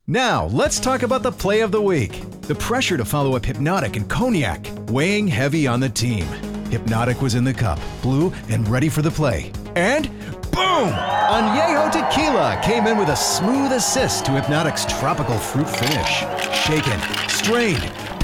Now, 0.06 0.46
let's 0.46 0.78
talk 0.78 1.02
about 1.02 1.22
the 1.22 1.32
play 1.32 1.60
of 1.60 1.72
the 1.72 1.82
week. 1.82 2.22
The 2.42 2.54
pressure 2.54 2.96
to 2.96 3.04
follow 3.04 3.34
up 3.34 3.42
Hpnotiq 3.42 3.96
and 3.96 4.08
Cognac, 4.08 4.64
weighing 4.88 5.26
heavy 5.26 5.66
on 5.66 5.80
the 5.80 5.88
team. 5.88 6.24
Hpnotiq 6.70 7.20
was 7.20 7.34
in 7.34 7.44
the 7.44 7.52
cup, 7.52 7.80
blue, 8.02 8.32
and 8.48 8.66
ready 8.68 8.88
for 8.88 9.02
the 9.02 9.10
play. 9.10 9.50
And 9.74 10.08
boom! 10.52 10.92
Añejo 10.92 11.90
Tequila 11.90 12.60
came 12.64 12.86
in 12.86 12.96
with 12.96 13.08
a 13.08 13.16
smooth 13.16 13.72
assist 13.72 14.24
to 14.26 14.30
Hpnotiq's 14.30 14.86
tropical 14.98 15.38
fruit 15.38 15.68
finish. 15.68 16.24
Shaken, 16.54 17.00
strained, 17.28 17.92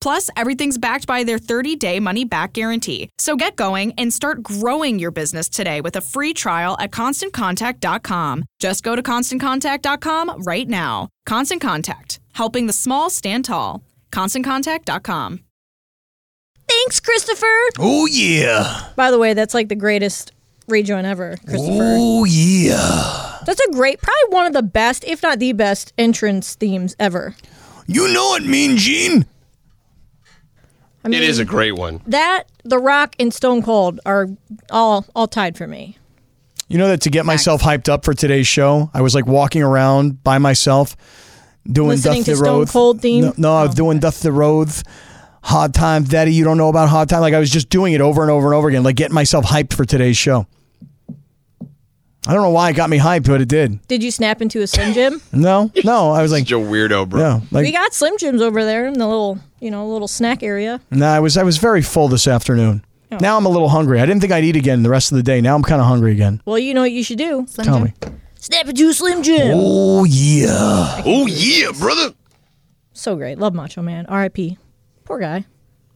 Plus, 0.00 0.30
everything's 0.36 0.78
backed 0.78 1.06
by 1.06 1.24
their 1.24 1.38
30 1.38 1.76
day 1.76 2.00
money 2.00 2.24
back 2.24 2.52
guarantee. 2.52 3.10
So 3.18 3.36
get 3.36 3.56
going 3.56 3.92
and 3.98 4.12
start 4.12 4.42
growing 4.42 4.98
your 4.98 5.10
business 5.10 5.48
today 5.48 5.80
with 5.80 5.96
a 5.96 6.00
free 6.00 6.34
trial 6.34 6.76
at 6.78 6.90
constantcontact.com. 6.90 8.44
Just 8.58 8.82
go 8.82 8.94
to 8.96 9.02
constantcontact.com 9.02 10.42
right 10.42 10.68
now. 10.68 11.08
Constant 11.24 11.60
Contact, 11.60 12.20
helping 12.34 12.66
the 12.66 12.72
small 12.72 13.10
stand 13.10 13.44
tall. 13.44 13.82
ConstantContact.com. 14.12 15.40
Thanks, 16.68 17.00
Christopher. 17.00 17.46
Oh 17.78 18.06
yeah. 18.06 18.88
By 18.96 19.10
the 19.10 19.18
way, 19.18 19.34
that's 19.34 19.54
like 19.54 19.68
the 19.68 19.76
greatest 19.76 20.32
rejoin 20.68 21.04
ever, 21.04 21.36
Christopher. 21.46 21.94
Oh 21.98 22.24
yeah. 22.24 23.38
That's 23.46 23.60
a 23.60 23.72
great, 23.72 24.00
probably 24.00 24.34
one 24.34 24.46
of 24.46 24.52
the 24.52 24.62
best, 24.62 25.04
if 25.04 25.22
not 25.22 25.38
the 25.38 25.52
best, 25.52 25.92
entrance 25.96 26.54
themes 26.56 26.96
ever. 26.98 27.36
You 27.86 28.12
know 28.12 28.34
it, 28.34 28.44
Mean 28.44 28.76
Gene. 28.76 29.26
I 31.06 31.08
mean, 31.08 31.22
It 31.22 31.28
is 31.28 31.38
a 31.38 31.44
great 31.44 31.72
one. 31.76 32.00
that 32.08 32.44
The 32.64 32.78
Rock 32.78 33.14
and 33.18 33.32
Stone 33.32 33.62
Cold 33.62 34.00
are 34.04 34.26
all 34.70 35.06
all 35.14 35.28
tied 35.28 35.56
for 35.56 35.66
me. 35.66 35.96
You 36.68 36.78
know 36.78 36.88
that 36.88 37.00
to 37.02 37.10
get 37.10 37.24
myself 37.24 37.62
hyped 37.62 37.88
up 37.88 38.04
for 38.04 38.12
today's 38.12 38.48
show, 38.48 38.90
I 38.92 39.00
was 39.00 39.14
like 39.14 39.24
walking 39.26 39.62
around 39.62 40.24
by 40.24 40.38
myself 40.38 40.96
doing 41.64 41.90
Listening 41.90 42.18
Duff 42.18 42.24
to 42.24 42.30
the 42.32 42.36
Stone 42.38 42.58
Road. 42.58 42.68
Cold 42.68 43.00
theme? 43.00 43.24
No, 43.26 43.34
no 43.36 43.54
I 43.56 43.62
was 43.62 43.72
Oh, 43.72 43.74
doing 43.76 44.00
Duff 44.00 44.18
the 44.20 44.32
Road. 44.32 44.68
Hard 45.42 45.74
Times, 45.74 46.08
Daddy. 46.08 46.34
You 46.34 46.42
don't 46.42 46.58
know 46.58 46.68
about 46.68 46.88
Hard 46.88 47.08
Time. 47.08 47.20
Like 47.20 47.34
I 47.34 47.38
was 47.38 47.50
just 47.50 47.68
doing 47.68 47.92
it 47.92 48.00
over 48.00 48.20
and 48.22 48.30
over 48.32 48.48
and 48.48 48.54
over 48.56 48.66
again, 48.68 48.82
like 48.82 48.96
getting 48.96 49.14
myself 49.14 49.44
hyped 49.44 49.74
for 49.74 49.84
today's 49.84 50.16
show. 50.16 50.46
I 52.26 52.32
don't 52.34 52.42
know 52.42 52.50
why 52.50 52.70
it 52.70 52.72
got 52.74 52.90
me 52.90 52.98
hyped, 52.98 53.26
but 53.26 53.40
it 53.40 53.48
did. 53.48 53.86
Did 53.86 54.02
you 54.02 54.10
snap 54.10 54.42
into 54.42 54.60
a 54.62 54.66
Slim 54.66 54.92
Jim? 54.92 55.20
No, 55.32 55.70
no. 55.84 56.10
I 56.10 56.22
was 56.22 56.32
like, 56.32 56.44
Such 56.44 56.52
a 56.52 56.54
weirdo, 56.56 57.08
bro. 57.08 57.20
yeah, 57.20 57.40
we 57.60 57.70
got 57.72 57.94
Slim 57.94 58.18
Jims 58.18 58.42
over 58.42 58.64
there 58.64 58.86
in 58.86 58.94
the 58.94 59.06
little, 59.06 59.38
you 59.60 59.70
know, 59.70 59.86
little 59.88 60.08
snack 60.08 60.42
area. 60.42 60.80
no. 60.90 61.06
I 61.06 61.20
was 61.20 61.36
I 61.36 61.42
was 61.42 61.58
very 61.58 61.82
full 61.82 62.08
this 62.08 62.26
afternoon. 62.26 62.84
Oh. 63.12 63.18
Now 63.20 63.36
I'm 63.36 63.46
a 63.46 63.48
little 63.48 63.68
hungry. 63.68 64.00
I 64.00 64.06
didn't 64.06 64.20
think 64.20 64.32
I'd 64.32 64.42
eat 64.44 64.56
again 64.56 64.82
the 64.82 64.90
rest 64.90 65.12
of 65.12 65.16
the 65.16 65.22
day. 65.22 65.40
Now 65.40 65.54
I'm 65.54 65.62
kind 65.62 65.80
of 65.80 65.86
hungry 65.86 66.10
again. 66.12 66.42
Well, 66.44 66.58
you 66.58 66.74
know 66.74 66.80
what 66.80 66.90
you 66.92 67.04
should 67.04 67.18
do? 67.18 67.46
Slim 67.48 67.64
Tell 67.64 67.78
Jim. 67.78 67.84
me. 67.84 67.94
Snap 68.40 68.68
into 68.68 68.88
a 68.88 68.92
Slim 68.94 69.22
Jim. 69.22 69.52
Oh 69.54 70.04
yeah. 70.04 71.02
Oh 71.04 71.26
yeah, 71.26 71.70
brother. 71.78 72.14
So 72.92 73.14
great. 73.14 73.38
Love 73.38 73.54
Macho 73.54 73.82
Man. 73.82 74.06
R.I.P. 74.06 74.58
Poor 75.04 75.18
guy. 75.20 75.44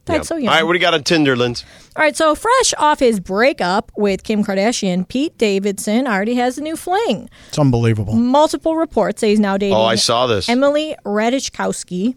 Died 0.06 0.16
Yeah. 0.16 0.22
so 0.22 0.36
young. 0.36 0.48
All 0.48 0.54
right, 0.54 0.62
what 0.62 0.72
do 0.72 0.78
you 0.78 0.82
got 0.82 0.94
on 0.94 1.02
Tinder, 1.04 1.36
Linz? 1.36 1.64
All 1.96 2.02
right, 2.02 2.16
so 2.16 2.34
fresh 2.34 2.72
off 2.78 3.00
his 3.00 3.20
breakup 3.20 3.92
with 3.96 4.22
Kim 4.24 4.42
Kardashian, 4.44 5.06
Pete 5.06 5.36
Davidson 5.38 6.06
already 6.06 6.34
has 6.36 6.56
a 6.58 6.62
new 6.62 6.76
fling. 6.76 7.28
It's 7.48 7.58
unbelievable. 7.58 8.14
Multiple 8.14 8.76
reports 8.76 9.20
say 9.20 9.28
he's 9.30 9.40
now 9.40 9.56
dating 9.56 9.76
Oh, 9.76 9.82
I 9.82 9.96
saw 9.96 10.26
this. 10.26 10.48
Emily 10.48 10.96
Ratajkowski. 11.04 12.14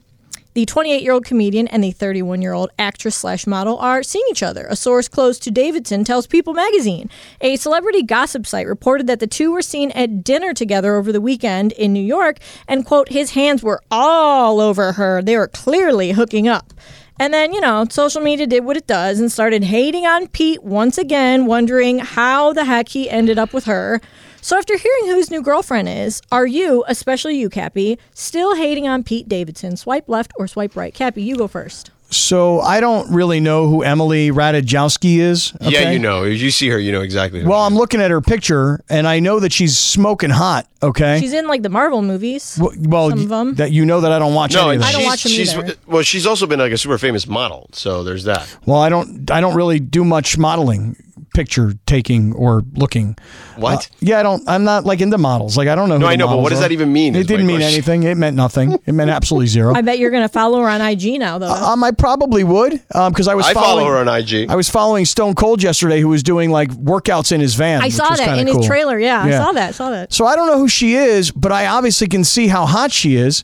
The 0.55 0.67
28-year-old 0.67 1.25
comedian 1.25 1.67
and 1.69 1.83
the 1.83 1.91
31-year-old 1.91 2.69
actress 2.77 3.15
slash 3.15 3.47
model 3.47 3.75
are 3.79 4.03
seeing 4.03 4.23
each 4.29 4.43
other. 4.43 4.67
A 4.69 4.75
source 4.75 5.07
close 5.07 5.39
to 5.39 5.49
Davidson 5.49 6.03
tells 6.03 6.27
People 6.27 6.53
magazine. 6.53 7.09
A 7.41 7.55
celebrity 7.55 8.03
gossip 8.03 8.45
site 8.45 8.67
reported 8.67 9.07
that 9.07 9.19
the 9.19 9.25
two 9.25 9.51
were 9.51 9.63
seen 9.63 9.89
at 9.93 10.23
dinner 10.23 10.53
together 10.53 10.95
over 10.95 11.11
the 11.11 11.19
weekend 11.21 11.71
in 11.71 11.91
New 11.91 12.03
York, 12.03 12.37
and 12.67 12.85
quote, 12.85 13.09
his 13.09 13.31
hands 13.31 13.63
were 13.63 13.81
all 13.89 14.59
over 14.59 14.91
her. 14.91 15.23
They 15.23 15.35
were 15.37 15.47
clearly 15.47 16.11
hooking 16.11 16.47
up. 16.47 16.71
And 17.19 17.33
then, 17.33 17.53
you 17.53 17.61
know, 17.61 17.85
social 17.89 18.21
media 18.21 18.47
did 18.47 18.65
what 18.65 18.75
it 18.75 18.87
does 18.87 19.19
and 19.19 19.31
started 19.31 19.63
hating 19.63 20.05
on 20.05 20.27
Pete 20.27 20.63
once 20.63 20.97
again, 20.97 21.45
wondering 21.45 21.99
how 21.99 22.53
the 22.53 22.65
heck 22.65 22.89
he 22.89 23.09
ended 23.09 23.37
up 23.37 23.53
with 23.53 23.65
her. 23.65 24.01
So, 24.41 24.57
after 24.57 24.77
hearing 24.77 25.05
who 25.05 25.15
his 25.15 25.31
new 25.31 25.41
girlfriend 25.41 25.87
is, 25.87 26.21
are 26.29 26.45
you, 26.45 26.83
especially 26.87 27.37
you, 27.37 27.49
Cappy, 27.49 27.97
still 28.13 28.55
hating 28.55 28.89
on 28.89 29.03
Pete 29.03 29.29
Davidson? 29.29 29.77
Swipe 29.77 30.09
left 30.09 30.33
or 30.35 30.47
swipe 30.47 30.75
right? 30.75 30.93
Cappy, 30.93 31.23
you 31.23 31.37
go 31.37 31.47
first. 31.47 31.91
So 32.15 32.59
I 32.61 32.79
don't 32.79 33.09
really 33.11 33.39
know 33.39 33.67
who 33.67 33.83
Emily 33.83 34.29
Ratajkowski 34.31 35.17
is. 35.17 35.53
Yeah, 35.61 35.91
you 35.91 35.99
know. 35.99 36.23
If 36.23 36.41
you 36.41 36.51
see 36.51 36.69
her, 36.69 36.79
you 36.79 36.91
know 36.91 37.01
exactly. 37.01 37.41
Who 37.41 37.49
Well, 37.49 37.61
I'm 37.61 37.75
looking 37.75 38.01
at 38.01 38.11
her 38.11 38.21
picture, 38.21 38.83
and 38.89 39.07
I 39.07 39.19
know 39.19 39.39
that 39.39 39.51
she's 39.53 39.77
smoking 39.77 40.29
hot. 40.29 40.67
Okay. 40.81 41.19
She's 41.19 41.33
in 41.33 41.47
like 41.47 41.63
the 41.63 41.69
Marvel 41.69 42.01
movies. 42.01 42.57
well, 42.61 42.73
well, 42.77 43.09
some 43.09 43.19
of 43.19 43.31
'em. 43.31 43.55
that 43.55 43.71
you 43.71 43.85
know 43.85 44.01
that 44.01 44.11
I 44.11 44.19
don't 44.19 44.33
watch 44.33 44.53
No, 44.53 44.69
any 44.69 44.75
of 44.75 44.81
them. 44.81 44.89
I 44.89 44.91
don't 44.91 45.01
she's, 45.01 45.07
watch 45.09 45.25
'em 45.25 45.31
she's 45.31 45.53
either. 45.57 45.75
well, 45.87 46.03
she's 46.03 46.27
also 46.27 46.45
been 46.45 46.59
like 46.59 46.71
a 46.71 46.77
super 46.77 46.97
famous 46.97 47.25
model, 47.27 47.69
so 47.71 48.03
there's 48.03 48.25
that. 48.25 48.47
Well, 48.65 48.79
I 48.79 48.89
don't. 48.89 49.29
I 49.31 49.39
don't 49.41 49.55
really 49.55 49.79
do 49.79 50.03
much 50.03 50.37
modeling, 50.37 50.95
picture 51.33 51.73
taking, 51.85 52.33
or 52.33 52.63
looking. 52.73 53.17
What? 53.57 53.85
Uh, 53.91 53.95
yeah, 53.99 54.19
I 54.19 54.23
don't. 54.23 54.43
I'm 54.47 54.63
not 54.63 54.85
like 54.85 55.01
into 55.01 55.17
models. 55.17 55.57
Like 55.57 55.67
I 55.67 55.75
don't 55.75 55.89
know. 55.89 55.97
No, 55.97 56.05
who 56.05 56.11
I 56.11 56.15
know, 56.15 56.25
but 56.27 56.31
models 56.31 56.43
what 56.43 56.49
does 56.51 56.59
are. 56.59 56.61
that 56.63 56.71
even 56.71 56.93
mean 56.93 57.15
It 57.15 57.27
didn't 57.27 57.47
mean 57.47 57.57
question. 57.57 57.73
anything. 57.73 58.03
It 58.03 58.15
meant 58.15 58.35
nothing. 58.35 58.79
It 58.85 58.91
meant 58.93 59.09
absolutely 59.09 59.47
zero. 59.47 59.73
I 59.73 59.81
bet 59.81 59.97
you're 59.97 60.11
going 60.11 60.23
to 60.23 60.29
follow 60.29 60.59
her 60.61 60.67
on 60.67 60.81
IG 60.81 61.17
now, 61.19 61.37
though. 61.37 61.47
Um, 61.51 61.83
I 61.83 61.91
probably 61.91 62.43
would, 62.43 62.73
because 62.87 63.27
I 63.27 63.35
was. 63.35 63.45
I 63.45 63.53
follow 63.53 63.81
following, 63.81 63.87
her 63.87 63.97
on 63.97 64.07
IG. 64.19 64.49
I 64.49 64.55
was 64.55 64.69
following 64.69 65.05
Stone 65.05 65.35
Cold 65.35 65.63
yesterday, 65.63 65.99
who 66.01 66.09
was 66.09 66.21
doing 66.23 66.51
like 66.51 66.69
workouts 66.71 67.31
in 67.31 67.39
his 67.41 67.55
van. 67.55 67.81
I 67.81 67.85
which 67.85 67.93
saw 67.93 68.09
was 68.09 68.19
that 68.19 68.37
in 68.37 68.47
cool. 68.47 68.57
his 68.57 68.67
trailer. 68.67 68.99
Yeah, 68.99 69.25
Yeah. 69.25 69.41
I 69.41 69.45
saw 69.45 69.51
that. 69.53 69.75
Saw 69.75 69.89
that. 69.91 70.13
So 70.13 70.25
I 70.25 70.35
don't 70.35 70.47
know 70.47 70.57
who 70.59 70.67
she 70.67 70.95
is, 70.95 71.31
but 71.31 71.51
I 71.51 71.67
obviously 71.67 72.07
can 72.07 72.23
see 72.23 72.47
how 72.47 72.65
hot 72.65 72.91
she 72.91 73.15
is. 73.15 73.43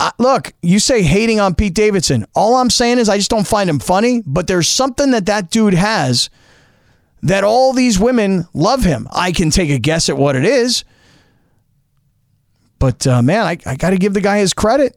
Uh, 0.00 0.12
look, 0.18 0.52
you 0.62 0.78
say 0.78 1.02
hating 1.02 1.40
on 1.40 1.54
Pete 1.54 1.74
Davidson. 1.74 2.24
All 2.34 2.56
I'm 2.56 2.70
saying 2.70 2.98
is 2.98 3.08
I 3.08 3.16
just 3.16 3.30
don't 3.30 3.46
find 3.46 3.68
him 3.68 3.80
funny, 3.80 4.22
but 4.24 4.46
there's 4.46 4.68
something 4.68 5.10
that 5.10 5.26
that 5.26 5.50
dude 5.50 5.74
has 5.74 6.30
that 7.22 7.44
all 7.44 7.72
these 7.72 7.98
women 7.98 8.46
love 8.54 8.84
him. 8.84 9.08
I 9.12 9.32
can 9.32 9.50
take 9.50 9.70
a 9.70 9.78
guess 9.78 10.08
at 10.08 10.16
what 10.16 10.36
it 10.36 10.44
is. 10.44 10.84
But 12.78 13.06
uh, 13.06 13.22
man, 13.22 13.44
I, 13.44 13.58
I 13.66 13.76
got 13.76 13.90
to 13.90 13.96
give 13.98 14.14
the 14.14 14.20
guy 14.20 14.38
his 14.38 14.54
credit. 14.54 14.96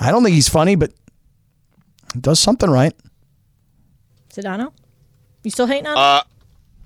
I 0.00 0.10
don't 0.10 0.24
think 0.24 0.34
he's 0.34 0.48
funny, 0.48 0.74
but 0.74 0.92
he 2.12 2.20
does 2.20 2.40
something 2.40 2.70
right. 2.70 2.94
Sedano, 4.32 4.72
you 5.42 5.50
still 5.50 5.66
hating 5.66 5.86
on? 5.86 5.96
Uh, 5.96 6.22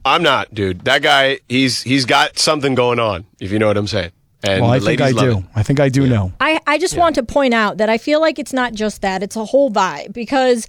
I'm 0.04 0.22
not, 0.22 0.52
dude. 0.52 0.80
That 0.84 1.02
guy, 1.02 1.40
he's 1.48 1.82
he's 1.82 2.04
got 2.04 2.38
something 2.38 2.74
going 2.74 2.98
on. 2.98 3.26
If 3.40 3.52
you 3.52 3.58
know 3.58 3.68
what 3.68 3.76
I'm 3.76 3.86
saying. 3.86 4.10
And 4.42 4.62
Well, 4.62 4.70
I 4.70 4.78
think 4.78 5.00
I 5.00 5.12
do. 5.12 5.38
it. 5.38 5.44
I 5.56 5.62
think 5.62 5.80
I 5.80 5.88
do 5.88 6.06
know. 6.06 6.32
I, 6.40 6.60
I 6.66 6.78
just 6.78 6.96
want 6.96 7.16
to 7.16 7.24
point 7.24 7.54
out 7.54 7.78
that 7.78 7.88
I 7.88 7.98
feel 7.98 8.20
like 8.20 8.38
it's 8.38 8.52
not 8.52 8.72
just 8.72 9.02
that, 9.02 9.22
it's 9.22 9.34
a 9.34 9.44
whole 9.44 9.70
vibe 9.70 10.12
because 10.12 10.68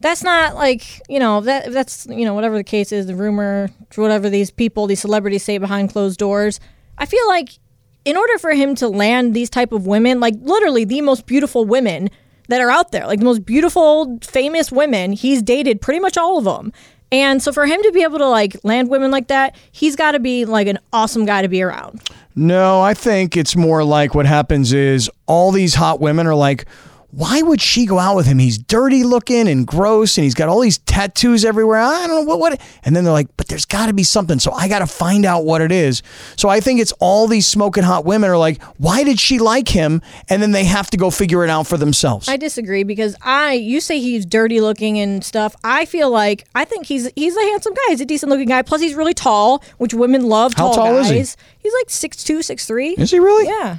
that's 0.00 0.22
not 0.22 0.54
like, 0.54 1.02
you 1.08 1.18
know, 1.18 1.40
that 1.40 1.72
that's, 1.72 2.06
you 2.06 2.24
know, 2.24 2.34
whatever 2.34 2.56
the 2.56 2.64
case 2.64 2.92
is, 2.92 3.06
the 3.06 3.16
rumor, 3.16 3.70
whatever 3.96 4.30
these 4.30 4.50
people, 4.50 4.86
these 4.86 5.00
celebrities 5.00 5.42
say 5.42 5.58
behind 5.58 5.90
closed 5.90 6.18
doors. 6.18 6.60
I 6.98 7.06
feel 7.06 7.26
like 7.28 7.58
in 8.04 8.16
order 8.16 8.38
for 8.38 8.52
him 8.52 8.74
to 8.76 8.88
land 8.88 9.34
these 9.34 9.50
type 9.50 9.72
of 9.72 9.86
women, 9.86 10.20
like 10.20 10.34
literally 10.40 10.84
the 10.84 11.00
most 11.00 11.26
beautiful 11.26 11.64
women 11.64 12.10
that 12.48 12.60
are 12.60 12.70
out 12.70 12.92
there, 12.92 13.06
like 13.06 13.18
the 13.18 13.24
most 13.24 13.44
beautiful, 13.44 14.18
famous 14.22 14.72
women, 14.72 15.12
he's 15.12 15.42
dated 15.42 15.80
pretty 15.80 16.00
much 16.00 16.16
all 16.16 16.38
of 16.38 16.44
them. 16.44 16.72
And 17.10 17.42
so 17.42 17.52
for 17.52 17.66
him 17.66 17.82
to 17.82 17.92
be 17.92 18.02
able 18.02 18.18
to 18.18 18.28
like 18.28 18.56
land 18.64 18.90
women 18.90 19.10
like 19.10 19.28
that, 19.28 19.56
he's 19.72 19.96
got 19.96 20.12
to 20.12 20.20
be 20.20 20.44
like 20.44 20.66
an 20.66 20.78
awesome 20.92 21.24
guy 21.24 21.42
to 21.42 21.48
be 21.48 21.62
around. 21.62 22.02
No, 22.36 22.80
I 22.80 22.94
think 22.94 23.36
it's 23.36 23.56
more 23.56 23.82
like 23.82 24.14
what 24.14 24.26
happens 24.26 24.72
is 24.72 25.10
all 25.26 25.50
these 25.50 25.74
hot 25.74 26.00
women 26.00 26.26
are 26.26 26.34
like, 26.34 26.66
why 27.10 27.40
would 27.40 27.60
she 27.62 27.86
go 27.86 27.98
out 27.98 28.16
with 28.16 28.26
him? 28.26 28.38
He's 28.38 28.58
dirty 28.58 29.02
looking 29.02 29.48
and 29.48 29.66
gross 29.66 30.18
and 30.18 30.24
he's 30.24 30.34
got 30.34 30.48
all 30.50 30.60
these 30.60 30.76
tattoos 30.78 31.42
everywhere. 31.44 31.78
I 31.78 32.06
don't 32.06 32.08
know 32.08 32.20
what 32.22 32.38
what 32.38 32.60
and 32.84 32.94
then 32.94 33.04
they're 33.04 33.12
like, 33.12 33.34
but 33.38 33.48
there's 33.48 33.64
got 33.64 33.86
to 33.86 33.94
be 33.94 34.02
something. 34.02 34.38
So 34.38 34.52
I 34.52 34.68
got 34.68 34.80
to 34.80 34.86
find 34.86 35.24
out 35.24 35.44
what 35.44 35.62
it 35.62 35.72
is. 35.72 36.02
So 36.36 36.50
I 36.50 36.60
think 36.60 36.80
it's 36.80 36.92
all 37.00 37.26
these 37.26 37.46
smoking 37.46 37.82
hot 37.82 38.04
women 38.04 38.28
are 38.28 38.36
like, 38.36 38.62
why 38.76 39.04
did 39.04 39.18
she 39.18 39.38
like 39.38 39.68
him? 39.68 40.02
And 40.28 40.42
then 40.42 40.52
they 40.52 40.64
have 40.64 40.90
to 40.90 40.98
go 40.98 41.10
figure 41.10 41.42
it 41.44 41.50
out 41.50 41.66
for 41.66 41.78
themselves. 41.78 42.28
I 42.28 42.36
disagree 42.36 42.82
because 42.84 43.16
I 43.22 43.54
you 43.54 43.80
say 43.80 44.00
he's 44.00 44.26
dirty 44.26 44.60
looking 44.60 44.98
and 44.98 45.24
stuff. 45.24 45.56
I 45.64 45.86
feel 45.86 46.10
like 46.10 46.46
I 46.54 46.66
think 46.66 46.84
he's 46.86 47.10
he's 47.16 47.36
a 47.36 47.40
handsome 47.42 47.72
guy. 47.72 47.80
He's 47.88 48.02
a 48.02 48.06
decent 48.06 48.28
looking 48.30 48.48
guy. 48.48 48.60
Plus 48.60 48.82
he's 48.82 48.94
really 48.94 49.14
tall, 49.14 49.64
which 49.78 49.94
women 49.94 50.28
love 50.28 50.52
How 50.54 50.66
tall, 50.66 50.74
tall 50.74 50.96
is 50.98 51.08
guys. 51.08 51.36
he? 51.36 51.42
He's 51.60 51.72
like 51.80 51.88
six 51.88 52.22
two, 52.22 52.42
six 52.42 52.66
three. 52.66 52.90
is 52.90 53.10
he 53.10 53.18
really? 53.18 53.46
Yeah. 53.46 53.78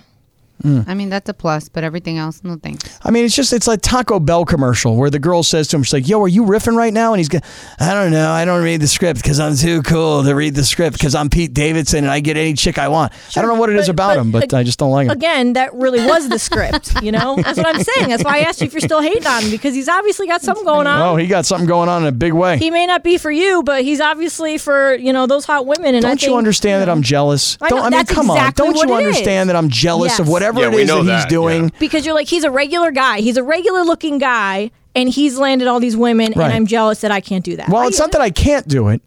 Mm. 0.63 0.87
I 0.87 0.93
mean, 0.93 1.09
that's 1.09 1.29
a 1.29 1.33
plus, 1.33 1.69
but 1.69 1.83
everything 1.83 2.17
else, 2.17 2.43
no 2.43 2.57
thanks. 2.57 2.99
I 3.03 3.11
mean, 3.11 3.25
it's 3.25 3.35
just 3.35 3.53
it's 3.53 3.67
like 3.67 3.81
Taco 3.81 4.19
Bell 4.19 4.43
commercial 4.45 4.95
where 4.95 5.09
the 5.09 5.19
girl 5.19 5.41
says 5.43 5.67
to 5.69 5.77
him, 5.77 5.83
she's 5.83 5.93
like, 5.93 6.07
"Yo, 6.07 6.21
are 6.21 6.27
you 6.27 6.43
riffing 6.43 6.75
right 6.75 6.93
now?" 6.93 7.13
And 7.13 7.19
he's 7.19 7.29
going, 7.29 7.43
"I 7.79 7.93
don't 7.93 8.11
know. 8.11 8.29
I 8.31 8.43
don't 8.45 8.63
read 8.63 8.81
the 8.81 8.87
script 8.87 9.21
because 9.21 9.39
I'm 9.39 9.55
too 9.55 9.81
cool 9.83 10.23
to 10.23 10.33
read 10.35 10.55
the 10.55 10.63
script 10.65 10.97
because 10.97 11.15
I'm 11.15 11.29
Pete 11.29 11.53
Davidson 11.53 12.03
and 12.03 12.11
I 12.11 12.19
get 12.19 12.35
any 12.37 12.53
chick 12.53 12.77
I 12.77 12.87
want." 12.89 13.13
I 13.37 13.41
don't 13.41 13.47
know 13.53 13.59
what 13.59 13.69
it 13.69 13.77
is 13.77 13.87
but- 13.87 13.91
about 13.91 14.15
but 14.15 14.21
him, 14.21 14.31
but 14.31 14.43
ag- 14.43 14.53
I 14.53 14.63
just 14.63 14.79
don't 14.79 14.91
like 14.91 15.05
him. 15.05 15.11
Again, 15.11 15.53
that 15.53 15.73
really 15.73 16.05
was 16.05 16.27
the 16.29 16.39
script, 16.39 17.01
you 17.01 17.11
know? 17.11 17.35
That's 17.43 17.57
what 17.57 17.67
I'm 17.75 17.81
saying. 17.83 18.09
That's 18.09 18.23
why 18.23 18.37
I 18.37 18.39
asked 18.39 18.59
you 18.61 18.67
if 18.67 18.73
you're 18.73 18.81
still 18.81 19.01
hating 19.01 19.25
on 19.25 19.43
him 19.43 19.51
because 19.51 19.73
he's 19.73 19.87
obviously 19.89 20.27
got 20.27 20.41
something 20.41 20.65
going 20.65 20.87
on. 20.87 21.01
Oh, 21.01 21.15
he 21.15 21.27
got 21.27 21.45
something 21.45 21.67
going 21.67 21.89
on 21.89 22.01
in 22.01 22.07
a 22.07 22.11
big 22.11 22.33
way. 22.33 22.57
he 22.57 22.69
may 22.71 22.85
not 22.85 23.03
be 23.03 23.17
for 23.17 23.31
you, 23.31 23.63
but 23.63 23.83
he's 23.83 24.01
obviously 24.01 24.57
for, 24.57 24.95
you 24.95 25.13
know, 25.13 25.25
those 25.27 25.45
hot 25.45 25.65
women 25.65 25.95
and 25.95 26.05
I 26.05 26.09
don't 26.09 26.21
you 26.21 26.27
think, 26.29 26.37
understand 26.37 26.81
that 26.81 26.89
I'm 26.89 27.01
jealous? 27.01 27.57
I 27.61 27.69
don't 27.69 27.79
I 27.79 27.83
mean, 27.83 27.91
that's 27.91 28.11
come 28.11 28.29
exactly 28.29 28.67
on. 28.67 28.73
Don't 28.73 28.81
you 28.83 28.89
what 28.89 29.03
it 29.03 29.07
understand 29.07 29.49
is. 29.49 29.53
that 29.53 29.57
I'm 29.57 29.69
jealous 29.69 30.19
of 30.19 30.25
Yes. 30.27 30.33
Whatever 30.53 30.71
Yeah, 30.71 30.73
it 30.73 30.75
we 30.75 30.81
is 30.83 30.87
know 30.87 31.03
that 31.03 31.15
he's 31.15 31.25
doing? 31.25 31.63
yeah. 31.65 31.69
because 31.79 32.05
you're 32.05 32.15
like 32.15 32.27
he's 32.27 32.43
a 32.43 32.51
regular 32.51 32.91
guy. 32.91 33.19
He's 33.21 33.37
a 33.37 33.43
regular 33.43 33.83
looking 33.83 34.17
guy 34.17 34.71
and 34.95 35.09
he's 35.09 35.37
landed 35.37 35.67
all 35.67 35.79
these 35.79 35.95
women 35.97 36.33
Right. 36.35 36.45
and 36.45 36.53
I'm 36.53 36.65
jealous 36.65 37.01
that 37.01 37.11
I 37.11 37.21
can't 37.21 37.43
do 37.45 37.55
that. 37.57 37.69
Well, 37.69 37.83
I 37.83 37.87
it's 37.87 37.97
get 37.97 38.03
not 38.03 38.11
that 38.13 38.21
I 38.21 38.29
can't 38.31 38.67
do 38.67 38.89
it. 38.89 39.01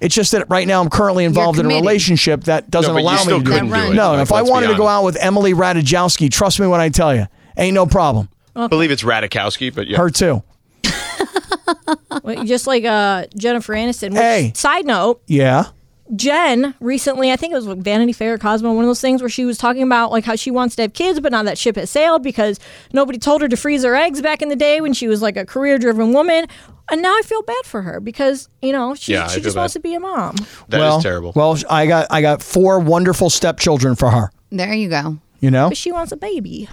It's 0.00 0.14
just 0.14 0.32
that 0.32 0.48
right 0.50 0.66
now 0.66 0.82
I'm 0.82 0.90
currently 0.90 1.24
involved 1.24 1.58
in 1.58 1.64
a 1.66 1.68
relationship 1.70 2.44
that 2.44 2.70
doesn't 2.70 2.94
No, 2.94 3.00
allow 3.00 3.24
me 3.24 3.38
to 3.38 3.44
do 3.44 3.50
couldn't 3.50 3.68
it. 3.72 3.76
do 3.86 3.92
it. 3.92 3.94
No, 3.94 4.12
Like, 4.12 4.22
if 4.22 4.32
I 4.32 4.42
wanted 4.42 4.66
to 4.68 4.74
go 4.76 4.86
out 4.86 5.04
with 5.04 5.16
Emily 5.18 5.54
Ratajkowski, 5.54 6.30
trust 6.30 6.60
me 6.60 6.66
when 6.66 6.80
I 6.80 6.90
tell 6.90 7.14
you, 7.14 7.26
ain't 7.56 7.74
no 7.74 7.86
problem. 7.86 8.28
I 8.54 8.66
believe 8.66 8.90
it's 8.90 9.02
Radikowski, 9.02 9.74
but 9.74 9.86
yeah. 9.86 9.96
Her 9.98 10.10
too. 10.10 10.42
Just 12.44 12.66
like 12.66 12.84
uh, 12.84 13.26
Jennifer 13.36 13.74
Aniston. 13.74 14.10
Which, 14.10 14.18
Hey. 14.20 14.52
Side 14.54 14.84
note: 14.86 15.22
Yeah. 15.26 15.66
Jen 16.14 16.74
recently, 16.80 17.32
I 17.32 17.36
think 17.36 17.52
it 17.52 17.56
was 17.56 17.66
like 17.66 17.78
Vanity 17.78 18.12
Fair, 18.12 18.34
or 18.34 18.38
Cosmo, 18.38 18.72
one 18.72 18.84
of 18.84 18.88
those 18.88 19.00
things 19.00 19.20
where 19.20 19.28
she 19.28 19.44
was 19.44 19.58
talking 19.58 19.82
about 19.82 20.10
like 20.12 20.24
how 20.24 20.36
she 20.36 20.50
wants 20.50 20.76
to 20.76 20.82
have 20.82 20.92
kids, 20.92 21.18
but 21.20 21.32
now 21.32 21.42
that 21.42 21.58
ship 21.58 21.74
has 21.76 21.90
sailed 21.90 22.22
because 22.22 22.60
nobody 22.92 23.18
told 23.18 23.42
her 23.42 23.48
to 23.48 23.56
freeze 23.56 23.82
her 23.82 23.94
eggs 23.96 24.22
back 24.22 24.40
in 24.42 24.48
the 24.48 24.56
day 24.56 24.80
when 24.80 24.92
she 24.92 25.08
was 25.08 25.20
like 25.22 25.36
a 25.36 25.44
career-driven 25.44 26.12
woman. 26.12 26.46
And 26.90 27.02
now 27.02 27.10
I 27.12 27.22
feel 27.24 27.42
bad 27.42 27.64
for 27.64 27.82
her 27.82 27.98
because 27.98 28.48
you 28.62 28.70
know 28.72 28.94
she, 28.94 29.12
Yeah, 29.14 29.26
she 29.26 29.40
just 29.40 29.56
bad. 29.56 29.62
wants 29.62 29.72
to 29.74 29.80
be 29.80 29.94
a 29.94 30.00
mom. 30.00 30.36
That 30.68 30.76
is 30.76 30.80
well, 30.80 31.02
terrible. 31.02 31.32
Well, 31.34 31.58
I 31.68 31.86
got 31.86 32.06
I 32.10 32.22
got 32.22 32.42
four 32.42 32.78
wonderful 32.78 33.28
stepchildren 33.28 33.96
for 33.96 34.10
her. 34.10 34.30
There 34.50 34.72
you 34.72 34.88
go. 34.88 35.18
You 35.40 35.50
know, 35.50 35.68
But 35.68 35.76
she 35.76 35.90
wants 35.90 36.12
a 36.12 36.16
baby. 36.16 36.68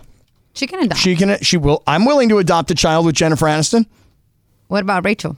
She 0.53 0.67
can 0.67 0.83
adopt. 0.83 1.01
she 1.01 1.15
can 1.15 1.39
she 1.41 1.57
will. 1.57 1.81
I'm 1.87 2.05
willing 2.05 2.29
to 2.29 2.37
adopt 2.37 2.69
a 2.69 2.75
child 2.75 3.07
with 3.07 3.15
Jennifer 3.15 3.47
Aniston. 3.47 3.87
What 4.67 4.83
about 4.83 5.03
Rachel? 5.03 5.35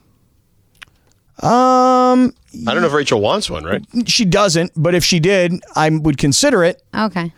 Um, 1.44 2.34
I 2.68 2.74
don't 2.74 2.82
know 2.82 2.88
if 2.88 2.94
Rachel 2.94 3.20
wants 3.22 3.50
one, 3.50 3.64
right? 3.64 3.84
she 4.08 4.24
doesn't, 4.26 4.72
but 4.76 4.96
if 4.96 5.04
she 5.04 5.20
did, 5.20 5.54
I 5.76 5.90
would 5.90 6.18
consider 6.18 6.64
it. 6.64 6.82
Okay. 6.98 7.34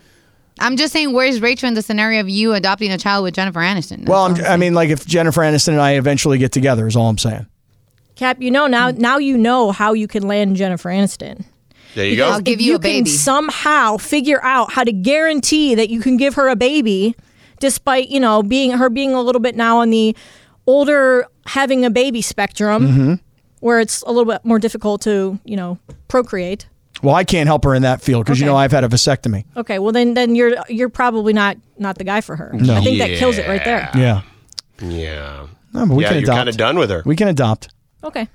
I'm 0.60 0.76
just 0.76 0.92
saying, 0.92 1.12
where's 1.12 1.40
Rachel 1.40 1.68
in 1.68 1.74
the 1.74 1.82
scenario 1.82 2.20
of 2.20 2.28
you 2.28 2.52
adopting 2.52 2.90
a 2.92 2.98
child 2.98 3.24
with 3.24 3.34
Jennifer 3.34 3.60
Aniston? 3.60 3.98
That's 3.98 4.08
Well, 4.08 4.24
I'm, 4.24 4.34
I'm 4.36 4.44
I 4.46 4.56
mean, 4.56 4.74
like 4.74 4.90
if 4.90 5.06
Jennifer 5.06 5.40
Aniston 5.42 5.68
and 5.68 5.80
I 5.80 5.92
eventually 5.92 6.38
get 6.38 6.52
together, 6.52 6.86
is 6.86 6.96
all 6.96 7.08
I'm 7.08 7.18
saying. 7.18 7.46
Cap, 8.16 8.40
you 8.40 8.50
know 8.50 8.66
now 8.66 8.90
now 8.90 9.18
you 9.18 9.38
know 9.38 9.70
how 9.70 9.92
you 9.92 10.08
can 10.08 10.24
land 10.26 10.56
Jennifer 10.56 10.88
Aniston. 10.90 11.44
There 11.94 12.04
you 12.06 12.16
go. 12.16 12.28
I'll 12.28 12.40
give 12.40 12.58
If 12.58 12.66
you 12.66 12.74
a 12.74 12.78
baby. 12.80 13.04
can 13.04 13.06
somehow 13.06 13.96
figure 13.96 14.42
out 14.44 14.72
how 14.72 14.82
to 14.82 14.90
guarantee 14.92 15.76
that 15.76 15.88
you 15.90 16.00
can 16.00 16.16
give 16.16 16.34
her 16.34 16.48
a 16.48 16.56
baby, 16.56 17.14
despite 17.60 18.08
you 18.08 18.18
know 18.18 18.42
being 18.42 18.72
her 18.72 18.90
being 18.90 19.14
a 19.14 19.22
little 19.22 19.40
bit 19.40 19.54
now 19.54 19.78
on 19.78 19.90
the 19.90 20.16
older 20.66 21.26
having 21.46 21.84
a 21.84 21.90
baby 21.90 22.20
spectrum, 22.20 22.88
Mm-hmm. 22.88 23.14
Where 23.60 23.80
it's 23.80 24.02
a 24.02 24.08
little 24.12 24.24
bit 24.30 24.44
more 24.44 24.58
difficult 24.58 25.00
to 25.02 25.38
you 25.44 25.56
know 25.56 25.78
procreate. 26.08 26.66
Well, 27.02 27.14
I 27.14 27.22
can't 27.22 27.46
help 27.46 27.62
her 27.64 27.74
in 27.74 27.82
that 27.82 28.00
field 28.02 28.24
because 28.24 28.40
you 28.40 28.46
Okay. 28.46 28.52
know 28.52 28.56
I've 28.56 28.72
had 28.72 28.82
a 28.82 28.88
vasectomy. 28.88 29.44
Okay, 29.56 29.78
well 29.78 29.92
then 29.92 30.14
then 30.14 30.34
you're 30.34 30.56
you're 30.68 30.88
probably 30.88 31.32
not 31.32 31.56
not 31.78 31.96
the 31.98 32.04
guy 32.04 32.20
for 32.20 32.34
her. 32.36 32.50
I 32.54 32.80
think 32.82 32.98
that 32.98 33.16
kills 33.18 33.38
it 33.38 33.46
right 33.48 33.64
there. 33.64 33.88
Yeah. 33.94 34.22
Yeah. 34.80 35.46
No, 35.72 35.86
but 35.86 35.94
we 35.96 36.02
yeah, 36.02 36.08
can 36.10 36.16
you're 36.18 36.24
adopt. 36.24 36.36
kind 36.38 36.48
of 36.48 36.56
done 36.56 36.78
with 36.78 36.90
her. 36.90 37.02
We 37.04 37.14
can 37.16 37.28
adopt. 37.28 37.68
Okay. 38.02 38.28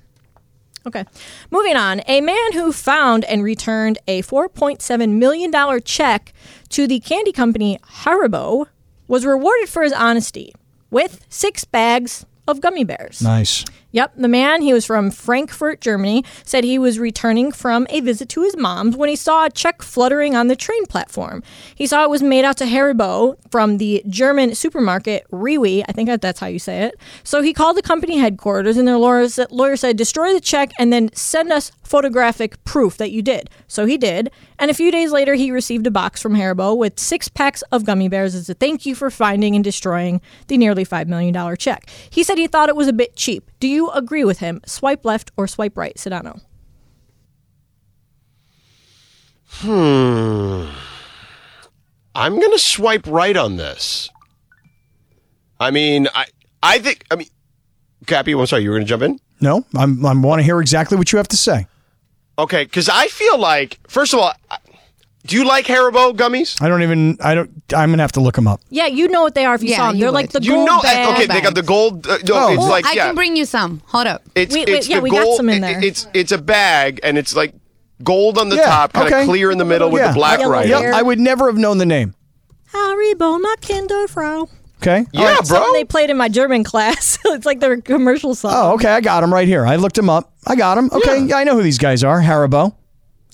Okay. 0.86 1.04
Moving 1.50 1.76
on. 1.76 2.02
A 2.06 2.20
man 2.20 2.52
who 2.52 2.70
found 2.72 3.24
and 3.24 3.42
returned 3.42 3.98
a 4.06 4.20
$4.7 4.22 5.08
million 5.16 5.50
check 5.82 6.32
to 6.68 6.86
the 6.86 7.00
candy 7.00 7.32
company 7.32 7.78
Haribo 8.04 8.66
was 9.08 9.24
rewarded 9.24 9.68
for 9.70 9.82
his 9.82 9.92
honesty 9.94 10.52
with 10.90 11.24
six 11.30 11.64
bags 11.64 12.26
of 12.46 12.60
gummy 12.60 12.84
bears. 12.84 13.22
Nice. 13.22 13.64
Yep, 13.94 14.14
the 14.16 14.26
man, 14.26 14.60
he 14.60 14.72
was 14.72 14.84
from 14.84 15.12
Frankfurt, 15.12 15.80
Germany, 15.80 16.24
said 16.42 16.64
he 16.64 16.80
was 16.80 16.98
returning 16.98 17.52
from 17.52 17.86
a 17.90 18.00
visit 18.00 18.28
to 18.30 18.42
his 18.42 18.56
mom's 18.56 18.96
when 18.96 19.08
he 19.08 19.14
saw 19.14 19.44
a 19.44 19.50
check 19.50 19.82
fluttering 19.82 20.34
on 20.34 20.48
the 20.48 20.56
train 20.56 20.84
platform. 20.86 21.44
He 21.76 21.86
saw 21.86 22.02
it 22.02 22.10
was 22.10 22.20
made 22.20 22.44
out 22.44 22.56
to 22.56 22.64
Haribo 22.64 23.36
from 23.52 23.78
the 23.78 24.02
German 24.08 24.56
supermarket 24.56 25.24
Rewe. 25.30 25.84
I 25.88 25.92
think 25.92 26.10
that's 26.20 26.40
how 26.40 26.48
you 26.48 26.58
say 26.58 26.82
it. 26.82 26.96
So 27.22 27.40
he 27.40 27.52
called 27.52 27.76
the 27.76 27.82
company 27.82 28.18
headquarters, 28.18 28.76
and 28.76 28.88
their 28.88 28.98
lawyer 28.98 29.28
said, 29.76 29.96
destroy 29.96 30.34
the 30.34 30.40
check 30.40 30.72
and 30.76 30.92
then 30.92 31.14
send 31.14 31.52
us 31.52 31.70
photographic 31.84 32.64
proof 32.64 32.96
that 32.96 33.12
you 33.12 33.22
did. 33.22 33.48
So 33.68 33.86
he 33.86 33.96
did. 33.96 34.32
And 34.58 34.72
a 34.72 34.74
few 34.74 34.90
days 34.90 35.12
later, 35.12 35.34
he 35.34 35.52
received 35.52 35.86
a 35.86 35.92
box 35.92 36.20
from 36.20 36.34
Haribo 36.34 36.76
with 36.76 36.98
six 36.98 37.28
packs 37.28 37.62
of 37.70 37.84
gummy 37.84 38.08
bears 38.08 38.34
as 38.34 38.48
a 38.48 38.54
thank 38.54 38.86
you 38.86 38.96
for 38.96 39.08
finding 39.08 39.54
and 39.54 39.62
destroying 39.62 40.20
the 40.48 40.56
nearly 40.56 40.84
$5 40.84 41.06
million 41.06 41.56
check. 41.56 41.88
He 42.10 42.24
said 42.24 42.38
he 42.38 42.48
thought 42.48 42.68
it 42.68 42.74
was 42.74 42.88
a 42.88 42.92
bit 42.92 43.14
cheap. 43.14 43.50
Do 43.60 43.68
you 43.68 43.90
agree 43.90 44.24
with 44.24 44.38
him? 44.40 44.60
Swipe 44.66 45.04
left 45.04 45.30
or 45.36 45.46
swipe 45.46 45.76
right, 45.76 45.94
Sedano? 45.96 46.40
Hmm. 49.48 50.68
I'm 52.14 52.40
gonna 52.40 52.58
swipe 52.58 53.06
right 53.06 53.36
on 53.36 53.56
this. 53.56 54.08
I 55.60 55.70
mean, 55.70 56.08
I 56.14 56.26
I 56.62 56.78
think 56.78 57.04
I 57.10 57.16
mean, 57.16 57.28
Cappy, 58.06 58.32
I'm 58.32 58.46
sorry, 58.46 58.62
you 58.62 58.70
were 58.70 58.76
gonna 58.76 58.84
jump 58.86 59.02
in. 59.02 59.18
No, 59.40 59.64
I'm. 59.76 60.04
I 60.04 60.14
want 60.14 60.40
to 60.40 60.42
hear 60.44 60.60
exactly 60.60 60.96
what 60.96 61.12
you 61.12 61.16
have 61.18 61.28
to 61.28 61.36
say. 61.36 61.66
Okay, 62.38 62.64
because 62.64 62.88
I 62.88 63.06
feel 63.08 63.38
like 63.38 63.78
first 63.88 64.12
of 64.12 64.20
all, 64.20 64.32
I- 64.50 64.58
do 65.26 65.36
you 65.36 65.44
like 65.46 65.66
Haribo 65.66 66.14
gummies? 66.14 66.60
I 66.62 66.68
don't 66.68 66.82
even. 66.82 67.16
I 67.20 67.34
don't. 67.34 67.50
I'm 67.74 67.90
gonna 67.90 68.02
have 68.02 68.12
to 68.12 68.20
look 68.20 68.34
them 68.34 68.46
up. 68.46 68.60
Yeah, 68.70 68.86
you 68.86 69.08
know 69.08 69.22
what 69.22 69.34
they 69.34 69.44
are 69.46 69.54
if 69.54 69.62
you 69.62 69.70
Yeah, 69.70 69.76
saw 69.78 69.86
them. 69.88 69.96
you 69.96 70.00
They're 70.02 70.08
would. 70.10 70.14
like 70.14 70.30
the 70.32 70.42
You 70.42 70.52
gold 70.52 70.66
know, 70.66 70.80
bag. 70.82 71.08
okay, 71.14 71.26
they 71.26 71.40
got 71.40 71.54
the 71.54 71.62
gold. 71.62 72.06
Uh, 72.06 72.18
no, 72.26 72.34
Oh. 72.34 72.52
it's 72.52 72.62
Ooh, 72.64 72.68
like 72.68 72.84
I 72.86 72.92
yeah, 72.92 73.06
can 73.06 73.14
bring 73.14 73.34
you 73.36 73.44
some. 73.46 73.80
Hold 73.86 74.06
up. 74.06 74.22
it's 74.34 74.54
Wait, 74.54 74.68
wait, 74.68 74.74
it's 74.76 74.88
yeah, 74.88 74.96
the 74.96 75.02
we 75.02 75.10
got 75.10 75.24
gold. 75.24 75.36
some 75.38 75.48
in 75.48 75.62
it- 75.64 75.66
there. 75.66 75.82
it's 75.84 76.06
it's 76.14 76.32
a 76.32 76.38
bag, 76.38 77.00
and 77.02 77.16
it's 77.16 77.34
like 77.34 77.54
gold 78.02 78.36
on 78.38 78.48
the 78.50 78.56
Yeah, 78.56 78.66
top, 78.66 78.92
kind 78.92 79.06
of 79.06 79.12
okay. 79.14 79.24
clear 79.24 79.50
in 79.50 79.58
the 79.58 79.64
middle 79.64 79.90
with 79.90 80.02
yeah. 80.02 80.08
the 80.08 80.14
black 80.14 80.40
Yellow 80.40 80.52
writing. 80.52 80.72
hair. 80.72 80.82
Yep. 80.90 80.94
I 80.94 81.02
would 81.02 81.18
never 81.20 81.46
have 81.46 81.56
known 81.56 81.78
the 81.78 81.86
name. 81.86 82.14
Haribo, 82.72 83.40
my 83.40 83.54
Kinderfrau. 83.60 84.48
Okay. 84.82 85.06
Yeah, 85.12 85.36
bro. 85.36 85.44
Something 85.44 85.72
they 85.72 85.84
played 85.84 86.10
in 86.10 86.16
my 86.18 86.28
German 86.28 86.64
class. 86.64 87.18
it's 87.24 87.46
like 87.46 87.60
their 87.60 87.80
commercial 87.80 88.34
song. 88.34 88.52
Oh, 88.54 88.74
okay. 88.74 88.88
I 88.90 89.00
got 89.00 89.22
them 89.22 89.32
right 89.32 89.48
here. 89.48 89.64
I 89.64 89.76
looked 89.76 89.94
them 89.96 90.10
up. 90.10 90.32
I 90.46 90.56
got 90.56 90.74
them. 90.74 90.90
Okay. 90.92 91.22
Yeah. 91.24 91.36
I 91.36 91.44
know 91.44 91.54
who 91.56 91.62
these 91.62 91.78
guys 91.78 92.04
are. 92.04 92.20
Haribo. 92.20 92.74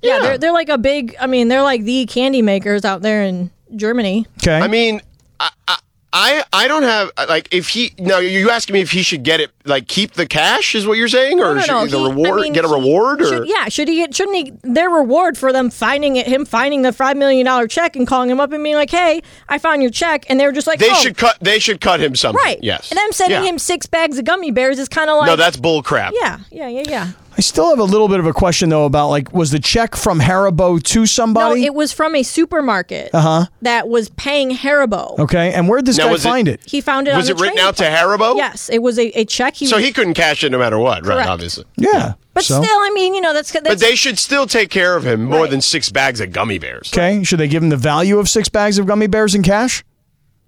Yeah, 0.03 0.15
yeah. 0.17 0.21
they're 0.21 0.39
they're 0.39 0.53
like 0.53 0.69
a 0.69 0.79
big. 0.79 1.15
I 1.21 1.27
mean, 1.27 1.49
they're 1.49 1.63
like 1.63 1.85
the 1.85 2.07
candy 2.07 2.43
makers 2.43 2.85
out 2.85 3.03
there 3.03 3.23
in 3.23 3.51
Germany. 3.77 4.27
Okay. 4.43 4.59
I 4.59 4.69
mean, 4.69 5.01
I, 5.39 5.51
I 5.69 5.79
I 6.13 6.45
I 6.53 6.67
don't 6.69 6.83
have 6.83 7.11
like 7.29 7.55
if 7.55 7.69
he 7.69 7.93
now 7.99 8.19
you 8.19 8.51
asking 8.51 8.73
me 8.75 8.81
if 8.81 8.91
he 8.91 9.03
should 9.05 9.23
get 9.23 9.39
it 9.39 9.53
like 9.65 9.87
keep 9.87 10.15
the 10.15 10.27
cash 10.27 10.75
is 10.75 10.85
what 10.85 10.99
you're 10.99 11.07
saying 11.07 11.39
or 11.39 11.55
No, 11.55 11.55
no, 11.55 11.61
should 11.61 11.71
no. 11.71 11.87
the 11.87 11.99
he- 11.99 12.09
reward 12.09 12.41
I 12.41 12.43
mean, 12.43 12.53
get 12.53 12.65
a 12.65 12.69
reward 12.69 13.23
or 13.23 13.27
should- 13.27 13.49
yeah, 13.49 13.69
should 13.69 13.87
he 13.87 13.95
get? 13.95 14.13
Shouldn't 14.13 14.37
he? 14.37 14.53
Their 14.63 14.91
reward 14.91 15.39
for 15.39 15.53
them 15.53 15.71
finding 15.71 16.17
it, 16.17 16.27
him 16.27 16.45
finding 16.45 16.83
the 16.83 16.93
five 16.93 17.17
million 17.17 17.47
dollar 17.47 17.69
check 17.69 17.95
and 17.95 18.09
calling 18.09 18.29
him 18.29 18.41
up 18.41 18.51
and 18.51 18.65
being 18.65 18.75
like, 18.75 18.91
"Hey, 18.91 19.23
I 19.49 19.59
found 19.59 19.83
your 19.83 19.93
check," 19.93 20.27
and 20.29 20.41
they 20.41 20.47
were 20.47 20.53
just 20.53 20.67
like, 20.67 20.81
they 20.81 20.91
oh, 20.91 20.95
should 20.95 21.17
cut 21.17 21.39
they 21.41 21.61
should 21.61 21.81
cut 21.81 22.01
him 22.01 22.17
something 22.17 22.43
right, 22.45 22.59
yes 22.61 22.91
And 22.91 22.99
them 22.99 23.13
sending 23.13 23.45
Yeah. 23.45 23.49
him 23.49 23.59
six 23.59 23.87
bags 23.87 24.19
of 24.19 24.25
gummy 24.25 24.51
bears 24.51 24.81
is 24.81 24.89
kind 24.89 25.11
of 25.11 25.19
like, 25.19 25.29
no 25.29 25.37
that's 25.37 25.57
bull 25.57 25.81
crap 25.81 26.13
yeah, 26.21 26.39
yeah, 26.51 26.67
yeah, 26.67 26.83
yeah. 26.89 27.09
I 27.41 27.43
still 27.43 27.71
have 27.71 27.79
a 27.79 27.85
little 27.85 28.07
bit 28.09 28.21
of 28.21 28.27
a 28.27 28.35
question 28.35 28.69
though 28.69 28.85
about 28.85 29.09
like 29.09 29.33
was 29.33 29.51
the 29.51 29.59
check 29.59 29.97
from 29.97 30.21
Haribo 30.21 30.83
to 30.83 31.07
somebody? 31.07 31.43
No, 31.43 31.49
somebody? 31.49 31.65
it 31.65 31.73
was 31.73 31.91
from 31.91 32.15
a 32.15 32.23
supermarket 32.23 33.15
uh-huh. 33.15 33.47
that 33.63 33.89
was 33.89 34.11
paying 34.11 34.51
Haribo. 34.51 35.19
okay. 35.19 35.51
And 35.55 35.67
where 35.67 35.79
did 35.79 35.87
this 35.87 35.97
Now, 35.97 36.05
guy 36.09 36.13
was 36.13 36.27
it- 36.27 36.29
find 36.29 36.49
it? 36.49 36.61
He 36.67 36.83
found 36.83 37.09
it. 37.09 37.17
Was 37.17 37.31
on 37.31 37.35
it 37.35 37.39
the 37.39 37.43
written 37.43 37.57
train 37.57 37.67
out 37.67 37.77
to. 37.79 37.85
Haribo? 37.85 38.37
Yes, 38.37 38.69
it 38.69 38.81
was 38.83 38.99
a, 38.99 39.07
a 39.19 39.25
check. 39.25 39.55
He 39.55 39.65
so 39.65 39.77
was, 39.77 39.87
he 39.87 39.91
couldn't 39.91 40.13
cash 40.13 40.45
it 40.45 40.53
no 40.53 40.59
matter 40.59 40.79
what 40.79 41.07
right 41.07 41.15
Correct. 41.15 41.31
obviously 41.31 41.65
Yeah. 41.79 42.13
but 42.35 42.45
So- 42.45 42.63
still, 42.63 42.77
I 42.79 42.91
mean, 42.93 43.15
you 43.15 43.23
know, 43.23 43.33
that's, 43.33 43.51
that's 43.53 43.67
but 43.67 43.79
they 43.81 43.95
should 43.95 44.19
still 44.19 44.47
take 44.47 44.69
care 44.69 44.95
of 44.95 45.07
him 45.07 45.25
more 45.25 45.41
Right. 45.45 45.51
than 45.51 45.63
six 45.63 45.91
bags 45.91 46.21
of 46.21 46.33
gummy 46.33 46.59
bears 46.59 46.91
Okay. 46.93 47.25
Should 47.25 47.41
they 47.41 47.49
give 47.49 47.63
him 47.63 47.71
the 47.71 47.79
value 47.79 48.19
of 48.19 48.29
six 48.29 48.51
bags 48.51 48.77
of 48.77 48.85
gummy 48.85 49.07
bears 49.07 49.35
in 49.35 49.43
cash? 49.43 49.83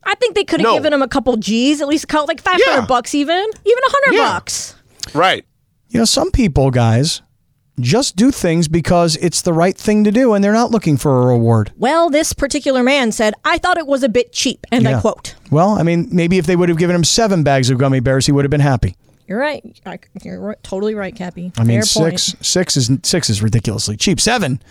I 0.04 0.14
think 0.16 0.34
they 0.34 0.44
could 0.44 0.60
have 0.60 0.68
No. 0.68 0.74
given 0.74 0.92
him 0.92 1.00
a 1.00 1.08
couple 1.08 1.34
G's, 1.38 1.80
at 1.80 1.88
least 1.88 2.04
a 2.04 2.06
couple, 2.06 2.26
like 2.26 2.42
five 2.42 2.60
hundred 2.62 2.82
Yeah. 2.82 2.86
bucks, 2.86 3.14
even, 3.14 3.38
even 3.38 3.78
a 3.86 3.90
hundred 3.90 4.16
Yeah. 4.18 4.28
bucks. 4.34 4.74
right 5.14 5.46
You 5.92 5.98
know, 5.98 6.06
some 6.06 6.30
people, 6.30 6.70
guys, 6.70 7.20
just 7.78 8.16
do 8.16 8.30
things 8.30 8.66
because 8.66 9.16
it's 9.16 9.42
the 9.42 9.52
right 9.52 9.76
thing 9.76 10.04
to 10.04 10.10
do 10.10 10.32
and 10.32 10.42
they're 10.42 10.52
not 10.54 10.70
looking 10.70 10.96
for 10.96 11.22
a 11.22 11.26
reward. 11.26 11.70
Well, 11.76 12.08
this 12.08 12.32
particular 12.32 12.82
man 12.82 13.12
said, 13.12 13.34
"I 13.44 13.58
thought 13.58 13.76
it 13.76 13.86
was 13.86 14.02
a 14.02 14.08
bit 14.08 14.32
cheap," 14.32 14.66
and 14.72 14.88
I 14.88 14.98
quote. 15.00 15.34
Well, 15.50 15.70
I 15.78 15.82
mean, 15.82 16.08
maybe 16.10 16.38
if 16.38 16.46
they 16.46 16.56
would 16.56 16.70
have 16.70 16.78
given 16.78 16.96
him 16.96 17.04
seven 17.04 17.42
bags 17.42 17.68
of 17.68 17.76
gummy 17.76 18.00
bears, 18.00 18.24
he 18.24 18.32
would 18.32 18.44
have 18.46 18.50
been 18.50 18.60
happy. 18.60 18.96
You're 19.26 19.38
right. 19.38 19.62
You're 20.22 20.40
right, 20.40 20.62
totally 20.62 20.94
right, 20.94 21.14
Cappy. 21.14 21.52
I 21.58 21.64
mean, 21.64 21.82
Fair 21.82 22.02
point. 22.02 22.20
six, 22.20 22.46
six 22.46 22.76
is 22.78 22.90
six 23.02 23.28
is 23.28 23.42
ridiculously 23.42 23.96
cheap. 23.98 24.18
Seven, 24.18 24.62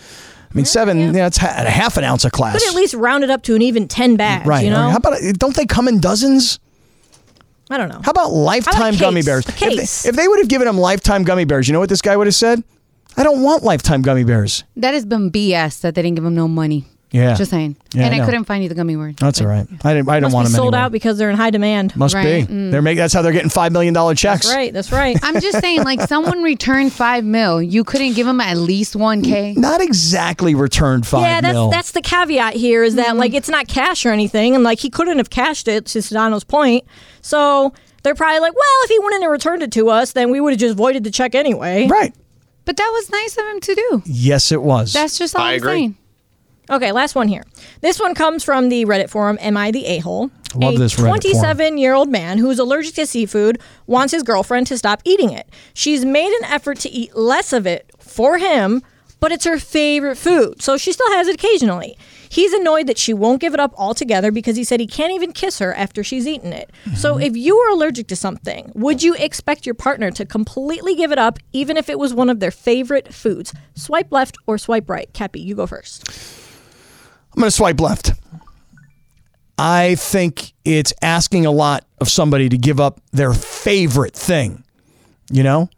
I 0.50 0.54
mean, 0.54 0.64
seven, 0.64 1.14
yeah, 1.14 1.28
it's 1.28 1.38
ha- 1.38 1.54
a 1.56 1.70
half 1.70 1.96
an 1.96 2.04
ounce 2.04 2.24
of 2.24 2.32
class. 2.32 2.52
Could 2.60 2.68
at 2.68 2.74
least 2.74 2.94
round 2.94 3.22
it 3.22 3.30
up 3.30 3.42
to 3.44 3.54
an 3.54 3.62
even 3.62 3.86
ten 3.86 4.16
bags. 4.16 4.44
right. 4.44 4.64
You 4.64 4.70
know. 4.70 4.90
How 4.90 4.96
about 4.96 5.20
don't 5.38 5.54
they 5.54 5.66
come 5.66 5.86
in 5.86 6.00
dozens? 6.00 6.58
I 7.72 7.78
don't 7.78 7.88
know. 7.88 8.00
How 8.04 8.10
about 8.10 8.32
lifetime 8.32 8.92
case? 8.92 9.00
gummy 9.00 9.22
bears? 9.22 9.46
If 9.48 9.58
they, 9.58 10.10
if 10.10 10.14
they 10.14 10.28
would 10.28 10.40
have 10.40 10.48
given 10.48 10.68
him 10.68 10.76
lifetime 10.76 11.24
gummy 11.24 11.46
bears, 11.46 11.66
you 11.66 11.72
know 11.72 11.80
what 11.80 11.88
this 11.88 12.02
guy 12.02 12.14
would 12.16 12.26
have 12.26 12.34
said? 12.34 12.62
I 13.16 13.22
don't 13.22 13.42
want 13.42 13.62
lifetime 13.62 14.02
gummy 14.02 14.24
bears. 14.24 14.64
That 14.76 14.92
has 14.92 15.06
been 15.06 15.30
BS 15.30 15.80
that 15.80 15.94
they 15.94 16.02
didn't 16.02 16.16
give 16.16 16.24
him 16.24 16.34
no 16.34 16.48
money. 16.48 16.84
Yeah. 17.12 17.34
Just 17.34 17.50
saying. 17.50 17.76
Yeah, 17.94 18.06
and 18.06 18.14
I 18.14 18.22
I, 18.22 18.24
couldn't 18.24 18.44
find 18.44 18.62
you 18.62 18.68
the 18.70 18.74
gummy 18.74 18.96
word. 18.96 19.18
That's 19.18 19.40
all 19.40 19.46
right. 19.46 19.66
I 19.84 19.94
didn't. 19.94 20.08
I 20.08 20.14
don't 20.18 20.22
Must 20.24 20.34
want 20.34 20.46
be 20.46 20.52
them 20.52 20.56
sold 20.56 20.74
anymore. 20.74 20.86
out 20.86 20.92
because 20.92 21.18
they're 21.18 21.30
in 21.30 21.36
high 21.36 21.50
demand. 21.50 21.94
Must 21.94 22.14
Right. 22.14 22.48
be. 22.48 22.70
They're 22.70 22.80
make, 22.82 22.96
That's 22.96 23.12
how 23.12 23.20
they're 23.22 23.32
getting 23.32 23.50
five 23.50 23.70
million 23.70 23.92
dollar 23.92 24.14
checks. 24.14 24.46
That's 24.46 24.56
right. 24.56 24.72
That's 24.72 24.90
right. 24.92 25.18
I'm 25.22 25.40
just 25.40 25.60
saying, 25.60 25.82
like, 25.84 26.00
someone 26.02 26.42
returned 26.42 26.92
five 26.92 27.24
mil. 27.24 27.60
You 27.62 27.84
couldn't 27.84 28.14
give 28.14 28.26
him 28.26 28.40
at 28.40 28.56
least 28.56 28.94
1K. 28.94 29.56
Not 29.56 29.80
exactly 29.82 30.54
returned 30.54 31.06
five 31.06 31.20
yeah, 31.22 31.40
that's 31.42 31.52
mil. 31.52 31.70
that's 31.70 31.92
the 31.92 32.00
caveat 32.00 32.54
here 32.54 32.82
is 32.82 32.94
that 32.94 33.08
mm-hmm. 33.08 33.18
like 33.18 33.34
it's 33.34 33.48
not 33.48 33.68
cash 33.68 34.06
or 34.06 34.10
anything, 34.10 34.54
and 34.54 34.64
like 34.64 34.80
he 34.80 34.88
couldn't 34.90 35.18
have 35.18 35.30
cashed 35.30 35.68
it 35.68 35.84
to 35.86 35.98
Sedano's 35.98 36.44
point. 36.44 36.84
So 37.20 37.72
they're 38.02 38.14
probably 38.14 38.40
like, 38.40 38.54
well, 38.54 38.62
if 38.84 38.90
he 38.90 38.98
went 39.00 39.14
in 39.16 39.22
and 39.22 39.30
returned 39.30 39.62
it 39.62 39.72
to 39.72 39.90
us, 39.90 40.12
then 40.12 40.30
we 40.30 40.40
would 40.40 40.52
have 40.54 40.60
just 40.60 40.76
voided 40.76 41.04
the 41.04 41.10
check 41.10 41.34
anyway. 41.34 41.86
right. 41.88 42.14
But 42.64 42.76
that 42.76 42.90
was 42.92 43.10
nice 43.10 43.36
of 43.36 43.44
him 43.46 43.60
to 43.60 43.74
do. 43.74 44.02
Yes, 44.06 44.52
it 44.52 44.62
was. 44.62 44.92
That's 44.92 45.18
just 45.18 45.34
all 45.34 45.42
I 45.42 45.52
I'm 45.52 45.56
agree. 45.58 45.70
saying. 45.72 45.96
Okay, 46.72 46.90
last 46.90 47.14
one 47.14 47.28
here. 47.28 47.44
This 47.82 48.00
one 48.00 48.14
comes 48.14 48.42
from 48.42 48.70
the 48.70 48.86
Reddit 48.86 49.10
forum, 49.10 49.36
Am 49.42 49.56
I 49.58 49.70
the 49.70 49.84
A-hole? 49.86 50.30
Love 50.54 50.74
a 50.74 50.78
this 50.78 50.94
Reddit 50.94 50.96
forum. 50.96 51.10
27 51.20 51.78
year 51.78 51.92
old 51.94 52.08
man 52.08 52.38
who's 52.38 52.58
allergic 52.58 52.94
to 52.94 53.06
seafood 53.06 53.60
wants 53.86 54.12
his 54.12 54.22
girlfriend 54.22 54.66
to 54.68 54.78
stop 54.78 55.02
eating 55.04 55.30
it. 55.30 55.48
She's 55.74 56.04
made 56.04 56.32
an 56.40 56.44
effort 56.44 56.78
to 56.80 56.88
eat 56.90 57.14
less 57.14 57.52
of 57.52 57.66
it 57.66 57.90
for 57.98 58.38
him, 58.38 58.82
but 59.20 59.32
it's 59.32 59.44
her 59.44 59.58
favorite 59.58 60.16
food, 60.16 60.60
so 60.62 60.76
she 60.76 60.92
still 60.92 61.10
has 61.12 61.28
it 61.28 61.34
occasionally. 61.36 61.96
He's 62.28 62.52
annoyed 62.54 62.86
that 62.86 62.98
she 62.98 63.12
won't 63.14 63.40
give 63.40 63.52
it 63.54 63.60
up 63.60 63.72
altogether 63.76 64.32
because 64.32 64.56
he 64.56 64.64
said 64.64 64.80
he 64.80 64.86
can't 64.86 65.12
even 65.12 65.32
kiss 65.32 65.58
her 65.58 65.74
after 65.74 66.02
she's 66.02 66.26
eaten 66.26 66.52
it. 66.54 66.70
So 66.96 67.14
Mm-hmm. 67.14 67.22
if 67.22 67.36
you 67.36 67.56
were 67.56 67.68
allergic 67.68 68.06
to 68.08 68.16
something, 68.16 68.72
would 68.74 69.02
you 69.02 69.14
expect 69.16 69.66
your 69.66 69.74
partner 69.74 70.10
to 70.12 70.24
completely 70.24 70.94
give 70.94 71.12
it 71.12 71.18
up 71.18 71.38
even 71.52 71.76
if 71.76 71.88
it 71.90 71.98
was 71.98 72.14
one 72.14 72.30
of 72.30 72.40
their 72.40 72.50
favorite 72.50 73.12
foods? 73.12 73.52
Swipe 73.74 74.10
left 74.10 74.38
or 74.46 74.56
swipe 74.58 74.88
right? 74.88 75.12
Cappy, 75.12 75.40
you 75.40 75.54
go 75.54 75.66
first. 75.66 76.08
I'm 77.34 77.40
going 77.40 77.46
to 77.48 77.50
swipe 77.50 77.80
left. 77.80 78.12
I 79.58 79.94
think 79.94 80.52
it's 80.64 80.92
asking 81.02 81.46
a 81.46 81.50
lot 81.50 81.84
of 82.00 82.08
somebody 82.08 82.48
to 82.48 82.58
give 82.58 82.80
up 82.80 83.00
their 83.12 83.32
favorite 83.32 84.14
thing. 84.14 84.64
You 85.30 85.42
know, 85.42 85.70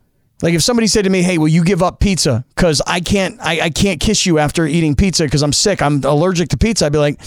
like 0.43 0.55
if 0.55 0.63
somebody 0.63 0.87
said 0.87 1.05
to 1.05 1.11
me, 1.11 1.23
"Hey, 1.23 1.39
will 1.39 1.49
you 1.49 1.63
give 1.65 1.83
up 1.83 2.01
pizza 2.01 2.45
because 2.55 2.83
I 2.87 3.01
can't 3.01 3.39
I, 3.41 3.61
I 3.61 3.71
can't 3.71 4.01
kiss 4.01 4.27
you 4.27 4.39
after 4.39 4.67
eating 4.67 4.97
pizza 4.97 5.25
because 5.25 5.43
I'm 5.43 5.53
sick. 5.53 5.81
I'm 5.81 6.03
allergic 6.05 6.49
to 6.51 6.57
pizza." 6.57 6.87
I'd 6.87 6.93
be 6.93 6.99
like, 6.99 7.21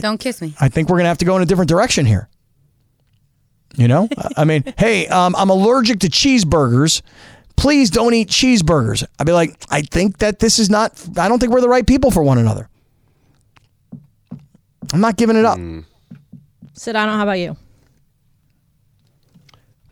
Don't 0.00 0.18
kiss 0.18 0.40
me. 0.40 0.54
I 0.60 0.68
think 0.68 0.88
we're 0.88 0.98
gonna 0.98 1.08
have 1.08 1.18
to 1.18 1.24
go 1.24 1.36
in 1.36 1.42
a 1.42 1.46
different 1.46 1.68
direction 1.68 2.06
here. 2.06 2.28
You 3.76 3.88
know, 3.88 4.08
I 4.36 4.44
mean, 4.44 4.62
hey, 4.78 5.08
um, 5.08 5.34
I'm 5.36 5.50
allergic 5.50 6.00
to 6.00 6.08
cheeseburgers. 6.08 7.02
Please 7.56 7.90
don't 7.90 8.12
eat 8.14 8.28
cheeseburgers. 8.28 9.04
I'd 9.18 9.26
be 9.26 9.32
like, 9.32 9.56
I 9.70 9.82
think 9.82 10.18
that 10.18 10.38
this 10.38 10.58
is 10.58 10.70
not. 10.70 11.02
I 11.18 11.28
don't 11.28 11.38
think 11.38 11.52
we're 11.52 11.60
the 11.60 11.68
right 11.68 11.86
people 11.86 12.10
for 12.10 12.22
one 12.22 12.38
another. 12.38 12.68
I'm 14.92 15.00
not 15.00 15.16
giving 15.16 15.36
it 15.36 15.44
up. 15.44 15.58
Sedano, 16.74 17.14
how 17.16 17.22
about 17.22 17.38
you? 17.38 17.56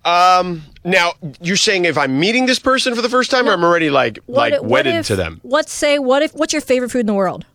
Um, 0.04 0.62
now 0.84 1.12
you're 1.40 1.56
saying 1.56 1.86
if 1.86 1.96
I'm 1.96 2.20
meeting 2.20 2.44
this 2.46 2.58
person 2.58 2.94
for 2.94 3.00
the 3.00 3.08
first 3.08 3.30
time, 3.30 3.48
or 3.48 3.52
I'm 3.52 3.64
already 3.64 3.88
like 3.90 4.18
like 4.28 4.52
if- 4.54 4.62
wedded 4.62 4.96
if- 4.96 5.06
to 5.06 5.16
them. 5.16 5.40
Let's 5.44 5.72
say, 5.72 5.98
what 5.98 6.22
if? 6.22 6.34
What's 6.34 6.52
your 6.52 6.60
favorite 6.62 6.90
food 6.90 7.00
in 7.00 7.06
the 7.06 7.14
world? 7.14 7.46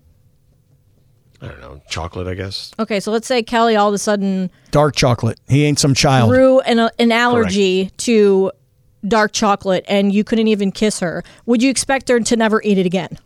I 1.42 1.48
don't 1.48 1.62
know, 1.62 1.82
chocolate, 1.90 2.28
I 2.28 2.34
guess. 2.34 2.72
Okay, 2.80 3.00
so 3.00 3.12
let's 3.12 3.26
say 3.28 3.42
Kelly 3.44 3.76
all 3.78 3.88
of 3.88 3.94
a 3.94 3.98
sudden 3.98 4.50
Dark 4.72 4.96
chocolate. 4.96 5.40
He 5.48 5.64
ain't 5.64 5.80
some 5.80 5.94
child. 5.94 6.30
grew 6.30 6.60
an, 6.62 6.90
an 7.00 7.12
allergy 7.14 7.92
to 7.98 8.52
dark 9.08 9.32
chocolate, 9.32 9.86
and 9.88 10.12
you 10.12 10.26
couldn't 10.26 10.48
even 10.50 10.72
kiss 10.72 11.00
her. 11.00 11.24
Would 11.46 11.64
you 11.64 11.70
expect 11.70 12.10
her 12.10 12.20
to 12.20 12.36
never 12.36 12.62
eat 12.64 12.78
it 12.78 12.86
again? 12.86 13.18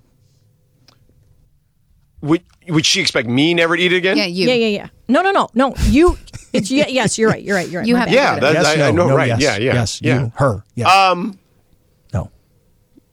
Would 2.24 2.42
would 2.70 2.86
she 2.86 3.02
expect 3.02 3.28
me 3.28 3.54
never 3.54 3.76
to 3.76 3.82
eat 3.84 3.92
it 3.92 3.98
again? 3.98 4.18
Yeah, 4.18 4.26
you. 4.26 4.48
Yeah, 4.48 4.54
yeah, 4.56 4.68
yeah. 4.68 4.88
No, 5.10 5.22
no, 5.22 5.32
no, 5.32 5.50
no. 5.54 5.76
You. 5.88 6.18
It's 6.54 6.72
yeah, 6.72 6.88
yes. 6.88 7.18
You're 7.18 7.30
right. 7.30 7.44
You're 7.44 7.56
right. 7.58 7.68
You're 7.68 7.82
right. 7.82 7.88
You 7.88 7.96
have- 7.98 8.10
Yeah, 8.10 8.40
that, 8.40 8.54
Yes, 8.54 8.66
I, 8.66 8.76
no, 8.76 8.88
I 8.88 8.92
know, 8.92 9.08
no, 9.10 9.16
right? 9.18 9.28
yes, 9.28 9.42
yeah, 9.42 9.58
yeah, 9.58 9.74
yes, 9.74 10.02
yeah. 10.02 10.22
you, 10.22 10.32
her, 10.36 10.64
yes. 10.76 10.88
Um, 10.90 11.38
no. 12.14 12.30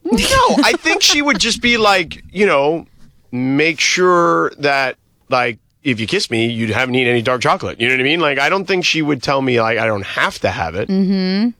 no, 0.04 0.18
I 0.62 0.74
think 0.78 1.02
she 1.02 1.22
would 1.22 1.40
just 1.40 1.60
be 1.60 1.76
like, 1.76 2.22
you 2.30 2.46
know, 2.46 2.86
make 3.32 3.80
sure 3.80 4.50
that 4.58 4.96
like 5.28 5.58
if 5.82 5.98
you 5.98 6.06
kiss 6.06 6.30
me, 6.30 6.46
you 6.50 6.72
haven't 6.72 6.94
eaten 6.94 7.10
any 7.10 7.22
dark 7.22 7.40
chocolate. 7.40 7.80
You 7.80 7.88
know 7.88 7.94
what 7.94 8.00
I 8.00 8.04
mean? 8.04 8.20
Like, 8.20 8.38
I 8.38 8.48
don't 8.50 8.66
think 8.66 8.84
she 8.84 9.02
would 9.02 9.22
tell 9.22 9.40
me 9.42 9.60
like 9.60 9.78
I 9.78 9.86
don't 9.86 10.04
have 10.04 10.38
to 10.40 10.50
have 10.50 10.74
it. 10.74 10.88
Mm-hmm. 10.88 11.50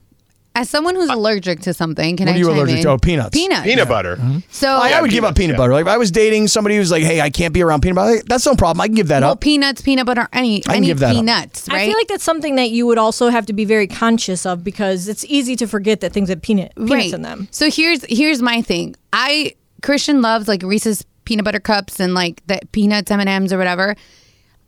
As 0.53 0.69
someone 0.69 0.95
who's 0.95 1.09
uh, 1.09 1.15
allergic 1.15 1.61
to 1.61 1.73
something, 1.73 2.17
can 2.17 2.25
What 2.27 2.33
I 2.33 2.35
are 2.35 2.39
you 2.39 2.47
chime 2.47 2.55
allergic 2.57 2.77
in? 2.77 2.83
to? 2.83 2.89
Oh, 2.89 2.97
peanuts. 2.97 3.29
Peanuts. 3.37 3.63
Peanut 3.63 3.87
butter. 3.87 4.17
Mm-hmm. 4.17 4.39
So 4.49 4.67
I, 4.67 4.79
I 4.79 4.89
Yeah, 4.89 5.01
would 5.01 5.09
give 5.11 5.23
up 5.23 5.35
peanut 5.35 5.53
yeah. 5.53 5.57
butter. 5.57 5.71
Like 5.73 5.83
if 5.83 5.87
I 5.87 5.97
was 5.97 6.11
dating 6.11 6.49
somebody 6.49 6.75
who's 6.75 6.91
like, 6.91 7.03
"Hey, 7.03 7.21
I 7.21 7.29
can't 7.29 7.53
be 7.53 7.61
around 7.63 7.81
peanut 7.81 7.95
butter," 7.95 8.15
like, 8.17 8.25
that's 8.25 8.45
no 8.45 8.55
problem. 8.55 8.81
I 8.81 8.87
can 8.87 8.95
give 8.95 9.07
that 9.07 9.23
up. 9.23 9.27
well, 9.27 9.31
up. 9.33 9.39
peanuts, 9.41 9.81
peanut 9.81 10.05
butter, 10.05 10.27
any 10.33 10.57
I 10.57 10.61
can 10.61 10.75
any 10.75 10.87
give 10.87 10.99
that 10.99 11.11
up. 11.11 11.15
peanuts, 11.15 11.67
right? 11.69 11.81
I 11.81 11.85
feel 11.87 11.95
like 11.95 12.07
that's 12.09 12.23
something 12.23 12.55
that 12.55 12.69
you 12.71 12.85
would 12.85 12.97
also 12.97 13.29
have 13.29 13.45
to 13.45 13.53
be 13.53 13.63
very 13.63 13.87
conscious 13.87 14.45
of 14.45 14.63
because 14.63 15.07
it's 15.07 15.23
easy 15.25 15.55
to 15.55 15.67
forget 15.67 16.01
that 16.01 16.11
things 16.11 16.27
have 16.27 16.41
peanut 16.41 16.73
peanuts 16.75 16.91
right. 16.91 17.13
in 17.13 17.21
them. 17.21 17.47
So 17.51 17.69
here's 17.71 18.03
here's 18.09 18.41
my 18.41 18.61
thing. 18.61 18.95
I 19.13 19.55
Christian 19.81 20.21
loves 20.21 20.47
like 20.49 20.63
Reese's 20.63 21.05
peanut 21.23 21.45
butter 21.45 21.59
cups 21.61 21.99
and 22.01 22.13
like 22.13 22.45
the 22.47 22.59
peanuts 22.73 23.09
M 23.09 23.19
and 23.21 23.29
M's 23.29 23.53
or 23.53 23.57
whatever. 23.57 23.95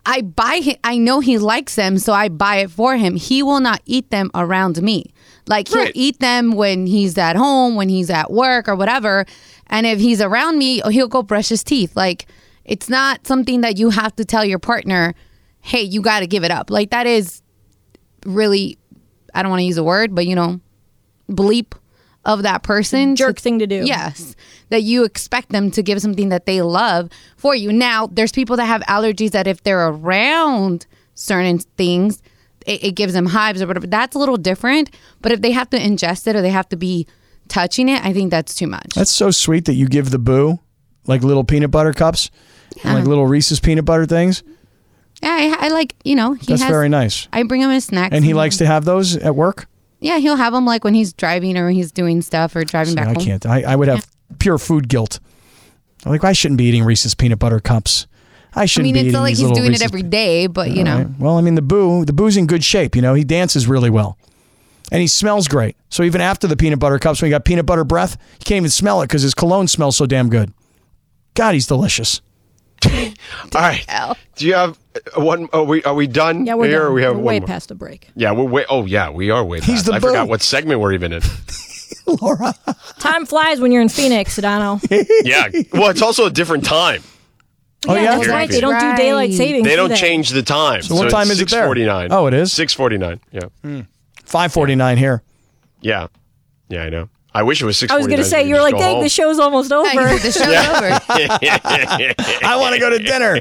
I 0.06 0.20
buy 0.22 0.60
it. 0.62 0.78
I 0.84 0.98
know 0.98 1.20
he 1.20 1.38
likes 1.38 1.76
them, 1.76 1.98
so 1.98 2.12
I 2.12 2.28
buy 2.28 2.56
it 2.56 2.70
for 2.70 2.96
him. 2.96 3.16
He 3.16 3.42
will 3.42 3.60
not 3.60 3.80
eat 3.86 4.10
them 4.10 4.30
around 4.34 4.82
me. 4.82 5.12
Like 5.46 5.68
he'll 5.68 5.78
Right. 5.84 5.92
eat 5.94 6.20
them 6.20 6.52
when 6.52 6.86
he's 6.86 7.16
at 7.18 7.36
home, 7.36 7.74
when 7.74 7.88
he's 7.88 8.10
at 8.10 8.30
work 8.30 8.68
or 8.68 8.76
whatever. 8.76 9.24
And 9.68 9.86
if 9.86 9.98
he's 9.98 10.20
around 10.20 10.58
me, 10.58 10.82
oh, 10.82 10.88
he'll 10.90 11.08
go 11.08 11.22
brush 11.22 11.48
his 11.48 11.64
teeth. 11.64 11.96
Like 11.96 12.26
it's 12.64 12.88
not 12.88 13.26
something 13.26 13.60
that 13.62 13.78
you 13.78 13.90
have 13.90 14.14
to 14.16 14.24
tell 14.24 14.44
your 14.44 14.58
partner, 14.58 15.14
"Hey, 15.60 15.82
you 15.82 16.00
got 16.02 16.20
to 16.20 16.26
give 16.26 16.44
it 16.44 16.50
up." 16.50 16.70
Like 16.70 16.90
that 16.90 17.06
is 17.06 17.42
really 18.26 18.78
I 19.34 19.42
don't 19.42 19.50
want 19.50 19.60
to 19.60 19.64
use 19.66 19.78
a 19.78 19.84
word, 19.84 20.14
but 20.14 20.26
you 20.26 20.34
know, 20.34 20.60
bleep 21.30 21.72
of 22.24 22.42
that 22.42 22.62
person. 22.62 23.16
Jerk 23.16 23.38
thing 23.38 23.58
to 23.58 23.66
do. 23.66 23.84
Yes. 23.84 24.34
That 24.70 24.82
you 24.82 25.04
expect 25.04 25.50
them 25.50 25.70
to 25.72 25.82
give 25.82 26.00
something 26.00 26.30
that 26.30 26.46
they 26.46 26.62
love 26.62 27.10
for 27.36 27.54
you. 27.54 27.72
Now, 27.72 28.06
there's 28.06 28.32
people 28.32 28.56
that 28.56 28.66
have 28.66 28.82
allergies 28.82 29.32
that 29.32 29.46
if 29.46 29.62
they're 29.62 29.88
around 29.88 30.86
certain 31.14 31.58
things, 31.58 32.22
it, 32.66 32.82
it 32.82 32.92
gives 32.92 33.12
them 33.12 33.26
hives 33.26 33.60
or 33.62 33.66
whatever. 33.66 33.86
That's 33.86 34.16
a 34.16 34.18
little 34.18 34.36
different. 34.36 34.90
But 35.20 35.32
if 35.32 35.42
they 35.42 35.52
have 35.52 35.70
to 35.70 35.78
ingest 35.78 36.26
it 36.26 36.36
or 36.36 36.42
they 36.42 36.50
have 36.50 36.68
to 36.70 36.76
be 36.76 37.06
touching 37.48 37.88
it, 37.88 38.04
I 38.04 38.12
think 38.12 38.30
that's 38.30 38.54
too 38.54 38.66
much. 38.66 38.94
That's 38.94 39.10
so 39.10 39.30
sweet 39.30 39.66
that 39.66 39.74
you 39.74 39.86
give 39.86 40.10
the 40.10 40.18
boo 40.18 40.60
like 41.06 41.22
little 41.22 41.44
peanut 41.44 41.70
butter 41.70 41.92
cups, 41.92 42.30
and 42.82 42.94
like 42.94 43.06
little 43.06 43.26
Reese's 43.26 43.60
peanut 43.60 43.84
butter 43.84 44.06
things. 44.06 44.42
yeah, 45.22 45.56
I, 45.60 45.66
I 45.66 45.68
like, 45.68 45.94
you 46.04 46.14
know, 46.14 46.32
he 46.32 46.46
That's 46.46 46.62
has, 46.62 46.70
very 46.70 46.88
nice. 46.88 47.28
I 47.32 47.42
bring 47.42 47.60
him 47.60 47.70
his 47.70 47.84
snacks. 47.84 48.14
And 48.14 48.24
he 48.24 48.34
likes 48.34 48.58
to 48.58 48.66
have 48.66 48.84
those 48.84 49.16
at 49.16 49.34
work. 49.34 49.66
Yeah, 50.00 50.18
he'll 50.18 50.36
have 50.36 50.52
them 50.52 50.66
like 50.66 50.84
when 50.84 50.94
he's 50.94 51.12
driving 51.12 51.56
or 51.56 51.70
he's 51.70 51.90
doing 51.92 52.20
stuff 52.22 52.54
or 52.54 52.64
driving 52.64 52.90
See, 52.92 52.96
back 52.96 53.08
I 53.08 53.12
home. 53.14 53.24
can't. 53.24 53.46
I, 53.46 53.62
I 53.62 53.76
would 53.76 53.88
have 53.88 54.06
pure 54.38 54.58
food 54.58 54.88
guilt. 54.88 55.20
I'm 56.04 56.12
like, 56.12 56.24
I 56.24 56.32
shouldn't 56.32 56.58
be 56.58 56.64
eating 56.64 56.84
Reese's 56.84 57.14
peanut 57.14 57.38
butter 57.38 57.60
cups. 57.60 58.06
I 58.54 58.62
I 58.62 58.66
shouldn't 58.66 58.92
be 58.92 59.00
eating 59.00 59.00
it. 59.00 59.00
I 59.00 59.02
mean, 59.02 59.04
be 59.04 59.08
it's 59.08 59.14
not 59.14 59.22
like 59.22 59.50
he's 59.50 59.58
doing 59.58 59.70
Reese's 59.70 59.82
it 59.82 59.84
every 59.84 60.02
day, 60.02 60.46
but 60.46 60.70
you 60.70 60.84
know. 60.84 60.98
Right. 60.98 61.18
Well, 61.18 61.38
I 61.38 61.40
mean, 61.40 61.54
the 61.54 61.62
boo, 61.62 62.04
the 62.04 62.12
boo's 62.12 62.36
in 62.36 62.46
good 62.46 62.62
shape. 62.62 62.94
You 62.94 63.02
know, 63.02 63.14
he 63.14 63.24
dances 63.24 63.66
really 63.66 63.90
well, 63.90 64.18
and 64.92 65.00
he 65.00 65.06
smells 65.06 65.48
great. 65.48 65.76
So 65.88 66.02
even 66.02 66.20
after 66.20 66.46
the 66.46 66.56
peanut 66.56 66.78
butter 66.78 66.98
cups, 66.98 67.20
when 67.22 67.28
he 67.28 67.30
got 67.30 67.44
peanut 67.44 67.66
butter 67.66 67.84
breath, 67.84 68.16
he 68.38 68.44
can't 68.44 68.58
even 68.58 68.70
smell 68.70 69.00
it 69.02 69.06
because 69.06 69.22
his 69.22 69.34
cologne 69.34 69.66
smells 69.68 69.96
so 69.96 70.06
damn 70.06 70.28
good. 70.28 70.52
God, 71.34 71.54
he's 71.54 71.66
delicious. 71.66 72.20
All 72.86 72.92
right. 73.54 74.14
Do 74.36 74.46
you 74.46 74.54
have 74.54 74.78
one? 75.16 75.48
Are 75.52 75.64
we 75.64 75.82
are 75.84 75.94
we 75.94 76.06
done? 76.06 76.46
Yeah, 76.46 76.54
we're 76.54 76.66
here, 76.66 76.80
done. 76.80 76.88
Or 76.88 76.92
we 76.92 77.02
have 77.02 77.16
we're 77.16 77.22
way 77.22 77.40
more? 77.40 77.46
past 77.46 77.68
the 77.68 77.74
break. 77.74 78.08
Yeah, 78.14 78.32
we're 78.32 78.44
way. 78.44 78.64
Oh 78.68 78.84
yeah, 78.86 79.10
we 79.10 79.30
are 79.30 79.44
way. 79.44 79.60
He's 79.60 79.82
past. 79.82 79.86
the 79.86 79.92
I 79.94 80.00
forgot 80.00 80.28
what 80.28 80.42
segment 80.42 80.80
we're 80.80 80.92
even 80.92 81.12
in. 81.12 81.22
Laura, 82.06 82.54
Time 82.98 83.24
flies 83.26 83.60
when 83.60 83.72
you're 83.72 83.82
in 83.82 83.88
Phoenix, 83.88 84.38
Sedano. 84.38 84.80
yeah. 85.24 85.48
Well, 85.72 85.90
it's 85.90 86.02
also 86.02 86.26
a 86.26 86.30
different 86.30 86.64
time. 86.64 87.02
Oh, 87.86 87.94
yeah? 87.94 88.16
that's 88.16 88.28
right. 88.28 88.48
They 88.48 88.60
don't 88.60 88.78
do 88.80 88.96
daylight 88.96 89.30
Right. 89.30 89.34
savings. 89.34 89.64
They 89.64 89.76
do 89.76 89.88
don't 89.88 89.96
change 89.96 90.30
the 90.30 90.42
time. 90.42 90.82
So 90.82 90.94
what 90.94 91.10
time 91.10 91.30
is 91.30 91.40
it 91.40 91.50
there? 91.50 91.60
Six 91.60 91.66
forty 91.66 91.84
nine. 91.84 92.08
Oh, 92.10 92.26
it 92.26 92.34
is? 92.34 92.52
six 92.52 92.72
forty 92.72 92.98
nine. 92.98 93.20
Yeah, 93.30 93.48
hmm. 93.62 93.80
five 94.24 94.52
forty 94.52 94.74
nine 94.74 94.96
here. 94.96 95.22
yeah, 95.80 96.08
yeah. 96.68 96.82
I 96.82 96.88
know. 96.88 97.08
I 97.34 97.42
wish 97.42 97.60
it 97.60 97.66
was 97.66 97.76
six. 97.76 97.92
I 97.92 97.96
was 97.96 98.06
going 98.06 98.20
to 98.20 98.24
say, 98.24 98.46
you 98.46 98.54
were 98.54 98.60
like, 98.60 98.78
dang, 98.78 99.02
the 99.02 99.08
show's 99.08 99.40
almost 99.40 99.72
over. 99.72 99.88
The 99.90 100.30
show's 100.30 100.46
over. 100.46 101.00
I 102.46 102.56
want 102.56 102.74
to 102.74 102.80
go 102.80 102.90
to 102.90 102.98
dinner. 102.98 103.40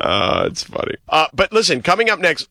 Uh, 0.00 0.48
it's 0.50 0.62
funny. 0.62 0.96
Uh, 1.08 1.26
but 1.32 1.52
listen, 1.52 1.82
coming 1.82 2.10
up 2.10 2.18
next, 2.18 2.48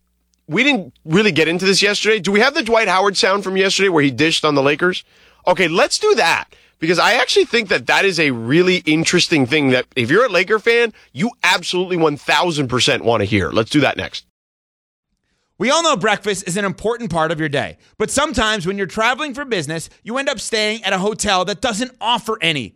we 0.47 0.63
didn't 0.63 0.93
really 1.05 1.31
get 1.31 1.47
into 1.47 1.65
this 1.65 1.81
yesterday. 1.81 2.19
Do 2.19 2.31
we 2.31 2.39
have 2.39 2.53
the 2.53 2.63
Dwight 2.63 2.87
Howard 2.87 3.17
sound 3.17 3.43
from 3.43 3.57
yesterday 3.57 3.89
where 3.89 4.03
he 4.03 4.11
dished 4.11 4.45
on 4.45 4.55
the 4.55 4.61
Lakers? 4.61 5.03
Okay, 5.47 5.67
let's 5.67 5.99
do 5.99 6.15
that 6.15 6.45
because 6.79 6.99
I 6.99 7.13
actually 7.13 7.45
think 7.45 7.69
that 7.69 7.87
that 7.87 8.05
is 8.05 8.19
a 8.19 8.31
really 8.31 8.77
interesting 8.77 9.45
thing 9.45 9.69
that 9.71 9.85
if 9.95 10.11
you're 10.11 10.25
a 10.25 10.29
Laker 10.29 10.59
fan, 10.59 10.93
you 11.13 11.31
absolutely 11.43 11.97
1000% 11.97 13.01
want 13.01 13.21
to 13.21 13.25
hear. 13.25 13.51
Let's 13.51 13.69
do 13.69 13.79
that 13.81 13.97
next. 13.97 14.25
We 15.57 15.71
all 15.71 15.83
know 15.83 15.95
breakfast 15.95 16.47
is 16.47 16.57
an 16.57 16.65
important 16.65 17.09
part 17.09 17.31
of 17.31 17.39
your 17.39 17.47
day, 17.47 17.77
but 17.97 18.11
sometimes 18.11 18.67
when 18.67 18.77
you're 18.77 18.87
traveling 18.87 19.33
for 19.33 19.45
business, 19.45 19.89
you 20.03 20.17
end 20.17 20.27
up 20.27 20.39
staying 20.39 20.83
at 20.83 20.91
a 20.91 20.97
hotel 20.97 21.45
that 21.45 21.61
doesn't 21.61 21.95
offer 22.01 22.37
any. 22.41 22.75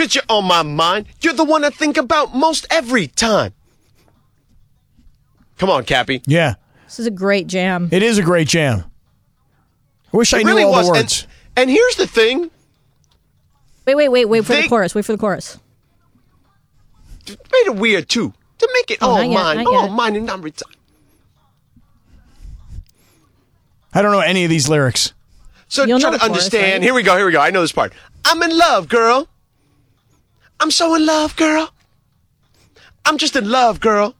Cause 0.00 0.14
you're 0.14 0.24
on 0.30 0.46
my 0.46 0.62
mind. 0.62 1.04
You're 1.20 1.34
the 1.34 1.44
one 1.44 1.62
I 1.62 1.68
think 1.68 1.98
about 1.98 2.34
most 2.34 2.66
every 2.70 3.06
time. 3.06 3.52
Come 5.58 5.68
on, 5.68 5.84
Cappy. 5.84 6.22
Yeah, 6.26 6.54
This 6.86 7.00
is 7.00 7.06
a 7.06 7.10
great 7.10 7.48
jam. 7.48 7.90
it 7.92 8.02
is 8.02 8.16
a 8.16 8.22
great 8.22 8.48
jam. 8.48 8.84
I 10.10 10.16
wish 10.16 10.32
I 10.32 10.38
knew 10.38 10.46
really 10.46 10.62
all 10.62 10.72
was. 10.72 10.86
the 10.86 10.92
words. 10.92 11.26
And 11.54 11.68
here's 11.68 11.96
the 11.96 12.06
thing: 12.06 12.50
Wait, 13.86 13.94
wait, 13.94 14.08
wait, 14.08 14.24
wait 14.24 14.42
for 14.46 14.54
They- 14.54 14.62
the 14.62 14.68
chorus. 14.70 14.94
Wait 14.94 15.04
for 15.04 15.12
the 15.12 15.18
chorus. 15.18 15.58
made 17.28 17.66
it 17.66 17.76
weird 17.76 18.08
too 18.08 18.32
to 18.56 18.68
make 18.72 18.90
it 18.90 19.00
Oh, 19.02 19.10
all 19.10 19.16
not 19.18 19.26
yet, 19.28 19.34
mine, 19.34 19.66
all 19.66 19.82
yet. 19.82 19.92
mine, 19.92 20.16
and 20.16 20.30
I'm 20.30 20.40
retired. 20.40 20.74
I 23.92 24.00
don't 24.00 24.12
know 24.12 24.20
any 24.20 24.44
of 24.44 24.50
these 24.50 24.66
lyrics. 24.66 25.12
So 25.68 25.84
You'll 25.84 26.00
try 26.00 26.10
to 26.12 26.16
the 26.16 26.20
chorus, 26.20 26.30
understand. 26.46 26.72
right? 26.72 26.82
Here 26.82 26.94
we 26.94 27.02
go. 27.02 27.18
Here 27.18 27.26
we 27.26 27.32
go. 27.32 27.40
I 27.42 27.50
know 27.50 27.60
this 27.60 27.72
part. 27.72 27.92
I'm 28.24 28.42
in 28.42 28.56
love, 28.56 28.88
girl. 28.88 29.28
I'm 30.60 30.70
so 30.70 30.94
in 30.94 31.06
love, 31.06 31.36
girl. 31.36 31.72
I'm 33.04 33.16
just 33.18 33.34
in 33.34 33.50
love, 33.50 33.80
girl. 33.80 34.14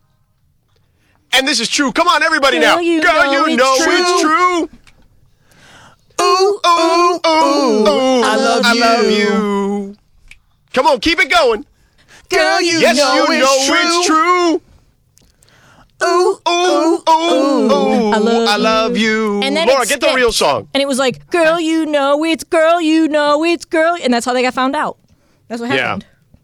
And 1.32 1.47
this 1.47 1.61
is 1.61 1.68
true. 1.68 1.93
Come 1.93 2.09
on, 2.09 2.22
everybody 2.22 2.59
Girl, 2.59 2.76
now. 2.76 2.80
you 2.80 3.03
girl, 3.03 3.32
know 3.32 3.47
you 3.47 3.57
know 3.57 3.76
true. 3.76 3.93
it's 3.93 4.20
true. 4.20 4.70
Ooh, 6.22 6.61
ooh, 6.66 7.20
ooh, 7.26 7.88
ooh. 7.88 8.22
I 8.24 8.36
love 8.36 8.62
I 8.64 8.72
love 8.74 9.05
you. 9.05 9.11
you. 9.11 9.97
Come 10.74 10.86
on, 10.86 11.01
keep 11.01 11.18
it 11.20 11.30
going. 11.30 11.64
Girl, 12.30 12.61
you 12.61 12.78
yes, 12.78 12.97
know, 12.97 13.14
you 13.14 13.26
it's, 13.32 13.45
know 13.45 13.66
true. 13.66 13.88
it's 13.88 14.07
true. 14.07 14.61
Ooh, 16.03 16.41
ooh, 16.49 17.03
ooh, 17.09 17.72
ooh. 17.72 18.12
I 18.12 18.18
love 18.18 18.49
I 18.49 18.57
love 18.57 18.97
you. 18.97 19.43
And 19.43 19.57
then 19.57 19.68
Laura, 19.68 19.84
get 19.86 20.01
the 20.01 20.12
real 20.14 20.32
song. 20.32 20.68
And 20.72 20.82
it 20.82 20.86
was 20.86 20.99
like, 20.99 21.28
girl, 21.30 21.61
you 21.61 21.86
know 21.86 22.24
it's 22.24 22.45
girl, 22.45 22.80
you 22.80 23.09
know 23.09 23.45
it's 23.45 23.64
girl. 23.64 23.97
And 24.03 24.12
that's 24.12 24.24
how 24.26 24.32
they 24.32 24.43
got 24.43 24.55
found 24.55 24.74
out. 24.74 24.99
That's 25.49 25.61
what 25.61 25.70
Yeah. 25.70 25.99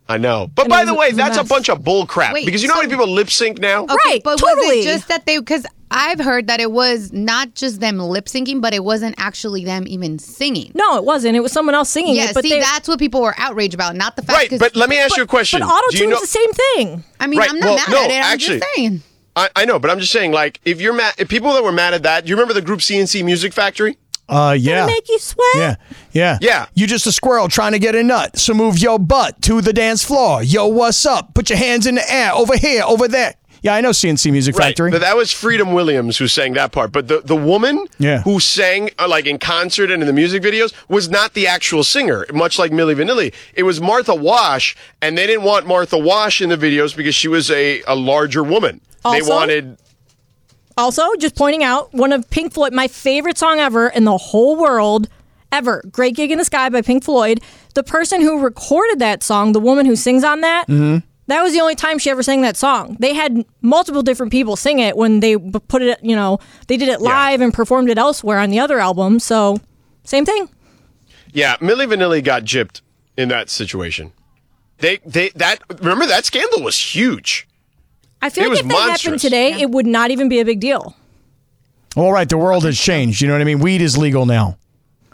Happened. 0.08 0.26
I 0.26 0.28
know. 0.28 0.50
But 0.54 0.62
And 0.66 0.70
by 0.70 0.82
it 0.82 0.86
the 0.86 0.94
way, 0.94 1.06
it 1.08 1.14
was 1.14 1.18
a 1.18 1.22
that's 1.22 1.36
a 1.38 1.44
bunch 1.44 1.68
of 1.68 1.82
bull 1.84 2.06
crap. 2.06 2.34
Wait, 2.34 2.44
because 2.46 2.62
you 2.62 2.68
know 2.68 2.74
how 2.74 2.80
many 2.80 2.90
people 2.92 3.08
lip 3.08 3.30
sync 3.30 3.58
now? 3.58 3.84
Okay, 3.84 3.94
Right, 4.06 4.20
but 4.22 4.40
was 4.40 4.54
totally. 4.54 4.80
it 4.80 4.84
just 4.84 5.08
that 5.08 5.26
they? 5.26 5.38
Because 5.38 5.66
I've 5.90 6.18
heard 6.18 6.48
that 6.48 6.58
it 6.60 6.72
was 6.72 7.12
not 7.12 7.54
just 7.54 7.80
them 7.80 7.98
lip 7.98 8.26
syncing, 8.26 8.60
but 8.60 8.74
it 8.74 8.82
wasn't 8.84 9.14
actually 9.18 9.64
them 9.64 9.84
even 9.86 10.18
singing. 10.18 10.72
No, 10.74 10.96
it 10.96 11.04
wasn't. 11.04 11.36
It 11.36 11.40
was 11.40 11.52
someone 11.52 11.74
else 11.76 11.90
singing 11.90 12.16
Yeah, 12.16 12.30
it. 12.30 12.34
But 12.34 12.42
see, 12.42 12.50
they, 12.50 12.60
that's 12.60 12.88
what 12.88 12.98
people 12.98 13.22
were 13.22 13.34
outraged 13.38 13.74
about, 13.74 13.94
not 13.96 14.16
the 14.16 14.22
fact. 14.22 14.36
Right, 14.38 14.50
'cause- 14.50 14.58
but 14.58 14.74
let 14.76 14.88
me 14.88 14.98
ask 14.98 15.16
you 15.16 15.22
a 15.22 15.26
question. 15.26 15.60
But 15.60 15.66
auto 15.66 15.90
Do 15.90 15.96
you 15.98 16.02
tune's 16.04 16.10
know- 16.14 16.20
the 16.20 16.26
same 16.26 16.52
thing. 16.52 17.04
I 17.20 17.26
mean, 17.28 17.38
Right, 17.40 17.50
I'm 17.50 17.58
not 17.60 17.66
well, 17.66 17.76
mad 17.76 17.88
no, 17.90 18.04
at 18.04 18.10
it. 18.10 18.14
I'm 18.14 18.22
actually- 18.24 18.58
just 18.60 18.74
saying. 18.74 19.02
I, 19.38 19.50
I 19.54 19.64
know, 19.66 19.78
but 19.78 19.90
I'm 19.90 20.00
just 20.00 20.12
saying, 20.12 20.32
like, 20.32 20.60
if 20.64 20.80
you're 20.80 20.94
mad, 20.94 21.14
if 21.18 21.28
people 21.28 21.52
that 21.52 21.62
were 21.62 21.70
mad 21.72 21.92
at 21.92 22.04
that, 22.04 22.24
do 22.24 22.30
you 22.30 22.36
remember 22.36 22.54
the 22.54 22.62
group 22.62 22.80
C+C 22.80 23.22
Music 23.22 23.52
Factory? 23.52 23.98
Uh, 24.28 24.56
yeah. 24.58 24.86
Make 24.86 25.08
you 25.08 25.18
sweat. 25.18 25.46
Yeah, 25.56 25.76
yeah, 26.12 26.38
Yeah. 26.40 26.66
You 26.74 26.86
just 26.86 27.06
a 27.06 27.12
squirrel 27.12 27.48
trying 27.48 27.72
to 27.72 27.78
get 27.78 27.94
a 27.94 28.02
nut. 28.02 28.36
So 28.38 28.54
move 28.54 28.78
your 28.78 28.98
butt 28.98 29.40
to 29.42 29.60
the 29.60 29.72
dance 29.72 30.04
floor. 30.04 30.42
Yo, 30.42 30.66
what's 30.66 31.06
up? 31.06 31.32
Put 31.34 31.48
your 31.50 31.58
hands 31.58 31.86
in 31.86 31.94
the 31.94 32.12
air. 32.12 32.32
Over 32.32 32.56
here, 32.56 32.82
over 32.84 33.06
there. 33.08 33.34
Yeah, 33.62 33.74
I 33.74 33.80
know 33.80 33.90
C+C 33.90 34.30
Music 34.30 34.54
Factory. 34.54 34.90
But 34.92 35.00
that 35.00 35.16
was 35.16 35.32
Freedom 35.32 35.72
Williams 35.72 36.18
who 36.18 36.28
sang 36.28 36.52
that 36.54 36.70
part. 36.72 36.92
But 36.92 37.08
the, 37.08 37.20
the 37.20 37.34
woman 37.34 37.86
Yeah. 37.98 38.20
who 38.22 38.38
sang 38.38 38.90
uh, 38.98 39.08
like 39.08 39.26
in 39.26 39.38
concert 39.38 39.90
and 39.90 40.02
in 40.02 40.06
the 40.06 40.12
music 40.12 40.42
videos 40.42 40.72
was 40.88 41.08
not 41.08 41.32
the 41.34 41.46
actual 41.48 41.82
singer, 41.82 42.26
much 42.32 42.58
like 42.60 42.70
Milli 42.70 42.94
Vanilli. 42.94 43.32
It 43.54 43.62
was 43.64 43.80
Martha 43.80 44.14
Wash, 44.14 44.76
and 45.02 45.16
they 45.18 45.26
didn't 45.26 45.42
want 45.44 45.66
Martha 45.66 45.98
Wash 45.98 46.40
in 46.40 46.50
the 46.50 46.56
videos 46.56 46.96
because 46.96 47.14
she 47.14 47.26
was 47.28 47.50
a, 47.50 47.82
a 47.88 47.96
larger 47.96 48.44
woman. 48.44 48.80
they 49.04 49.20
Also- 49.20 49.30
wanted 49.34 49.78
Also, 50.76 51.02
just 51.18 51.34
pointing 51.36 51.64
out 51.64 51.92
one 51.94 52.12
of 52.12 52.28
Pink 52.28 52.52
Floyd, 52.52 52.72
my 52.74 52.86
favorite 52.86 53.38
song 53.38 53.58
ever 53.58 53.88
in 53.88 54.04
the 54.04 54.16
whole 54.18 54.56
world, 54.56 55.08
ever. 55.50 55.82
Great 55.90 56.14
Gig 56.16 56.30
in 56.30 56.36
the 56.38 56.44
Sky 56.44 56.68
by 56.68 56.82
Pink 56.82 57.02
Floyd. 57.02 57.40
The 57.74 57.82
person 57.82 58.20
who 58.20 58.40
recorded 58.40 58.98
that 58.98 59.22
song, 59.22 59.52
the 59.52 59.60
woman 59.60 59.86
who 59.86 59.96
sings 59.96 60.22
on 60.22 60.42
that, 60.42 60.66
Mm-hmm. 60.68 60.98
that 61.28 61.42
was 61.42 61.54
the 61.54 61.60
only 61.60 61.76
time 61.76 61.98
she 61.98 62.10
ever 62.10 62.22
sang 62.22 62.42
that 62.42 62.58
song. 62.58 62.96
They 63.00 63.14
had 63.14 63.44
multiple 63.62 64.02
different 64.02 64.32
people 64.32 64.54
sing 64.54 64.78
it 64.78 64.98
when 64.98 65.20
they 65.20 65.38
put 65.38 65.80
it, 65.80 65.98
you 66.02 66.14
know, 66.14 66.40
they 66.66 66.76
did 66.76 66.88
it 66.90 67.00
live 67.00 67.40
and 67.40 67.54
performed 67.54 67.88
it 67.88 67.96
elsewhere 67.96 68.38
on 68.38 68.50
the 68.50 68.58
other 68.60 68.78
album. 68.78 69.18
So, 69.18 69.58
same 70.04 70.26
thing. 70.26 70.48
Yeah, 71.32 71.56
Milli 71.56 71.86
Vanilli 71.86 72.22
got 72.22 72.44
gypped 72.44 72.82
in 73.16 73.28
that 73.30 73.48
situation. 73.48 74.12
They 74.78 74.98
they 75.06 75.30
that 75.36 75.60
remember 75.80 76.04
that 76.06 76.26
scandal 76.26 76.62
was 76.62 76.78
huge. 76.78 77.48
I 78.22 78.30
feel 78.30 78.44
It 78.44 78.46
like 78.48 78.50
was 78.50 78.60
if 78.60 78.66
that 78.68 78.72
happened 78.74 78.88
monstrous. 78.90 79.22
today, 79.22 79.52
it 79.60 79.70
would 79.70 79.86
not 79.86 80.10
even 80.10 80.28
be 80.28 80.40
a 80.40 80.44
big 80.44 80.60
deal. 80.60 80.96
All 81.96 82.12
right, 82.12 82.28
the 82.28 82.38
world 82.38 82.64
has 82.64 82.78
changed. 82.78 83.20
You 83.20 83.28
know 83.28 83.34
what 83.34 83.40
I 83.40 83.44
mean? 83.44 83.58
Weed 83.60 83.80
is 83.80 83.96
legal 83.96 84.26
now. 84.26 84.58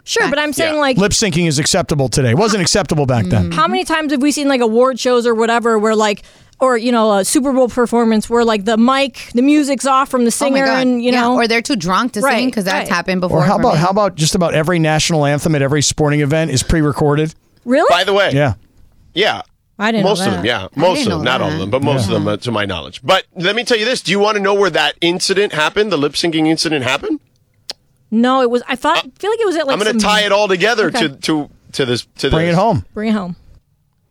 Sure, 0.05 0.29
but 0.29 0.37
I'm 0.37 0.51
saying 0.51 0.73
Yeah. 0.73 0.79
like 0.81 0.97
Lip 0.97 1.13
syncing 1.13 1.47
is 1.47 1.59
acceptable 1.59 2.09
today. 2.09 2.31
It 2.31 2.37
wasn't 2.37 2.61
acceptable 2.61 3.05
back 3.05 3.25
then. 3.27 3.51
How 3.53 3.67
many 3.69 3.85
times 3.85 4.11
have 4.11 4.21
we 4.21 4.33
seen 4.33 4.49
like 4.49 4.59
award 4.59 4.99
shows 4.99 5.25
or 5.25 5.33
whatever 5.33 5.79
where 5.79 5.95
like 5.95 6.23
or 6.59 6.75
you 6.77 6.91
know 6.91 7.19
a 7.19 7.23
Super 7.25 7.53
Bowl 7.53 7.69
performance 7.69 8.29
where 8.29 8.43
like 8.43 8.65
the 8.65 8.75
mic 8.75 9.29
the 9.33 9.41
music's 9.41 9.85
off 9.85 10.09
from 10.09 10.23
the 10.25 10.27
Oh 10.27 10.31
singer 10.31 10.65
God. 10.65 10.81
and 10.81 11.01
you 11.01 11.13
Yeah, 11.13 11.21
know 11.21 11.35
or 11.35 11.47
they're 11.47 11.61
too 11.61 11.77
drunk 11.77 12.11
to 12.13 12.21
sing 12.21 12.47
because 12.49 12.65
that's 12.65 12.89
right. 12.89 12.93
happened 12.95 13.21
before. 13.21 13.39
Or 13.39 13.43
how 13.43 13.57
about 13.57 13.75
me. 13.75 13.79
how 13.79 13.89
about 13.91 14.15
just 14.15 14.35
about 14.35 14.53
every 14.53 14.77
national 14.77 15.25
anthem 15.25 15.55
at 15.55 15.61
every 15.61 15.81
sporting 15.81 16.19
event 16.19 16.51
is 16.51 16.63
pre-recorded? 16.63 17.33
really 17.63 17.87
By 17.89 18.03
the 18.03 18.11
way, 18.13 18.31
Yeah. 18.33 18.55
yeah. 19.13 19.43
I 19.79 19.91
didn't 19.91 20.03
most 20.03 20.19
know 20.19 20.25
of 20.25 20.31
that. 20.31 20.37
them, 20.37 20.45
yeah, 20.45 20.67
most 20.75 20.99
of 21.05 21.09
them, 21.09 21.19
know 21.19 21.23
not 21.23 21.41
all 21.41 21.51
of 21.51 21.59
them, 21.59 21.69
but 21.71 21.81
most 21.81 22.05
of 22.05 22.11
them, 22.11 22.27
uh, 22.27 22.37
to 22.37 22.51
my 22.51 22.65
knowledge. 22.65 23.01
But 23.03 23.25
let 23.35 23.55
me 23.55 23.63
tell 23.63 23.77
you 23.77 23.85
this: 23.85 24.01
Do 24.01 24.11
you 24.11 24.19
want 24.19 24.37
to 24.37 24.41
know 24.43 24.53
where 24.53 24.69
that 24.69 24.95
incident 25.01 25.51
happened? 25.53 25.91
The 25.91 25.97
lip 25.97 26.13
syncing 26.13 26.47
incident 26.47 26.83
happened. 26.85 27.19
No, 28.11 28.41
it 28.41 28.49
was 28.51 28.61
I 28.67 28.75
thought 28.75 29.01
feel 29.17 29.31
like 29.31 29.39
it 29.39 29.45
was 29.45 29.55
at 29.55 29.65
like 29.65 29.73
I'm 29.75 29.79
going 29.83 29.93
to 29.95 29.99
some- 29.99 30.09
tie 30.09 30.21
it 30.21 30.31
all 30.31 30.47
together 30.47 30.87
Okay. 30.87 31.07
to 31.07 31.09
to 31.15 31.49
to 31.73 31.85
this 31.85 32.05
to 32.17 32.29
Bring 32.29 32.45
this. 32.45 32.53
it 32.53 32.59
home. 32.59 32.85
Bring 32.93 33.09
it 33.09 33.13
home. 33.13 33.35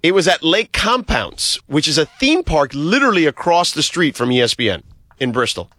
It 0.02 0.14
was 0.14 0.26
at 0.26 0.42
Lake 0.42 0.72
Compounce, 0.72 1.60
which 1.68 1.86
is 1.86 1.96
a 1.96 2.06
theme 2.06 2.42
park 2.42 2.72
literally 2.74 3.26
across 3.26 3.70
the 3.70 3.84
street 3.84 4.16
from 4.16 4.30
ESPN 4.30 4.82
in 5.20 5.30
Bristol. 5.30 5.70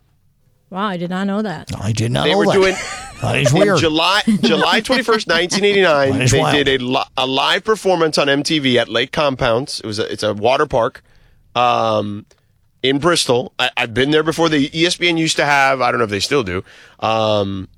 Wow, 0.69 0.85
I 0.87 0.95
did 0.95 1.09
not 1.09 1.27
know 1.27 1.41
that. 1.41 1.69
I 1.77 1.91
did 1.91 2.09
not 2.13 2.23
They 2.23 2.31
know 2.31 2.37
were 2.37 2.45
that. 2.45 2.53
doing 2.53 2.75
That 3.23 3.37
is 3.37 3.53
in. 3.53 3.77
July 3.77 4.21
July 4.41 4.81
21st, 4.81 5.27
1989. 5.27 6.27
They 6.27 6.39
wild. 6.39 6.55
did 6.55 6.67
a, 6.67 6.77
li- 6.83 7.03
a 7.17 7.25
live 7.25 7.63
performance 7.63 8.17
on 8.17 8.27
MTV 8.27 8.75
at 8.75 8.89
Lake 8.89 9.11
Compounce. 9.11 9.79
It 9.79 9.85
was 9.85 9.99
a, 9.99 10.11
it's 10.11 10.23
a 10.23 10.33
water 10.33 10.65
park 10.65 11.01
um, 11.55 12.25
in 12.81 12.99
Bristol. 12.99 13.53
I, 13.57 13.71
I've 13.77 13.93
been 13.93 14.11
there 14.11 14.23
before. 14.23 14.49
The 14.49 14.69
ESPN 14.69 15.17
used 15.17 15.37
to 15.37 15.45
have. 15.45 15.81
I 15.81 15.91
don't 15.91 15.99
know 15.99 16.03
if 16.05 16.09
they 16.09 16.19
still 16.19 16.43
do. 16.43 16.63
Um, 16.99 17.69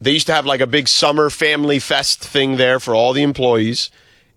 they 0.00 0.10
used 0.10 0.26
to 0.26 0.34
have 0.34 0.46
like 0.46 0.60
a 0.60 0.66
big 0.66 0.88
summer 0.88 1.30
family 1.30 1.78
fest 1.78 2.20
thing 2.20 2.56
there 2.56 2.80
for 2.80 2.94
all 2.94 3.12
the 3.12 3.22
employees. 3.22 3.90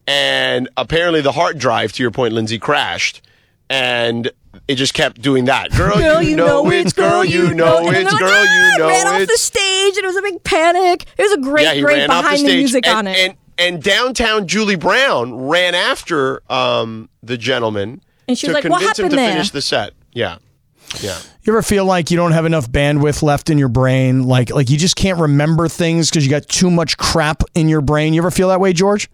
And 0.07 0.69
apparently 0.77 1.21
the 1.21 1.31
hard 1.31 1.57
drive, 1.57 1.91
to 1.93 2.03
your 2.03 2.11
point, 2.11 2.33
Lindsay, 2.35 2.59
crashed. 2.59 3.23
And 3.67 4.29
it 4.67 4.75
just 4.75 4.93
kept 4.93 5.21
doing 5.21 5.45
that. 5.45 5.71
Girl, 5.71 6.21
you, 6.21 6.35
know, 6.35 6.69
it's 6.69 6.93
girl, 6.93 7.23
you 7.23 7.53
know 7.53 7.77
And 7.77 7.87
then 7.87 8.01
it's 8.03 8.11
they're 8.11 8.19
girl, 8.19 8.29
like, 8.29 8.49
you 8.49 8.71
"Ah!" 8.73 8.77
know 8.77 8.87
ran 8.87 9.07
off 9.07 9.27
the 9.27 9.37
stage 9.37 9.97
and 9.97 10.03
it 10.03 10.07
was 10.07 10.15
a 10.17 10.21
big 10.21 10.43
panic. 10.43 11.05
It 11.17 11.21
was 11.21 11.31
a 11.33 11.41
great, 11.41 11.63
yeah, 11.63 11.81
great 11.81 11.97
ran 11.97 12.11
off 12.11 12.23
the 12.23 12.29
behind 12.29 12.47
the, 12.47 12.55
music 12.55 12.87
and, 12.87 12.97
on 12.97 13.07
it. 13.07 13.17
And, 13.17 13.37
and 13.57 13.83
downtown 13.83 14.47
Julie 14.47 14.75
Brown 14.75 15.47
ran 15.47 15.75
after 15.75 16.41
um, 16.51 17.09
the 17.23 17.37
gentleman 17.37 18.01
And 18.27 18.37
she 18.37 18.47
was 18.47 18.57
to 18.57 18.61
like, 18.61 18.69
"What 18.69 18.79
convince 18.79 18.99
him 18.99 19.09
to 19.09 19.15
there?" 19.15 19.31
finish 19.31 19.51
the 19.51 19.61
set. 19.61 19.93
Yeah, 20.13 20.37
yeah. 21.01 21.19
You 21.43 21.53
ever 21.53 21.61
feel 21.61 21.85
like 21.85 22.09
you 22.09 22.17
don't 22.17 22.31
have 22.31 22.45
enough 22.45 22.69
bandwidth 22.69 23.21
left 23.21 23.49
in 23.49 23.57
your 23.57 23.69
brain? 23.69 24.23
Like 24.23 24.49
like 24.49 24.69
you 24.69 24.77
just 24.77 24.95
can't 24.95 25.19
remember 25.19 25.67
things 25.67 26.09
because 26.09 26.25
you 26.25 26.31
got 26.31 26.47
too 26.47 26.71
much 26.71 26.97
crap 26.97 27.43
in 27.53 27.69
your 27.69 27.81
brain. 27.81 28.13
You 28.13 28.21
ever 28.21 28.31
feel 28.31 28.49
that 28.49 28.59
way, 28.59 28.73
George? 28.73 29.09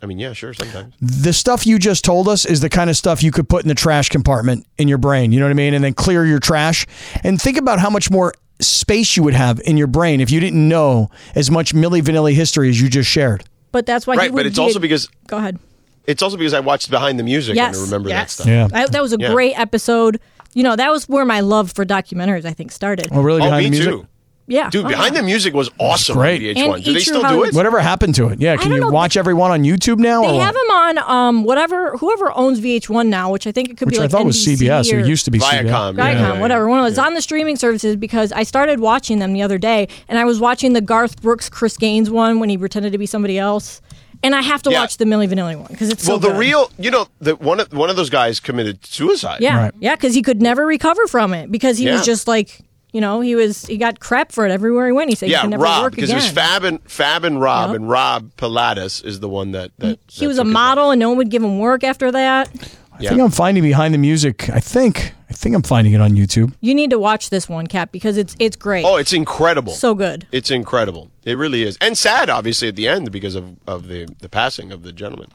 I 0.00 0.06
mean, 0.06 0.18
yeah, 0.18 0.32
sure, 0.32 0.54
sometimes. 0.54 0.94
The 1.00 1.32
stuff 1.32 1.66
you 1.66 1.78
just 1.78 2.04
told 2.04 2.28
us 2.28 2.44
is 2.46 2.60
the 2.60 2.68
kind 2.68 2.88
of 2.88 2.96
stuff 2.96 3.22
you 3.22 3.32
could 3.32 3.48
put 3.48 3.62
in 3.64 3.68
the 3.68 3.74
trash 3.74 4.08
compartment 4.08 4.64
in 4.78 4.86
your 4.86 4.98
brain. 4.98 5.32
You 5.32 5.40
know 5.40 5.46
what 5.46 5.50
I 5.50 5.54
mean? 5.54 5.74
And 5.74 5.82
then 5.82 5.94
clear 5.94 6.24
your 6.24 6.38
trash. 6.38 6.86
And 7.24 7.40
think 7.42 7.56
about 7.56 7.80
how 7.80 7.90
much 7.90 8.08
more 8.10 8.32
space 8.60 9.16
you 9.16 9.22
would 9.24 9.34
have 9.34 9.60
in 9.64 9.76
your 9.76 9.86
brain 9.88 10.20
if 10.20 10.30
you 10.30 10.38
didn't 10.40 10.68
know 10.68 11.10
as 11.34 11.50
much 11.50 11.74
Milli 11.74 12.00
Vanilli 12.00 12.32
history 12.34 12.68
as 12.68 12.80
you 12.80 12.88
just 12.88 13.08
shared. 13.10 13.44
but 13.72 13.86
that's 13.86 14.06
why 14.06 14.14
Right, 14.14 14.32
would 14.32 14.38
but 14.40 14.46
it's 14.46 14.56
be 14.56 14.62
also 14.62 14.78
a- 14.78 14.82
because 14.82 15.08
Go 15.26 15.36
ahead. 15.38 15.58
it's 16.06 16.22
also 16.22 16.36
because 16.36 16.54
I 16.54 16.60
watched 16.60 16.90
behind 16.90 17.18
the 17.18 17.22
music 17.24 17.54
Yes. 17.56 17.76
and 17.76 17.82
I 17.82 17.84
remember 17.86 18.08
yes. 18.08 18.36
that 18.36 18.42
stuff. 18.42 18.46
Yeah. 18.48 18.66
That, 18.68 18.92
that 18.92 19.02
was 19.02 19.12
a 19.12 19.16
Yeah. 19.18 19.32
great 19.32 19.58
episode. 19.58 20.20
You 20.54 20.62
know, 20.62 20.74
that 20.74 20.90
was 20.90 21.08
where 21.08 21.24
my 21.24 21.40
love 21.40 21.72
for 21.72 21.84
documentaries, 21.84 22.44
I 22.44 22.52
think, 22.52 22.72
started. 22.72 23.08
Oh, 23.12 23.20
really? 23.20 23.42
Oh, 23.42 23.44
Behind 23.44 23.64
me 23.64 23.64
the 23.64 23.84
music? 23.84 23.92
too. 23.92 24.06
Yeah. 24.48 24.70
Dude, 24.70 24.84
Oh, 24.84 24.88
behind 24.88 25.14
yeah. 25.14 25.20
the 25.20 25.26
music 25.26 25.54
was 25.54 25.70
awesome 25.78 26.16
great. 26.16 26.42
on 26.56 26.62
And 26.64 26.74
VH1. 26.74 26.84
Do 26.84 26.92
they 26.94 27.00
still 27.00 27.22
do 27.22 27.44
it? 27.44 27.54
Whatever 27.54 27.78
happened 27.80 28.14
to 28.16 28.28
it? 28.28 28.40
Yeah. 28.40 28.56
Can 28.56 28.72
you 28.72 28.80
know. 28.80 28.88
watch 28.90 29.16
everyone 29.16 29.50
on 29.50 29.62
YouTube 29.62 29.98
now? 29.98 30.22
They 30.22 30.38
or 30.38 30.42
have 30.42 30.54
them 30.54 30.70
on 30.70 30.98
um 30.98 31.44
whatever 31.44 31.96
whoever 31.98 32.32
owns 32.36 32.60
VH1 32.60 33.06
now, 33.08 33.30
which 33.30 33.46
I 33.46 33.52
think 33.52 33.68
it 33.68 33.76
could 33.76 33.86
Which 33.86 33.94
be 33.94 33.98
I 33.98 34.02
like 34.02 34.10
thought 34.10 34.24
was 34.24 34.36
CBS. 34.44 34.92
or 34.92 34.98
It 35.00 35.06
used 35.06 35.24
to 35.26 35.30
be 35.30 35.38
Viacom, 35.38 35.94
CBS. 35.94 35.96
yeah. 35.98 36.14
Viacom, 36.34 36.40
whatever. 36.40 36.68
One 36.68 36.78
of 36.80 36.84
those 36.86 36.98
on 36.98 37.14
the 37.14 37.22
streaming 37.22 37.56
services 37.56 37.94
because 37.96 38.32
I 38.32 38.42
started 38.42 38.80
watching 38.80 39.18
them 39.20 39.32
the 39.34 39.42
other 39.42 39.58
day, 39.58 39.86
and 40.08 40.18
I 40.18 40.24
was 40.24 40.40
watching 40.40 40.72
the 40.72 40.80
Garth 40.80 41.20
Brooks, 41.22 41.48
Chris 41.48 41.76
Gaines 41.76 42.10
one 42.10 42.40
when 42.40 42.48
he 42.48 42.56
pretended 42.58 42.92
to 42.92 42.98
be 42.98 43.06
somebody 43.06 43.38
else, 43.38 43.80
and 44.22 44.34
I 44.34 44.40
have 44.42 44.62
to 44.62 44.70
Yeah. 44.70 44.80
watch 44.80 44.96
the 44.96 45.04
Milli 45.04 45.28
Vanilli 45.28 45.56
one 45.56 45.68
because 45.70 45.90
it's 45.90 46.02
so 46.04 46.12
well, 46.12 46.18
the 46.18 46.28
good. 46.30 46.38
real, 46.38 46.70
you 46.78 46.90
know, 46.90 47.06
the, 47.20 47.36
one 47.36 47.60
of 47.60 47.72
one 47.72 47.90
of 47.90 47.96
those 47.96 48.10
guys 48.10 48.40
committed 48.40 48.84
suicide. 48.84 49.40
yeah, 49.40 49.56
Right. 49.64 49.74
yeah, 49.78 49.94
because 49.94 50.14
he 50.14 50.22
could 50.22 50.40
never 50.42 50.66
recover 50.66 51.06
from 51.06 51.34
it 51.34 51.52
because 51.52 51.78
he 51.78 51.84
Yeah. 51.84 51.92
was 51.94 52.04
just 52.06 52.26
like. 52.26 52.60
You 52.92 53.00
know, 53.02 53.20
he 53.20 53.34
was 53.34 53.66
he 53.66 53.76
got 53.76 54.00
crap 54.00 54.32
for 54.32 54.46
it 54.46 54.50
everywhere 54.50 54.86
he 54.86 54.92
went. 54.92 55.10
He 55.10 55.16
said 55.16 55.26
he 55.26 55.32
Yeah, 55.32 55.42
could 55.42 55.50
never 55.50 55.64
Rob, 55.64 55.82
work 55.82 55.94
because 55.94 56.10
again. 56.10 56.20
it 56.22 56.24
was 56.24 56.32
Fab 56.32 56.64
and 56.64 56.80
Fab 56.90 57.24
and 57.24 57.40
Rob, 57.40 57.70
Yep. 57.70 57.76
and 57.76 57.88
Rob 57.90 58.30
Pilatus 58.36 59.02
is 59.04 59.20
the 59.20 59.28
one 59.28 59.52
that 59.52 59.70
that 59.78 59.98
he 60.08 60.24
that 60.24 60.28
was 60.28 60.38
a 60.38 60.40
took 60.40 60.46
his 60.46 60.52
model, 60.54 60.90
and 60.90 60.98
no 60.98 61.08
one 61.10 61.18
would 61.18 61.30
give 61.30 61.42
him 61.42 61.58
work 61.58 61.84
after 61.84 62.10
that. 62.12 62.48
I 62.92 63.02
think 63.04 63.20
I'm 63.20 63.30
finding 63.30 63.62
behind 63.62 63.94
the 63.94 63.98
music. 63.98 64.48
I 64.50 64.58
think 64.58 65.12
I 65.30 65.32
think 65.34 65.54
I'm 65.54 65.62
finding 65.62 65.92
it 65.92 66.00
on 66.00 66.12
YouTube. 66.12 66.52
You 66.60 66.74
need 66.74 66.90
to 66.90 66.98
watch 66.98 67.30
this 67.30 67.48
one, 67.48 67.66
Cap, 67.66 67.92
because 67.92 68.16
it's 68.16 68.34
it's 68.40 68.56
great. 68.56 68.84
Oh, 68.84 68.96
it's 68.96 69.12
incredible. 69.12 69.72
so 69.74 69.94
good. 69.94 70.26
It's 70.32 70.50
incredible. 70.50 71.10
It 71.24 71.36
really 71.36 71.62
is. 71.64 71.76
And 71.80 71.96
sad, 71.96 72.30
obviously, 72.30 72.68
at 72.68 72.76
the 72.76 72.88
end 72.88 73.12
because 73.12 73.34
of, 73.34 73.56
of 73.66 73.86
the, 73.88 74.08
the 74.20 74.28
passing 74.30 74.72
of 74.72 74.82
the 74.82 74.92
gentleman. 74.92 75.28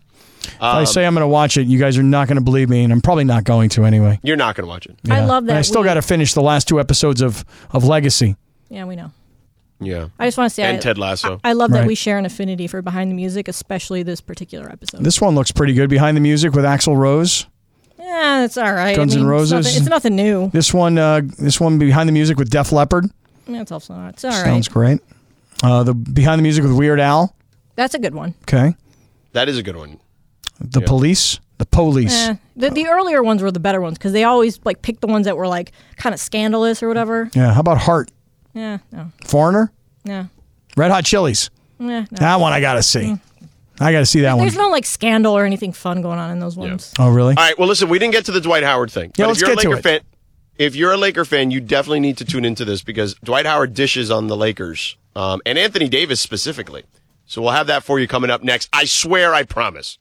If 0.46 0.62
I 0.62 0.84
say 0.84 1.06
I'm 1.06 1.14
going 1.14 1.22
to 1.24 1.28
watch 1.28 1.58
it, 1.58 1.68
you 1.68 1.80
guys 1.80 1.98
are 1.98 2.04
not 2.04 2.28
going 2.28 2.38
to 2.38 2.44
believe 2.44 2.70
me, 2.70 2.84
and 2.84 2.92
I'm 2.94 3.02
probably 3.02 3.24
not 3.24 3.44
going 3.44 3.70
to 3.70 3.86
anyway. 3.86 4.20
You're 4.24 4.36
not 4.38 4.56
going 4.56 4.64
to 4.66 4.70
watch 4.70 4.86
it. 4.86 4.96
I 5.10 5.24
love 5.26 5.46
that. 5.46 5.52
And 5.54 5.60
I 5.60 5.62
still 5.62 5.82
we- 5.82 5.86
got 5.88 5.96
to 5.96 6.02
finish 6.02 6.34
the 6.34 6.42
last 6.42 6.68
two 6.68 6.80
episodes 6.80 7.22
of 7.22 7.44
of 7.72 7.84
Legacy. 7.86 8.36
Yeah, 8.70 8.86
we 8.86 8.96
know. 8.96 9.12
Yeah. 9.80 10.08
I 10.18 10.28
just 10.28 10.38
want 10.38 10.50
to 10.50 10.54
say, 10.54 10.64
And 10.64 10.78
I, 10.78 10.80
Ted 10.80 10.98
Lasso. 10.98 11.40
I, 11.44 11.50
I 11.50 11.54
love 11.54 11.72
that 11.72 11.80
Right. 11.80 11.88
we 11.88 11.96
share 11.96 12.18
an 12.18 12.26
affinity 12.26 12.68
for 12.68 12.82
behind 12.82 13.12
the 13.12 13.16
music, 13.16 13.48
especially 13.50 14.02
this 14.04 14.22
particular 14.22 14.70
episode. 14.72 15.04
This 15.04 15.20
one 15.20 15.36
looks 15.36 15.52
pretty 15.52 15.74
good. 15.74 15.90
Behind 15.90 16.16
the 16.16 16.22
music 16.22 16.54
with 16.54 16.64
Axl 16.64 16.96
Rose. 16.96 17.48
yeah, 18.00 18.46
it's 18.46 18.58
all 18.58 18.72
right. 18.74 18.96
Guns 18.96 19.14
I 19.14 19.20
N' 19.20 19.24
mean, 19.24 19.30
Roses. 19.30 19.52
It's 19.52 19.68
nothing, 19.68 19.82
it's 19.82 19.90
nothing 19.90 20.16
new. 20.16 20.50
This 20.52 20.74
one, 20.74 20.98
uh, 20.98 21.22
this 21.38 21.60
one 21.60 21.80
behind 21.80 22.08
the 22.08 22.14
music 22.14 22.38
with 22.38 22.50
Def 22.50 22.72
Leppard. 22.72 23.06
Yeah, 23.48 23.62
It's 23.62 23.72
also 23.74 23.94
not. 23.96 24.14
It's 24.14 24.24
all 24.24 24.32
right. 24.32 24.44
Sounds 24.46 24.70
great. 24.70 25.02
Uh, 25.62 25.84
the 25.84 25.94
behind 25.94 26.40
the 26.40 26.44
music 26.44 26.64
with 26.64 26.72
Weird 26.74 27.00
Al. 27.02 27.36
That's 27.76 27.94
a 27.94 28.00
good 28.00 28.16
one. 28.16 28.36
Okay. 28.44 28.76
That 29.34 29.50
is 29.50 29.58
a 29.58 29.64
good 29.64 29.76
one. 29.76 30.00
The 30.60 30.82
police. 30.82 31.40
The 31.58 31.66
police. 31.66 32.14
Eh, 32.30 32.36
the, 32.56 32.70
the 32.70 32.88
earlier 32.88 33.24
ones 33.24 33.42
were 33.42 33.52
the 33.52 33.60
better 33.60 33.80
ones 33.80 33.98
because 33.98 34.12
they 34.12 34.24
always 34.24 34.60
like 34.64 34.82
picked 34.82 35.02
the 35.02 35.08
ones 35.08 35.26
that 35.26 35.38
were 35.38 35.48
like 35.48 35.72
kind 35.98 36.14
of 36.14 36.20
scandalous 36.20 36.82
or 36.84 36.88
whatever. 36.88 37.30
Yeah. 37.34 37.54
How 37.54 37.60
about 37.60 37.78
Heart? 37.78 38.12
Yeah, 38.54 38.80
no, 38.92 39.12
Foreigner. 39.26 39.72
Yeah. 40.04 40.26
Red 40.78 40.92
Hot 40.92 41.06
Chilies. 41.06 41.50
yeah, 41.80 42.02
no. 42.02 42.06
That 42.12 42.40
one 42.40 42.54
I 42.54 42.62
got 42.62 42.74
to 42.76 42.84
see. 42.84 43.18
I 43.80 43.92
got 43.92 44.00
to 44.00 44.06
see 44.06 44.22
that 44.22 44.34
one. 44.34 44.42
There's 44.42 44.56
no 44.56 44.70
like 44.70 44.86
scandal 44.86 45.36
or 45.36 45.46
anything 45.46 45.74
fun 45.74 46.02
going 46.02 46.20
on 46.20 46.30
in 46.32 46.40
those 46.40 46.56
ones. 46.56 46.94
Oh, 47.00 47.10
really? 47.10 47.36
All 47.36 47.44
right. 47.44 47.58
Well, 47.58 47.68
listen, 47.68 47.90
we 47.90 47.98
didn't 47.98 48.14
get 48.14 48.26
to 48.26 48.32
the 48.32 48.42
Dwight 48.42 48.64
Howard 48.64 48.92
thing. 48.92 49.12
Yeah, 49.18 49.26
but 49.26 49.30
let's 49.30 49.42
if 49.42 49.48
you're 49.48 49.56
get 49.56 49.60
a 49.60 49.68
to 49.68 49.70
Laker 49.76 49.80
it. 49.80 49.84
fan, 49.84 50.02
if 50.58 50.76
you're 50.76 50.92
a 50.92 50.98
Laker 50.98 51.26
fan, 51.26 51.50
you 51.50 51.60
definitely 51.60 52.00
need 52.00 52.18
to 52.18 52.26
tune 52.26 52.46
into 52.46 52.64
this 52.66 52.84
because 52.84 53.16
Dwight 53.24 53.46
Howard 53.48 53.74
dishes 53.74 54.12
on 54.12 54.28
the 54.28 54.38
Lakers 54.38 54.98
um, 55.16 55.42
and 55.46 55.58
Anthony 55.58 55.90
Davis 55.90 56.22
specifically. 56.22 56.84
So 57.26 57.42
we'll 57.42 57.52
have 57.52 57.68
that 57.68 57.84
for 57.84 58.00
you 58.00 58.08
coming 58.08 58.30
up 58.30 58.44
next. 58.44 58.70
I 58.72 58.86
swear, 58.86 59.34
I 59.34 59.44
promise. 59.44 59.98